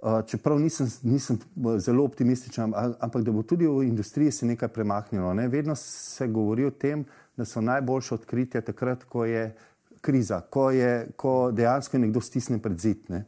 uh, 0.00 0.20
čeprav 0.26 0.60
nisem, 0.60 0.90
nisem 1.02 1.38
zelo 1.78 2.04
optimističen, 2.04 2.74
ampak 3.00 3.22
da 3.22 3.32
bo 3.32 3.42
tudi 3.42 3.66
v 3.66 3.86
industriji 3.86 4.32
se 4.32 4.46
nekaj 4.46 4.68
premaknilo. 4.68 5.34
Ne? 5.34 5.48
Vedno 5.48 5.74
se 5.76 6.28
govori 6.28 6.64
o 6.64 6.70
tem, 6.70 7.04
da 7.36 7.44
so 7.44 7.60
najboljše 7.60 8.14
odkritja 8.14 8.60
takrat, 8.60 9.04
ko 9.04 9.24
je 9.24 9.54
kriza, 10.00 10.40
ko, 10.40 10.70
je, 10.70 11.08
ko 11.16 11.50
dejansko 11.52 11.98
nekdo 11.98 12.20
stisnjen 12.20 12.60
pred 12.60 12.78
zid. 12.80 13.04
Ne? 13.08 13.24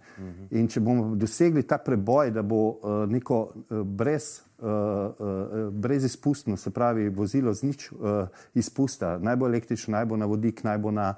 In 0.51 0.68
če 0.68 0.81
bomo 0.81 1.14
dosegli 1.16 1.62
ta 1.66 1.79
preboj, 1.83 2.33
da 2.35 2.43
bo 2.43 2.62
uh, 2.71 3.03
neko 3.11 3.41
uh, 3.51 3.83
brez 3.85 4.41
uh, 4.59 4.68
uh, 4.68 5.68
brezizpustno, 5.73 6.57
se 6.57 6.71
pravi, 6.71 7.09
vozilo 7.09 7.55
z 7.55 7.71
nič 7.71 7.91
uh, 7.93 8.27
izpusta, 8.55 9.16
naj 9.18 9.37
bo 9.37 9.49
električno, 9.51 9.97
naj 9.97 10.09
bo 10.11 10.18
na 10.21 10.29
vodik, 10.31 10.64
naj 10.64 10.79
bo 10.79 10.95
na 10.95 11.12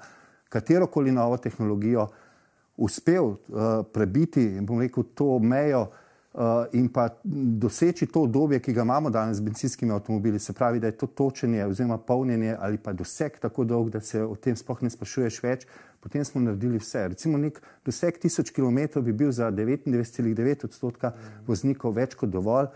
katero 0.49 0.87
koli 0.87 1.11
novo 1.11 1.37
tehnologijo, 1.37 2.07
uspel 2.77 3.25
uh, 3.25 3.37
prebiti 3.93 4.47
rekel 4.79 5.11
to 5.15 5.37
mejo. 5.39 5.81
Uh, 5.81 6.02
in 6.71 6.89
pa 6.89 7.09
doseči 7.23 8.07
to 8.09 8.23
obdobje, 8.25 8.59
ki 8.59 8.73
ga 8.73 8.81
imamo 8.81 9.09
danes 9.09 9.37
z 9.37 9.41
benzinskimi 9.41 9.93
avtomobili, 9.93 10.39
se 10.39 10.53
pravi, 10.53 10.79
da 10.79 10.87
je 10.87 10.97
to 10.97 11.07
točenje 11.07 11.65
oziroma 11.65 11.97
polnjenje 11.97 12.55
ali 12.59 12.77
pa 12.77 12.93
doseg 12.93 13.37
tako 13.39 13.63
dolg, 13.63 13.89
da 13.89 14.01
se 14.01 14.23
o 14.23 14.35
tem 14.35 14.55
sploh 14.55 14.81
ne 14.81 14.89
sprašuješ 14.89 15.43
več, 15.43 15.67
potem 16.01 16.25
smo 16.25 16.41
naredili 16.41 16.81
vse. 16.81 17.07
Recimo 17.13 17.37
nek 17.37 17.61
doseg 17.85 18.17
tisoč 18.17 18.49
km 18.51 19.01
bi 19.05 19.13
bil 19.13 19.31
za 19.31 19.51
99,9 19.51 20.65
odstotka 20.65 21.13
voznikov 21.47 21.93
več 21.93 22.17
kot 22.17 22.33
dovolj, 22.33 22.71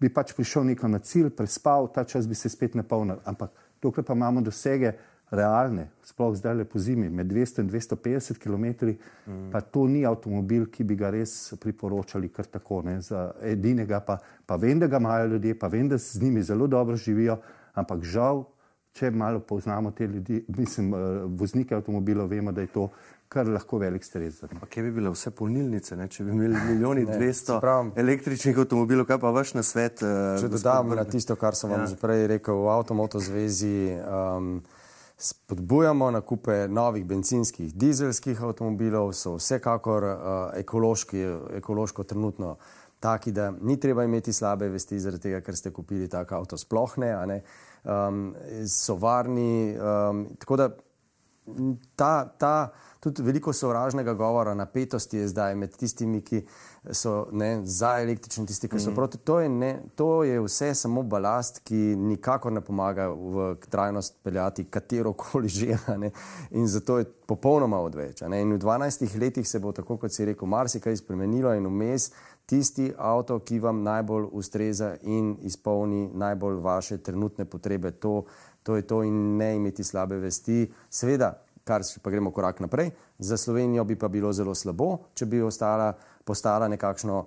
bi 0.00 0.08
pač 0.08 0.32
prišel 0.32 0.64
neko 0.72 0.88
na 0.88 0.98
cilj, 0.98 1.30
prespal, 1.36 1.92
ta 1.92 2.04
čas 2.04 2.26
bi 2.26 2.34
se 2.34 2.48
spet 2.48 2.74
napolnil. 2.74 3.20
Ampak 3.24 3.52
dokler 3.82 4.06
pa 4.06 4.16
imamo 4.16 4.40
dosege 4.40 4.96
realne, 5.32 5.88
sploh 6.04 6.34
zdaj 6.36 6.58
le 6.60 6.64
po 6.68 6.78
zimi, 6.78 7.08
med 7.08 7.26
200 7.26 7.64
in 7.64 7.70
250 7.70 8.38
km, 8.38 8.92
mm. 9.26 9.50
pa 9.52 9.62
to 9.64 9.86
ni 9.88 10.04
avtomobil, 10.06 10.68
ki 10.68 10.84
bi 10.84 10.96
ga 11.00 11.10
res 11.14 11.54
priporočali 11.60 12.28
kar 12.28 12.46
tako. 12.52 12.82
Ne, 12.84 13.00
za 13.00 13.30
edinega 13.40 14.02
pa, 14.04 14.18
pa 14.46 14.60
vem, 14.60 14.78
da 14.78 14.90
ga 14.92 15.00
imajo 15.00 15.32
ljudje, 15.34 15.58
pa 15.58 15.72
vem, 15.72 15.88
da 15.88 15.98
z 15.98 16.22
njimi 16.22 16.42
zelo 16.42 16.66
dobro 16.66 16.96
živijo, 16.96 17.38
ampak 17.72 18.04
žal, 18.04 18.44
če 18.92 19.10
malo 19.10 19.40
poznamo 19.40 19.90
te 19.96 20.06
ljudi, 20.06 20.44
mislim, 20.48 20.92
eh, 20.94 21.24
voznike 21.40 21.74
avtomobilov, 21.74 22.28
vemo, 22.28 22.52
da 22.52 22.60
je 22.60 22.72
to 22.74 22.90
kar 23.32 23.48
lahko 23.48 23.78
velik 23.80 24.04
stres. 24.04 24.42
Kje 24.68 24.82
bi 24.82 24.90
bile 24.98 25.10
vse 25.14 25.30
polnilnice, 25.32 25.96
ne? 25.96 26.08
če 26.12 26.26
bi 26.26 26.34
imeli 26.34 26.58
milijoni 26.68 27.06
dvesto 27.16 27.56
električnih 27.96 28.58
avtomobilov, 28.64 29.08
kaj 29.08 29.20
pa 29.22 29.32
vaš 29.32 29.54
na 29.56 29.64
svet? 29.64 30.04
Uh, 30.04 30.36
če 30.42 30.52
dodam 30.52 30.92
na 30.98 31.06
tisto, 31.08 31.36
kar 31.40 31.56
sem 31.56 31.72
vam 31.72 31.86
ja. 31.86 31.92
že 31.94 32.00
prej 32.00 32.26
rekel, 32.34 32.60
v 32.66 32.72
Avtomoto 32.74 33.22
zvezi 33.22 33.96
um, 33.96 34.58
spodbujamo 35.22 36.10
nakupe 36.10 36.68
novih 36.68 37.04
benzinskih, 37.06 37.74
dizelskih 37.74 38.40
avtomobilov, 38.42 39.12
so 39.14 39.36
vsekakor 39.38 40.06
uh, 40.08 40.14
ekološki, 40.58 41.22
ekološko 41.58 42.02
trenutno 42.02 42.56
taki, 43.02 43.32
da 43.32 43.50
ni 43.60 43.80
treba 43.80 44.04
imeti 44.04 44.32
slabe 44.32 44.68
vesti 44.68 44.98
zaradi 45.00 45.28
tega, 45.28 45.40
ker 45.46 45.56
ste 45.58 45.70
kupili 45.74 46.08
tak 46.10 46.32
avto 46.32 46.58
sploh 46.58 46.96
ne, 47.02 47.12
ne? 47.26 47.38
Um, 47.82 48.24
so 48.70 48.94
varni, 48.98 49.74
um, 49.74 50.26
tako 50.38 50.58
da 50.58 50.68
ta, 51.96 52.28
ta 52.38 52.72
tudi 53.00 53.22
veliko 53.22 53.52
sovražnega 53.52 54.14
govora, 54.14 54.54
napetosti 54.54 55.16
je 55.16 55.28
zdaj 55.28 55.54
med 55.58 55.74
tistimi, 55.76 56.20
ki 56.22 56.44
so 56.94 57.26
ne, 57.32 57.60
za 57.66 57.96
električne, 58.02 58.46
tisti, 58.46 58.68
ki 58.68 58.78
so 58.78 58.90
mm. 58.90 58.94
proti. 58.94 59.18
To 59.18 59.40
je, 59.40 59.48
ne, 59.48 59.72
to 59.98 60.22
je 60.24 60.40
vse 60.40 60.74
samo 60.74 61.02
balast, 61.02 61.58
ki 61.66 61.96
nikakor 61.98 62.52
ne 62.52 62.60
pomaga 62.62 63.08
v 63.10 63.54
trajnost 63.70 64.20
peljati 64.22 64.64
katero 64.70 65.12
koli 65.18 65.48
že. 65.48 65.78
In 66.50 66.68
zato 66.68 66.98
je 66.98 67.08
popolnoma 67.26 67.80
odveč. 67.80 68.22
In 68.22 68.54
v 68.54 68.58
12 68.58 69.18
letih 69.18 69.48
se 69.48 69.58
bo, 69.58 69.72
tako 69.72 69.96
kot 69.96 70.12
si 70.12 70.24
rekel, 70.24 70.48
marsikaj 70.48 70.96
spremenilo 70.96 71.54
in 71.54 71.66
vmes. 71.66 72.12
Tisti 72.46 72.88
avto, 72.98 73.38
ki 73.38 73.60
vam 73.62 73.84
najbolj 73.86 74.26
ustreza 74.34 74.96
in 75.02 75.36
izpolni 75.46 76.08
najbolj 76.14 76.56
vaše 76.60 76.98
trenutne 76.98 77.44
potrebe, 77.44 77.90
to, 77.90 78.24
to 78.62 78.76
je 78.76 78.82
to, 78.82 79.02
in 79.02 79.36
ne 79.36 79.56
imeti 79.56 79.84
slabe 79.84 80.18
vesti. 80.22 80.66
Seveda, 80.90 81.32
kar 81.64 81.82
pa 82.02 82.10
gremo 82.10 82.30
korak 82.30 82.60
naprej. 82.60 82.90
Za 83.18 83.36
Slovenijo 83.36 83.84
bi 83.84 83.96
pa 83.96 84.08
bilo 84.08 84.32
zelo 84.32 84.54
slabo, 84.54 84.98
če 85.14 85.26
bi 85.26 85.42
ostala, 85.42 85.92
postala 86.24 86.68
nekakšno 86.68 87.18
uh, 87.18 87.26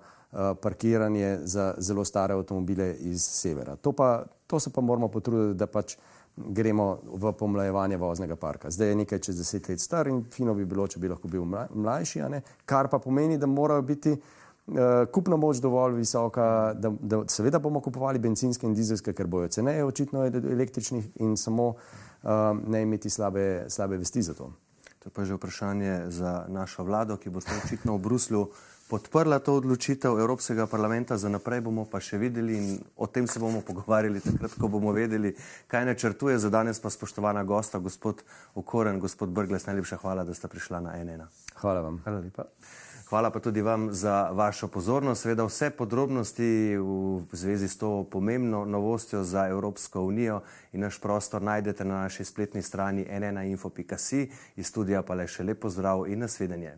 parkiranje 0.61 1.39
za 1.43 1.73
zelo 1.77 2.05
stare 2.05 2.33
avtomobile 2.33 2.93
iz 2.99 3.23
severa. 3.23 3.75
To, 3.75 3.91
pa, 3.91 4.23
to 4.47 4.59
se 4.59 4.73
pa 4.73 4.81
moramo 4.81 5.07
potruditi, 5.07 5.57
da 5.57 5.67
pač 5.67 5.97
gremo 6.35 6.99
v 7.03 7.31
pomlajevanje 7.31 7.97
voznega 7.97 8.35
parka. 8.35 8.71
Zdaj 8.71 8.89
je 8.89 8.95
nekaj 8.95 9.19
čez 9.19 9.37
deset 9.37 9.69
let 9.69 9.79
star 9.79 10.07
in 10.07 10.23
fino 10.31 10.53
bi 10.53 10.65
bilo, 10.65 10.87
če 10.87 10.99
bi 10.99 11.07
lahko 11.07 11.31
bil 11.31 11.45
mlajši, 11.47 12.23
kar 12.65 12.89
pa 12.91 12.99
pomeni, 12.99 13.37
da 13.37 13.47
morajo 13.47 13.81
biti. 13.81 14.15
Uh, 14.65 15.05
kupna 15.13 15.37
moč 15.37 15.59
dovolj 15.61 15.99
visoka, 15.99 16.73
da, 16.73 16.89
da 16.89 17.21
seveda 17.29 17.59
bomo 17.61 17.83
kupovali 17.85 18.19
benzinske 18.19 18.65
in 18.65 18.73
dizelske, 18.73 19.13
ker 19.13 19.27
bojo 19.29 19.47
ceneje, 19.53 19.85
očitno 19.85 20.25
električnih 20.25 21.11
in 21.21 21.37
samo 21.37 21.75
Um, 22.25 22.63
ne 22.67 22.81
imeti 22.81 23.09
slabe, 23.09 23.65
slabe 23.69 23.97
vesti 23.97 24.21
za 24.21 24.33
to. 24.33 24.53
To 24.99 25.09
je 25.09 25.13
pa 25.13 25.25
že 25.25 25.33
vprašanje 25.33 26.09
za 26.09 26.45
našo 26.47 26.83
vlado, 26.83 27.17
ki 27.17 27.29
bo 27.29 27.39
očitno 27.65 27.97
v 27.97 28.01
Bruslju 28.01 28.49
podprla 28.89 29.39
to 29.39 29.53
odločitev 29.53 30.17
Evropskega 30.17 30.65
parlamenta. 30.67 31.17
Za 31.17 31.29
naprej 31.29 31.61
bomo 31.61 31.85
pa 31.85 32.01
še 32.01 32.17
videli 32.17 32.57
in 32.57 32.81
o 32.97 33.05
tem 33.05 33.27
se 33.29 33.37
bomo 33.39 33.61
pogovarjali 33.61 34.25
takrat, 34.25 34.57
ko 34.57 34.67
bomo 34.67 34.89
vedeli, 34.89 35.35
kaj 35.69 35.85
načrtuje. 35.85 36.39
Za 36.41 36.49
danes 36.49 36.81
pa 36.81 36.89
spoštovana 36.89 37.43
gosta, 37.45 37.77
gospod 37.77 38.25
Okoren, 38.57 38.97
gospod 38.99 39.29
Brgles, 39.29 39.69
najlepša 39.69 40.01
hvala, 40.01 40.25
da 40.25 40.33
ste 40.33 40.49
prišla 40.49 40.81
na 40.81 40.97
NN. 40.97 41.29
Hvala 41.61 41.85
vam. 41.85 42.01
Hvala 42.09 42.25
lepa. 42.25 42.49
Hvala 43.09 43.29
pa 43.29 43.39
tudi 43.39 43.61
vam 43.61 43.93
za 43.93 44.29
vašo 44.31 44.67
pozornost. 44.67 45.21
Seveda 45.21 45.45
vse 45.45 45.69
podrobnosti 45.69 46.77
v 46.77 47.21
zvezi 47.31 47.67
s 47.67 47.77
to 47.77 48.03
pomembno 48.03 48.65
novostjo 48.65 49.23
za 49.23 49.47
Evropsko 49.47 50.01
unijo 50.01 50.41
in 50.73 50.81
naš 50.81 50.99
prostor 51.01 51.41
najdete 51.41 51.85
na 51.85 52.01
naši 52.01 52.25
spletni 52.25 52.61
strani 52.61 53.05
nnainfo.si. 53.19 54.29
Iz 54.55 54.67
studija 54.67 55.03
pa 55.03 55.13
le 55.13 55.27
še 55.27 55.43
lepo 55.43 55.69
zdrav 55.69 56.07
in 56.09 56.19
nasvidenje. 56.19 56.77